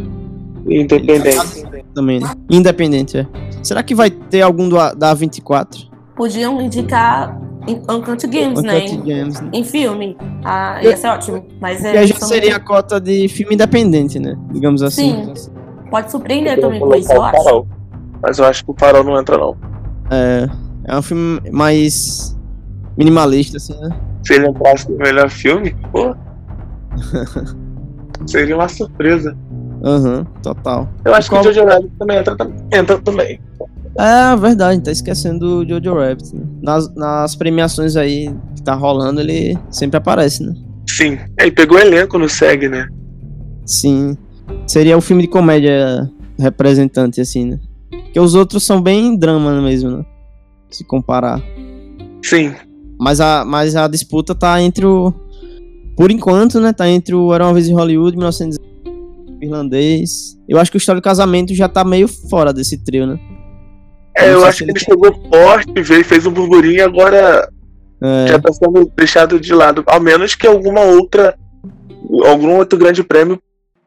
Independente. 0.67 1.65
Também, 1.93 2.19
né? 2.19 2.31
Independente, 2.49 3.17
é. 3.17 3.27
Será 3.61 3.83
que 3.83 3.93
vai 3.93 4.09
ter 4.09 4.41
algum 4.41 4.69
do, 4.69 4.75
da 4.95 5.13
A24? 5.15 5.89
Podiam 6.15 6.61
indicar 6.61 7.39
em 7.67 7.75
Uncut 7.89 8.27
Games, 8.27 8.61
né? 8.63 8.77
Uncut 8.79 8.93
Em, 8.93 9.01
Games, 9.03 9.41
né? 9.41 9.49
em 9.53 9.63
filme. 9.63 10.17
Ah, 10.43 10.79
ia 10.83 10.97
ser 10.97 11.07
ótimo. 11.07 11.45
Mas 11.59 11.83
E 11.83 11.87
é, 11.87 11.97
aí 11.99 12.07
já 12.07 12.15
seria 12.19 12.55
a 12.55 12.59
cota 12.59 12.99
de 12.99 13.27
filme 13.27 13.53
independente, 13.55 14.19
né? 14.19 14.35
Digamos 14.51 14.81
assim. 14.81 15.33
Sim. 15.35 15.51
pode 15.89 16.09
surpreender 16.11 16.57
Eu 16.57 16.61
também 16.61 16.79
com 16.79 16.95
isso, 16.95 17.11
eu 17.11 17.23
acho. 17.23 17.65
Mas 18.21 18.37
eu 18.39 18.45
acho 18.45 18.63
que 18.65 18.71
o 18.71 18.75
Farol 18.77 19.03
não 19.03 19.19
entra, 19.19 19.37
não. 19.37 19.55
É, 20.11 20.47
é 20.85 20.97
um 20.97 21.01
filme 21.01 21.39
mais 21.51 22.37
minimalista, 22.97 23.57
assim, 23.57 23.79
né? 23.79 23.89
Se 24.25 24.33
ele 24.35 24.47
entrasse 24.47 24.89
no 24.91 24.97
melhor 24.97 25.29
filme, 25.29 25.75
pô. 25.91 26.15
Seria 28.27 28.55
uma 28.55 28.67
surpresa. 28.69 29.35
Aham, 29.83 30.25
total. 30.43 30.87
Eu 31.03 31.15
acho 31.15 31.29
Qual- 31.29 31.41
que 31.41 31.49
o 31.49 31.53
Jojo 31.53 31.65
Rabbit 31.67 31.91
também 31.97 32.17
entra, 32.19 32.35
entra 32.71 32.97
também. 33.01 33.41
É 33.97 34.35
verdade, 34.37 34.81
tá 34.81 34.91
esquecendo 34.91 35.63
do 35.63 35.69
Jojo 35.69 35.93
Rabbit. 35.93 36.35
Né? 36.35 36.43
Nas, 36.61 36.93
nas 36.95 37.35
premiações 37.35 37.95
aí 37.95 38.33
que 38.55 38.63
tá 38.63 38.73
rolando, 38.73 39.19
ele 39.19 39.57
sempre 39.69 39.97
aparece, 39.97 40.43
né? 40.43 40.53
Sim. 40.87 41.17
Aí 41.39 41.51
pegou 41.51 41.77
o 41.77 41.81
elenco 41.81 42.17
no 42.17 42.29
SEG, 42.29 42.67
né? 42.69 42.87
Sim. 43.65 44.17
Seria 44.65 44.97
o 44.97 45.01
filme 45.01 45.23
de 45.23 45.27
comédia 45.27 46.09
representante, 46.39 47.21
assim, 47.21 47.45
né? 47.45 47.59
Porque 47.89 48.19
os 48.19 48.35
outros 48.35 48.63
são 48.63 48.81
bem 48.81 49.17
drama 49.17 49.61
mesmo, 49.61 49.89
né? 49.89 50.05
Se 50.69 50.83
comparar. 50.83 51.41
Sim. 52.23 52.53
Mas 52.99 53.19
a, 53.19 53.43
mas 53.45 53.75
a 53.75 53.87
disputa 53.87 54.33
tá 54.33 54.61
entre 54.61 54.85
o. 54.85 55.13
Por 55.97 56.11
enquanto, 56.11 56.59
né? 56.59 56.71
Tá 56.73 56.89
entre 56.89 57.13
o 57.13 57.33
Era 57.33 57.45
uma 57.45 57.53
vez 57.53 57.67
em 57.67 57.73
Hollywood, 57.73 58.15
1900 58.17 58.57
irlandês. 59.41 60.37
Eu 60.47 60.59
acho 60.59 60.71
que 60.71 60.77
o 60.77 60.79
História 60.79 61.01
do 61.01 61.03
Casamento 61.03 61.53
já 61.53 61.67
tá 61.67 61.83
meio 61.83 62.07
fora 62.07 62.53
desse 62.53 62.77
trio, 62.77 63.07
né? 63.07 63.19
É, 64.15 64.33
eu 64.33 64.45
acho 64.45 64.63
que 64.65 64.71
ele 64.71 64.79
chegou 64.79 65.13
forte, 65.33 65.81
veio, 65.81 66.03
fez 66.03 66.25
um 66.25 66.31
burburinho 66.31 66.77
e 66.77 66.81
agora 66.81 67.49
É, 68.01 68.27
já 68.27 68.39
tá 68.39 68.51
sendo 68.51 68.91
deixado 68.95 69.39
de 69.39 69.53
lado. 69.53 69.83
Ao 69.87 69.99
menos 69.99 70.35
que 70.35 70.45
alguma 70.47 70.81
outra. 70.81 71.37
Algum 72.25 72.55
outro 72.57 72.77
grande 72.77 73.03
prêmio 73.03 73.41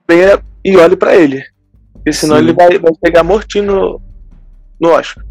venha 0.09 0.41
e 0.64 0.77
olhe 0.77 0.97
pra 0.97 1.14
ele. 1.14 1.43
Porque 1.93 2.12
senão 2.12 2.37
Sim. 2.37 2.43
ele 2.43 2.53
vai, 2.53 2.79
vai 2.79 2.93
pegar 3.03 3.22
mortinho 3.22 3.64
no, 3.64 4.01
no 4.81 4.89
Oscar. 4.91 5.25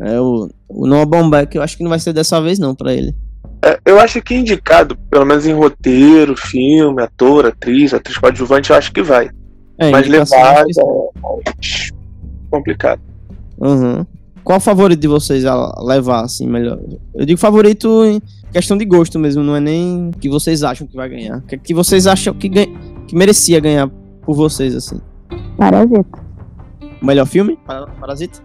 é 0.00 0.20
o, 0.20 0.50
o 0.68 0.86
Noah 0.86 1.06
Baumbach, 1.06 1.54
eu 1.54 1.62
acho 1.62 1.76
que 1.76 1.82
não 1.82 1.90
vai 1.90 1.98
ser 1.98 2.12
dessa 2.12 2.40
vez, 2.40 2.58
não, 2.58 2.74
pra 2.74 2.92
ele. 2.92 3.14
É, 3.64 3.78
eu 3.86 3.98
acho 3.98 4.20
que 4.20 4.34
indicado, 4.34 4.96
pelo 5.10 5.24
menos 5.24 5.46
em 5.46 5.54
roteiro, 5.54 6.36
filme, 6.36 7.02
ator, 7.02 7.46
atriz, 7.46 7.94
atriz 7.94 8.18
coadjuvante, 8.18 8.70
eu 8.70 8.76
acho 8.76 8.92
que 8.92 9.02
vai. 9.02 9.30
É, 9.78 9.90
Mas 9.90 10.06
levar 10.06 10.26
que 10.26 10.34
é 10.34 10.64
mais 11.22 11.90
complicado. 12.50 13.00
Uhum. 13.58 14.04
Qual 14.44 14.58
o 14.58 14.60
favorito 14.60 15.00
de 15.00 15.08
vocês 15.08 15.44
a 15.46 15.74
levar, 15.82 16.22
assim, 16.24 16.46
melhor? 16.46 16.78
Eu 17.14 17.24
digo 17.24 17.40
favorito 17.40 18.04
em 18.04 18.20
questão 18.52 18.76
de 18.76 18.84
gosto 18.84 19.18
mesmo, 19.18 19.42
não 19.42 19.56
é 19.56 19.60
nem 19.60 20.10
o 20.10 20.18
que 20.18 20.28
vocês 20.28 20.62
acham 20.62 20.86
que 20.86 20.94
vai 20.94 21.08
ganhar. 21.08 21.38
O 21.38 21.42
que, 21.42 21.56
que 21.56 21.72
vocês 21.74 22.06
acham 22.06 22.34
que, 22.34 22.48
ganha, 22.48 22.68
que 23.08 23.16
merecia 23.16 23.58
ganhar 23.58 23.88
por 24.22 24.36
vocês, 24.36 24.74
assim? 24.76 25.00
Parasita. 25.56 26.04
O 27.00 27.06
melhor 27.06 27.26
filme? 27.26 27.58
Para- 27.66 27.86
Parasita? 27.86 28.40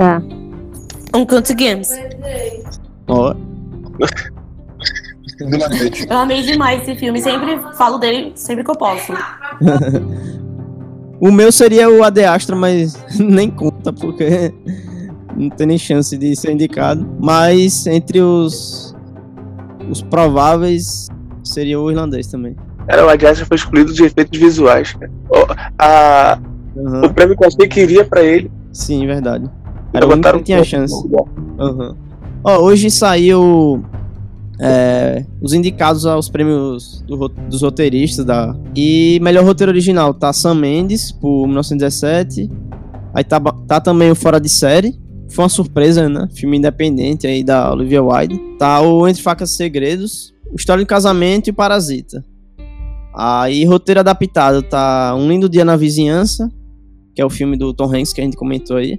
Ah, 0.00 0.22
Uncut 1.14 1.52
Games. 1.54 1.90
Ó. 3.06 3.34
Eu 6.08 6.16
amei 6.16 6.42
demais 6.42 6.82
esse 6.82 6.96
filme. 6.98 7.20
Sempre 7.20 7.58
falo 7.76 7.98
dele 7.98 8.32
sempre 8.34 8.64
que 8.64 8.70
eu 8.70 8.76
posso. 8.76 9.12
o 11.20 11.30
meu 11.30 11.52
seria 11.52 11.90
o 11.90 12.02
Ad 12.02 12.24
Astra, 12.24 12.56
mas 12.56 12.96
nem 13.18 13.50
conta, 13.50 13.92
porque 13.92 14.52
não 15.36 15.50
tem 15.50 15.66
nem 15.66 15.78
chance 15.78 16.16
de 16.16 16.34
ser 16.34 16.52
indicado. 16.52 17.06
Mas 17.20 17.86
entre 17.86 18.20
os, 18.20 18.94
os 19.90 20.02
prováveis, 20.02 21.08
seria 21.44 21.78
o 21.80 21.90
irlandês 21.90 22.26
também. 22.26 22.56
Era, 22.88 23.04
o 23.04 23.08
Adiasta 23.08 23.44
foi 23.44 23.56
excluído 23.56 23.92
de 23.92 24.04
efeitos 24.04 24.38
visuais. 24.38 24.92
cara. 24.92 25.10
O, 25.28 25.46
a, 25.78 26.38
Uhum. 26.76 27.06
o 27.06 27.14
prêmio 27.14 27.34
que 27.36 27.42
eu 27.42 27.48
achei 27.48 27.66
que 27.66 27.80
iria 27.80 28.04
pra 28.04 28.22
ele. 28.22 28.50
Sim, 28.70 29.06
verdade. 29.06 29.48
Era 29.94 30.06
o 30.06 30.12
único 30.12 30.30
que 30.38 30.42
tinha 30.44 30.62
chance. 30.62 30.94
Aham. 31.58 31.96
Ó, 32.44 32.58
hoje 32.60 32.90
saiu 32.90 33.82
é, 34.60 35.24
os 35.40 35.54
indicados 35.54 36.04
aos 36.04 36.28
prêmios 36.28 37.02
do 37.06 37.28
dos 37.28 37.62
roteiristas 37.62 38.24
da 38.26 38.54
e 38.74 39.18
melhor 39.22 39.42
roteiro 39.44 39.72
original 39.72 40.12
tá 40.12 40.32
Sam 40.32 40.54
Mendes 40.56 41.10
por 41.12 41.46
1917, 41.46 42.50
Aí 43.14 43.24
tá, 43.24 43.40
tá 43.40 43.80
também 43.80 44.10
o 44.10 44.14
Fora 44.14 44.38
de 44.38 44.50
Série. 44.50 44.94
Foi 45.36 45.42
uma 45.42 45.50
surpresa, 45.50 46.08
né? 46.08 46.26
Filme 46.32 46.56
independente 46.56 47.26
aí 47.26 47.44
da 47.44 47.70
Olivia 47.70 48.02
Wilde. 48.02 48.40
Tá 48.58 48.80
o 48.80 49.06
Entre 49.06 49.20
Facas 49.22 49.50
e 49.50 49.56
Segredos, 49.56 50.32
o 50.50 50.56
História 50.56 50.82
de 50.82 50.88
Casamento 50.88 51.50
e 51.50 51.52
Parasita. 51.52 52.24
Aí, 53.14 53.62
roteiro 53.66 54.00
adaptado, 54.00 54.62
tá 54.62 55.14
Um 55.14 55.28
Lindo 55.28 55.46
Dia 55.46 55.62
na 55.62 55.76
Vizinhança, 55.76 56.50
que 57.14 57.20
é 57.20 57.24
o 57.24 57.28
filme 57.28 57.54
do 57.54 57.74
Tom 57.74 57.94
Hanks 57.94 58.14
que 58.14 58.22
a 58.22 58.24
gente 58.24 58.34
comentou 58.34 58.78
aí. 58.78 58.98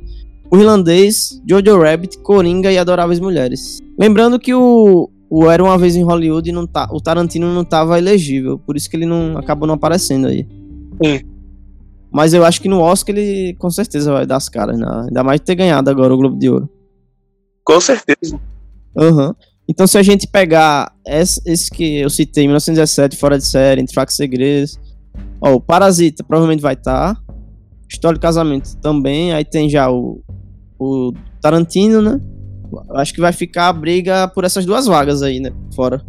O 0.51 0.57
Irlandês, 0.57 1.41
Jojo 1.49 1.81
Rabbit, 1.81 2.19
Coringa 2.19 2.71
e 2.71 2.77
Adoráveis 2.77 3.19
Mulheres. 3.19 3.79
Lembrando 3.99 4.37
que 4.37 4.53
o, 4.53 5.09
o 5.31 5.49
Era 5.49 5.63
Uma 5.63 5.75
Vez 5.75 5.95
em 5.95 6.03
Hollywood, 6.03 6.51
não 6.51 6.67
tá, 6.67 6.87
o 6.91 7.01
Tarantino 7.01 7.51
não 7.51 7.65
tava 7.65 7.97
elegível, 7.97 8.59
por 8.59 8.77
isso 8.77 8.87
que 8.87 8.95
ele 8.95 9.07
não 9.07 9.39
acabou 9.39 9.67
não 9.67 9.73
aparecendo 9.73 10.27
aí. 10.27 10.47
Sim. 11.03 11.19
Mas 12.17 12.33
eu 12.33 12.43
acho 12.43 12.59
que 12.59 12.67
no 12.67 12.79
Oscar 12.79 13.15
ele 13.15 13.53
com 13.59 13.69
certeza 13.69 14.11
vai 14.11 14.25
dar 14.25 14.37
as 14.37 14.49
caras, 14.49 14.75
né? 14.75 14.87
ainda 15.05 15.23
mais 15.23 15.39
ter 15.39 15.53
ganhado 15.53 15.87
agora 15.87 16.11
o 16.11 16.17
Globo 16.17 16.35
de 16.35 16.49
Ouro. 16.49 16.67
Com 17.63 17.79
certeza. 17.79 18.39
Aham. 18.97 19.35
Então, 19.69 19.85
se 19.85 19.99
a 19.99 20.01
gente 20.01 20.25
pegar 20.25 20.91
esse, 21.05 21.39
esse 21.45 21.69
que 21.69 21.99
eu 21.99 22.09
citei, 22.09 22.47
1917, 22.47 23.15
Fora 23.15 23.37
de 23.37 23.45
Série, 23.45 23.81
Entre 23.81 23.93
Fracos 23.93 24.15
e 24.15 24.17
Segredos, 24.17 24.79
ó, 25.39 25.53
o 25.53 25.61
Parasita 25.61 26.23
provavelmente 26.23 26.59
vai 26.59 26.73
estar, 26.73 27.21
História 27.87 28.15
de 28.15 28.21
Casamento 28.21 28.75
também, 28.77 29.31
aí 29.31 29.45
tem 29.45 29.69
já 29.69 29.87
o, 29.91 30.19
o 30.79 31.13
Tarantino, 31.39 32.01
né? 32.01 32.19
Eu 32.89 32.95
acho 32.95 33.13
que 33.13 33.21
vai 33.21 33.31
ficar 33.31 33.67
a 33.67 33.73
briga 33.73 34.27
por 34.27 34.43
essas 34.43 34.65
duas 34.65 34.87
vagas 34.87 35.21
aí, 35.21 35.39
né? 35.39 35.51
Fora. 35.75 36.03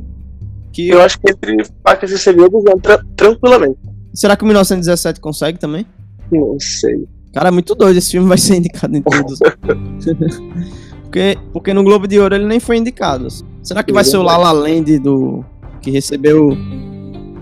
Que, 0.72 0.88
Eu 0.88 1.02
acho 1.02 1.20
que 1.20 1.30
entre 1.30 1.66
facas 1.84 2.10
e 2.10 2.18
segredos 2.18 2.64
entra 2.66 3.04
tranquilamente. 3.14 3.78
será 4.14 4.38
que 4.38 4.42
o 4.42 4.46
1917 4.46 5.20
consegue 5.20 5.58
também? 5.58 5.84
Não 6.30 6.58
sei. 6.60 7.06
Cara, 7.32 7.48
é 7.48 7.50
muito 7.50 7.74
doido, 7.74 7.96
esse 7.96 8.10
filme 8.10 8.26
vai 8.26 8.38
ser 8.38 8.56
indicado 8.56 8.96
em 8.96 9.02
todos. 9.02 9.38
porque, 11.02 11.38
porque 11.52 11.74
no 11.74 11.84
Globo 11.84 12.08
de 12.08 12.18
Ouro 12.18 12.34
ele 12.34 12.46
nem 12.46 12.58
foi 12.58 12.78
indicado. 12.78 13.28
Será 13.62 13.82
que 13.82 13.92
vai 13.92 14.04
ser 14.04 14.16
o 14.16 14.22
La 14.22 14.36
La 14.36 14.52
Land 14.52 14.98
do 14.98 15.44
que 15.80 15.90
recebeu, 15.90 16.56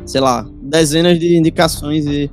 sei 0.04 0.20
lá, 0.20 0.46
dezenas 0.62 1.18
de 1.18 1.36
indicações 1.36 2.06
e 2.06 2.30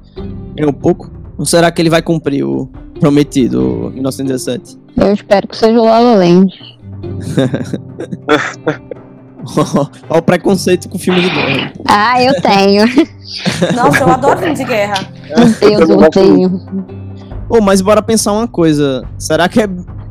ganhou 0.56 0.74
pouco? 0.74 1.12
Ou 1.38 1.46
será 1.46 1.72
que 1.72 1.82
ele 1.82 1.90
vai 1.90 2.02
cumprir 2.02 2.44
o 2.44 2.70
prometido, 3.00 3.88
o 3.88 3.90
1917? 3.92 4.80
Eu 4.98 5.14
espero 5.14 5.48
que 5.48 5.58
seja 5.58 5.80
o 5.80 5.86
La 5.86 6.00
La 6.00 6.16
Land. 6.16 6.54
Olha 10.10 10.20
o 10.20 10.22
preconceito 10.22 10.88
com 10.90 10.96
o 10.96 11.00
filme 11.00 11.22
de 11.22 11.30
guerra. 11.30 11.74
Ah, 11.86 12.22
eu 12.22 12.34
tenho. 12.42 12.86
Nossa, 13.76 14.00
eu 14.00 14.10
adoro 14.10 14.40
filme 14.40 14.56
de 14.56 14.64
guerra. 14.64 14.94
Meu 15.38 15.70
Deus, 15.70 15.90
eu 15.90 15.98
odeio. 15.98 16.62
Ô, 17.50 17.62
mas 17.62 17.82
bora 17.82 18.02
pensar 18.02 18.32
uma 18.32 18.48
coisa. 18.48 19.04
Será 19.18 19.50
que 19.50 19.62
é. 19.62 19.68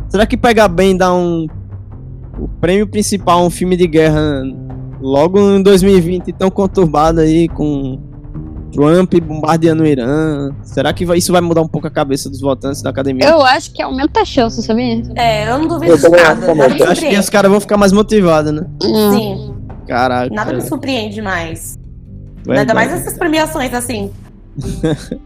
Será 0.09 0.27
que 0.27 0.37
pegar 0.37 0.69
bem 0.69 0.97
dar 0.97 1.15
um. 1.15 1.47
O 2.39 2.49
prêmio 2.49 2.87
principal 2.87 3.41
a 3.41 3.47
um 3.47 3.51
filme 3.51 3.77
de 3.77 3.87
guerra 3.87 4.43
logo 5.01 5.39
em 5.39 5.63
2020 5.63 6.33
tão 6.33 6.51
conturbado 6.51 7.21
aí 7.21 7.49
com 7.49 7.99
Trump 8.73 9.15
bombardeando 9.23 9.83
o 9.83 9.87
Irã? 9.87 10.51
Será 10.63 10.93
que 10.93 11.05
vai- 11.05 11.19
isso 11.19 11.31
vai 11.33 11.41
mudar 11.41 11.61
um 11.63 11.69
pouco 11.69 11.87
a 11.87 11.91
cabeça 11.91 12.29
dos 12.31 12.41
votantes 12.41 12.83
da 12.83 12.91
academia? 12.91 13.27
Eu 13.29 13.43
acho 13.43 13.73
que 13.73 13.83
aumenta 13.83 14.21
a 14.21 14.25
chance, 14.25 14.63
sabia? 14.63 15.03
É, 15.17 15.49
eu 15.51 15.59
não 15.59 15.69
duvido 15.69 15.93
Eu 15.93 15.99
de 15.99 16.07
acho 16.07 16.17
nada. 16.25 16.47
Eu 16.79 16.91
acho 16.91 17.01
que 17.09 17.19
os 17.19 17.29
caras 17.31 17.51
vão 17.51 17.61
ficar 17.61 17.77
mais 17.77 17.93
motivados, 17.93 18.53
né? 18.53 18.67
Sim, 18.83 19.55
Caraca. 19.87 20.35
nada 20.35 20.53
me 20.53 20.61
surpreende 20.63 21.21
mais. 21.21 21.79
Ainda 22.39 22.55
verdade. 22.65 22.75
mais 22.75 22.93
essas 22.93 23.17
premiações 23.17 23.73
assim. 23.73 24.11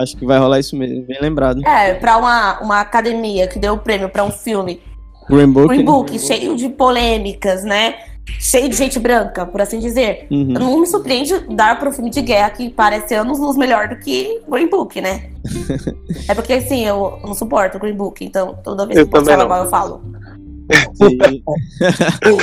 Acho 0.00 0.16
que 0.16 0.24
vai 0.26 0.38
rolar 0.38 0.58
isso 0.58 0.74
mesmo, 0.76 1.04
bem 1.06 1.18
lembrado. 1.20 1.64
É, 1.66 1.94
pra 1.94 2.16
uma, 2.16 2.60
uma 2.60 2.80
academia 2.80 3.46
que 3.46 3.58
deu 3.58 3.74
o 3.74 3.78
prêmio 3.78 4.08
pra 4.08 4.24
um 4.24 4.30
filme, 4.30 4.80
Green 5.28 5.52
Book. 5.52 5.68
Green 5.68 5.78
né? 5.80 5.84
Book, 5.84 6.18
cheio 6.18 6.56
de 6.56 6.68
polêmicas, 6.70 7.62
né? 7.62 7.94
Cheio 8.38 8.68
de 8.68 8.76
gente 8.76 8.98
branca, 8.98 9.44
por 9.44 9.60
assim 9.60 9.78
dizer. 9.78 10.26
Uhum. 10.30 10.44
Não 10.44 10.80
me 10.80 10.86
surpreende 10.86 11.32
dar 11.50 11.78
para 11.78 11.88
um 11.88 11.92
filme 11.92 12.10
de 12.10 12.22
guerra 12.22 12.50
que 12.50 12.70
parece 12.70 13.14
anos 13.14 13.38
luz 13.38 13.56
melhor 13.56 13.88
do 13.88 13.96
que 13.96 14.40
Green 14.48 14.68
Book, 14.68 15.00
né? 15.00 15.30
é 16.28 16.34
porque 16.34 16.52
assim, 16.52 16.84
eu 16.86 17.18
não 17.24 17.34
suporto 17.34 17.78
Green 17.78 17.96
Book, 17.96 18.24
então 18.24 18.56
toda 18.62 18.86
vez 18.86 18.98
Eu 18.98 19.08
que 19.08 19.16
eu 19.16 19.24
falo 19.24 19.48
mal 19.48 19.64
eu 19.64 19.70
falo. 19.70 20.02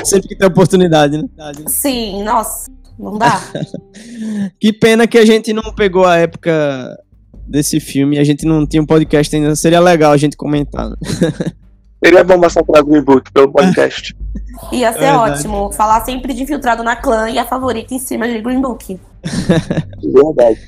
Sempre 0.03 0.29
que 0.29 0.35
tem 0.35 0.47
oportunidade, 0.47 1.17
né? 1.17 1.27
Sim, 1.67 2.23
nossa, 2.23 2.69
não 2.97 3.17
dá. 3.17 3.41
Que 4.59 4.73
pena 4.73 5.07
que 5.07 5.17
a 5.17 5.25
gente 5.25 5.53
não 5.53 5.73
pegou 5.73 6.05
a 6.05 6.17
época 6.17 6.51
desse 7.47 7.79
filme 7.79 8.17
e 8.17 8.19
a 8.19 8.23
gente 8.23 8.45
não 8.45 8.67
tinha 8.67 8.81
um 8.81 8.85
podcast 8.85 9.33
ainda. 9.35 9.55
Seria 9.55 9.79
legal 9.79 10.11
a 10.11 10.17
gente 10.17 10.37
comentar. 10.37 10.89
Né? 10.89 10.95
Seria 12.03 12.23
bom 12.23 12.37
massacrar 12.37 12.83
Green 12.83 13.01
Book 13.01 13.31
pelo 13.31 13.51
podcast. 13.51 14.15
Ia 14.71 14.93
ser 14.93 14.99
Verdade. 14.99 15.31
ótimo 15.31 15.71
falar 15.71 16.03
sempre 16.05 16.33
de 16.33 16.43
Infiltrado 16.43 16.83
na 16.83 16.95
Clã 16.95 17.29
e 17.29 17.37
a 17.37 17.45
favorita 17.45 17.93
em 17.93 17.99
cima 17.99 18.27
de 18.27 18.41
Green 18.41 18.61
Book. 18.61 18.99
Verdade. 20.03 20.59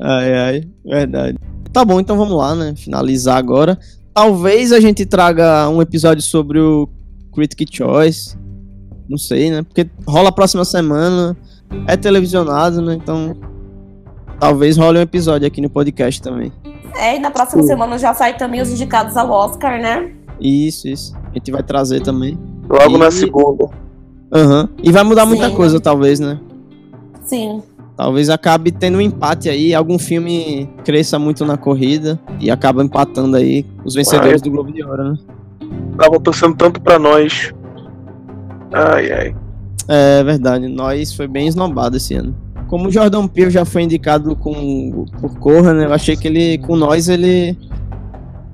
Ai, 0.00 0.34
ai, 0.34 0.68
verdade. 0.84 1.38
Tá 1.72 1.84
bom, 1.84 2.00
então 2.00 2.16
vamos 2.16 2.36
lá, 2.36 2.54
né? 2.54 2.74
Finalizar 2.76 3.36
agora. 3.36 3.78
Talvez 4.12 4.72
a 4.72 4.80
gente 4.80 5.06
traga 5.06 5.68
um 5.68 5.80
episódio 5.80 6.22
sobre 6.22 6.58
o 6.58 6.88
Critic 7.32 7.68
Choice. 7.72 8.36
Não 9.08 9.18
sei, 9.18 9.50
né? 9.50 9.62
Porque 9.62 9.88
rola 10.06 10.30
a 10.30 10.32
próxima 10.32 10.64
semana. 10.64 11.36
É 11.86 11.96
televisionado, 11.96 12.80
né? 12.82 12.94
Então. 12.94 13.36
Talvez 14.40 14.76
role 14.76 14.98
um 14.98 15.02
episódio 15.02 15.46
aqui 15.46 15.60
no 15.60 15.70
podcast 15.70 16.20
também. 16.20 16.52
É, 16.96 17.16
e 17.16 17.18
na 17.18 17.30
próxima 17.30 17.62
semana 17.62 17.98
já 17.98 18.12
sai 18.14 18.36
também 18.36 18.60
os 18.60 18.68
indicados 18.68 19.16
ao 19.16 19.30
Oscar, 19.30 19.80
né? 19.80 20.12
Isso, 20.44 20.86
isso. 20.88 21.16
A 21.30 21.34
gente 21.38 21.50
vai 21.50 21.62
trazer 21.62 22.00
também. 22.02 22.38
Logo 22.68 22.96
E- 22.96 22.98
na 22.98 23.10
segunda. 23.10 23.68
Aham. 24.32 24.68
E 24.82 24.92
vai 24.92 25.02
mudar 25.02 25.24
muita 25.24 25.48
Sim. 25.48 25.54
coisa, 25.54 25.80
talvez, 25.80 26.20
né? 26.20 26.38
Sim. 27.24 27.62
Talvez 27.96 28.28
acabe 28.28 28.70
tendo 28.72 28.98
um 28.98 29.00
empate 29.00 29.48
aí, 29.48 29.72
algum 29.72 29.98
filme 29.98 30.68
cresça 30.84 31.18
muito 31.18 31.46
na 31.46 31.56
corrida 31.56 32.18
e 32.40 32.50
acaba 32.50 32.82
empatando 32.82 33.36
aí 33.36 33.64
os 33.84 33.94
vencedores 33.94 34.42
do 34.42 34.50
Globo 34.50 34.72
de 34.72 34.84
Ouro, 34.84 35.12
né? 35.12 35.18
Tava 35.96 36.18
torcendo 36.20 36.56
tanto 36.56 36.80
pra 36.80 36.98
nós. 36.98 37.52
Ai, 38.72 39.12
ai. 39.12 39.36
É 39.86 40.24
verdade, 40.24 40.66
nós 40.68 41.12
foi 41.14 41.28
bem 41.28 41.46
esnobado 41.46 41.96
esse 41.96 42.14
ano. 42.14 42.34
Como 42.66 42.88
o 42.88 42.90
Jordan 42.90 43.28
Peele 43.28 43.50
já 43.50 43.64
foi 43.64 43.82
indicado 43.82 44.34
com, 44.34 45.04
por 45.20 45.38
Corra, 45.38 45.72
né? 45.72 45.84
Eu 45.84 45.92
achei 45.92 46.16
que 46.16 46.26
ele, 46.26 46.58
com 46.58 46.74
nós, 46.74 47.08
ele 47.08 47.56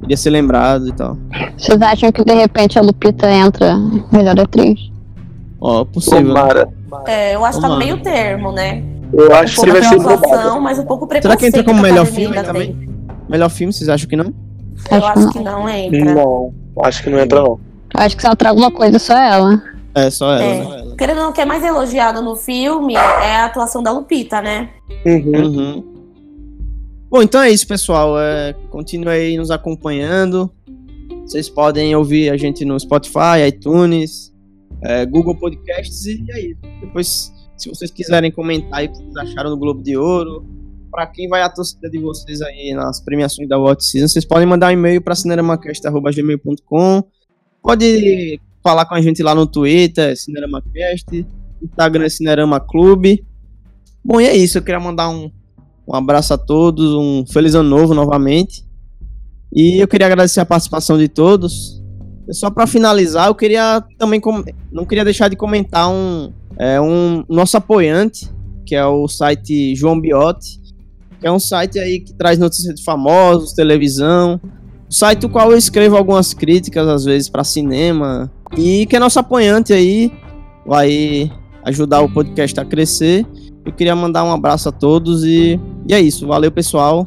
iria 0.02 0.16
ser 0.16 0.30
lembrado 0.30 0.88
e 0.88 0.92
tal. 0.92 1.16
Vocês 1.56 1.80
acham 1.82 2.10
que 2.12 2.24
de 2.24 2.32
repente 2.34 2.78
a 2.78 2.82
Lupita 2.82 3.30
entra 3.30 3.76
melhor 4.12 4.38
atriz? 4.40 4.78
Ó, 5.60 5.84
possível. 5.84 6.22
né? 6.34 6.40
Tomara. 6.40 6.68
É, 7.06 7.34
eu 7.34 7.44
acho 7.44 7.58
que 7.58 7.62
tá 7.62 7.68
no 7.68 7.76
meio 7.78 8.02
termo, 8.02 8.52
né? 8.52 8.82
Eu 9.12 9.28
Um 9.30 9.34
acho 9.34 9.54
que 9.54 9.56
pouco 9.56 9.70
ele 9.70 9.80
vai 9.80 9.82
ser 9.88 10.60
mas 10.60 10.78
um 10.78 10.84
pouco 10.84 11.08
Será 11.20 11.36
que 11.36 11.46
entra 11.46 11.64
como 11.64 11.76
que 11.76 11.82
melhor 11.82 12.06
filme 12.06 12.42
também? 12.42 12.74
tem. 12.74 12.90
Melhor 13.28 13.48
filme, 13.50 13.72
vocês 13.72 13.88
acham 13.88 14.08
que 14.08 14.16
não? 14.16 14.32
Eu 14.90 14.96
Acho 14.96 15.00
que 15.00 15.06
acho 15.08 15.20
não. 15.20 15.32
que 15.32 15.40
não 15.40 15.68
entra. 15.68 16.14
Não, 16.14 16.52
acho 16.84 17.02
que 17.02 17.10
não 17.10 17.18
entra 17.18 17.42
não. 17.42 17.60
Acho 17.94 18.14
que 18.16 18.22
se 18.22 18.26
ela 18.26 18.36
traga 18.36 18.50
alguma 18.52 18.70
coisa, 18.70 18.98
só 18.98 19.16
ela. 19.16 19.62
É, 19.94 20.08
só 20.10 20.32
ela, 20.32 20.42
É. 20.44 20.84
né? 20.86 20.94
Querendo 20.96 21.16
ou 21.18 21.22
não, 21.24 21.30
o 21.30 21.32
que 21.32 21.40
é 21.40 21.44
mais 21.44 21.64
elogiado 21.64 22.22
no 22.22 22.36
filme 22.36 22.94
é 22.94 23.36
a 23.36 23.46
atuação 23.46 23.82
da 23.82 23.90
Lupita, 23.90 24.40
né? 24.40 24.68
Uhum. 25.04 25.32
Uhum. 25.34 25.84
Bom, 27.10 27.22
então 27.22 27.42
é 27.42 27.50
isso, 27.50 27.66
pessoal. 27.66 28.16
É, 28.20 28.52
continue 28.70 29.08
aí 29.08 29.36
nos 29.36 29.50
acompanhando. 29.50 30.48
Vocês 31.22 31.48
podem 31.48 31.94
ouvir 31.96 32.30
a 32.30 32.36
gente 32.36 32.64
no 32.64 32.78
Spotify, 32.78 33.48
iTunes, 33.48 34.32
é, 34.84 35.04
Google 35.04 35.36
Podcasts 35.36 36.06
e 36.06 36.24
é 36.30 36.40
isso. 36.50 36.60
Depois, 36.80 37.32
se 37.56 37.68
vocês 37.68 37.90
quiserem 37.90 38.30
comentar 38.30 38.78
aí 38.78 38.86
o 38.86 38.92
que 38.92 38.98
vocês 38.98 39.16
acharam 39.16 39.50
do 39.50 39.56
Globo 39.56 39.82
de 39.82 39.96
Ouro, 39.96 40.46
para 40.88 41.04
quem 41.08 41.28
vai 41.28 41.42
a 41.42 41.50
torcida 41.50 41.90
de 41.90 41.98
vocês 41.98 42.40
aí 42.42 42.72
nas 42.74 43.00
premiações 43.00 43.48
da 43.48 43.58
World 43.58 43.84
Season, 43.84 44.06
vocês 44.06 44.24
podem 44.24 44.46
mandar 44.46 44.68
um 44.68 44.72
e-mail 44.72 45.02
para 45.02 45.16
cineramacast.gmail.com. 45.16 47.04
Pode 47.60 48.40
falar 48.62 48.86
com 48.86 48.94
a 48.94 49.02
gente 49.02 49.20
lá 49.20 49.34
no 49.34 49.48
Twitter, 49.48 50.16
Cineramacast, 50.16 51.26
Instagram 51.60 52.04
é 52.04 52.08
Cinerama 52.08 52.60
Clube. 52.60 53.26
Bom, 54.04 54.20
e 54.20 54.26
é 54.26 54.36
isso. 54.36 54.58
Eu 54.58 54.62
queria 54.62 54.80
mandar 54.80 55.08
um, 55.08 55.30
um 55.90 55.96
abraço 55.96 56.32
a 56.32 56.38
todos, 56.38 56.94
um 56.94 57.24
feliz 57.26 57.54
ano 57.54 57.68
novo 57.68 57.94
novamente. 57.94 58.64
E 59.52 59.82
eu 59.82 59.88
queria 59.88 60.06
agradecer 60.06 60.38
a 60.38 60.46
participação 60.46 60.96
de 60.96 61.08
todos. 61.08 61.82
E 62.28 62.32
Só 62.32 62.48
para 62.48 62.66
finalizar, 62.66 63.26
eu 63.26 63.34
queria 63.34 63.82
também 63.98 64.20
não 64.70 64.86
queria 64.86 65.04
deixar 65.04 65.28
de 65.28 65.34
comentar 65.34 65.90
um, 65.90 66.32
é, 66.56 66.80
um 66.80 67.24
nosso 67.28 67.56
apoiante, 67.56 68.30
que 68.64 68.76
é 68.76 68.86
o 68.86 69.08
site 69.08 69.74
João 69.74 70.00
Biotti, 70.00 70.60
que 71.18 71.26
é 71.26 71.32
um 71.32 71.40
site 71.40 71.80
aí 71.80 71.98
que 71.98 72.14
traz 72.14 72.38
notícias 72.38 72.76
de 72.76 72.84
famosos, 72.84 73.52
televisão, 73.52 74.40
um 74.88 74.92
site 74.92 75.26
o 75.26 75.28
qual 75.28 75.50
eu 75.50 75.58
escrevo 75.58 75.96
algumas 75.96 76.32
críticas 76.32 76.86
às 76.86 77.04
vezes 77.04 77.28
para 77.28 77.42
cinema 77.42 78.30
e 78.56 78.86
que 78.86 78.94
é 78.94 79.00
nosso 79.00 79.18
apoiante 79.18 79.72
aí, 79.72 80.12
vai 80.64 81.30
ajudar 81.64 82.00
o 82.00 82.12
podcast 82.12 82.58
a 82.60 82.64
crescer. 82.64 83.26
Eu 83.64 83.72
queria 83.72 83.94
mandar 83.94 84.24
um 84.24 84.32
abraço 84.32 84.68
a 84.68 84.72
todos 84.72 85.24
e, 85.24 85.60
e 85.86 85.94
é 85.94 86.00
isso. 86.00 86.26
Valeu, 86.26 86.50
pessoal. 86.50 87.06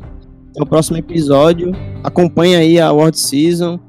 Até 0.52 0.64
o 0.64 0.66
próximo 0.66 0.98
episódio. 0.98 1.72
Acompanhe 2.04 2.56
aí 2.56 2.80
a 2.80 2.92
World 2.92 3.20
Season. 3.20 3.80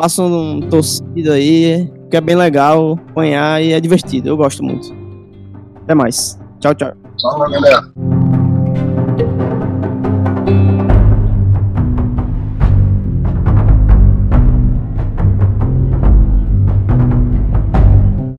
Façam 0.00 0.32
um 0.32 0.60
torcida 0.60 1.32
aí, 1.34 1.90
que 2.10 2.16
é 2.16 2.20
bem 2.20 2.36
legal 2.36 2.98
acompanhar 3.18 3.62
e 3.62 3.72
é 3.72 3.80
divertido. 3.80 4.28
Eu 4.28 4.36
gosto 4.36 4.62
muito. 4.62 4.94
Até 5.82 5.94
mais. 5.94 6.38
Tchau, 6.60 6.74
tchau. 6.74 6.92
Tchau, 7.16 7.50
galera. 7.50 7.82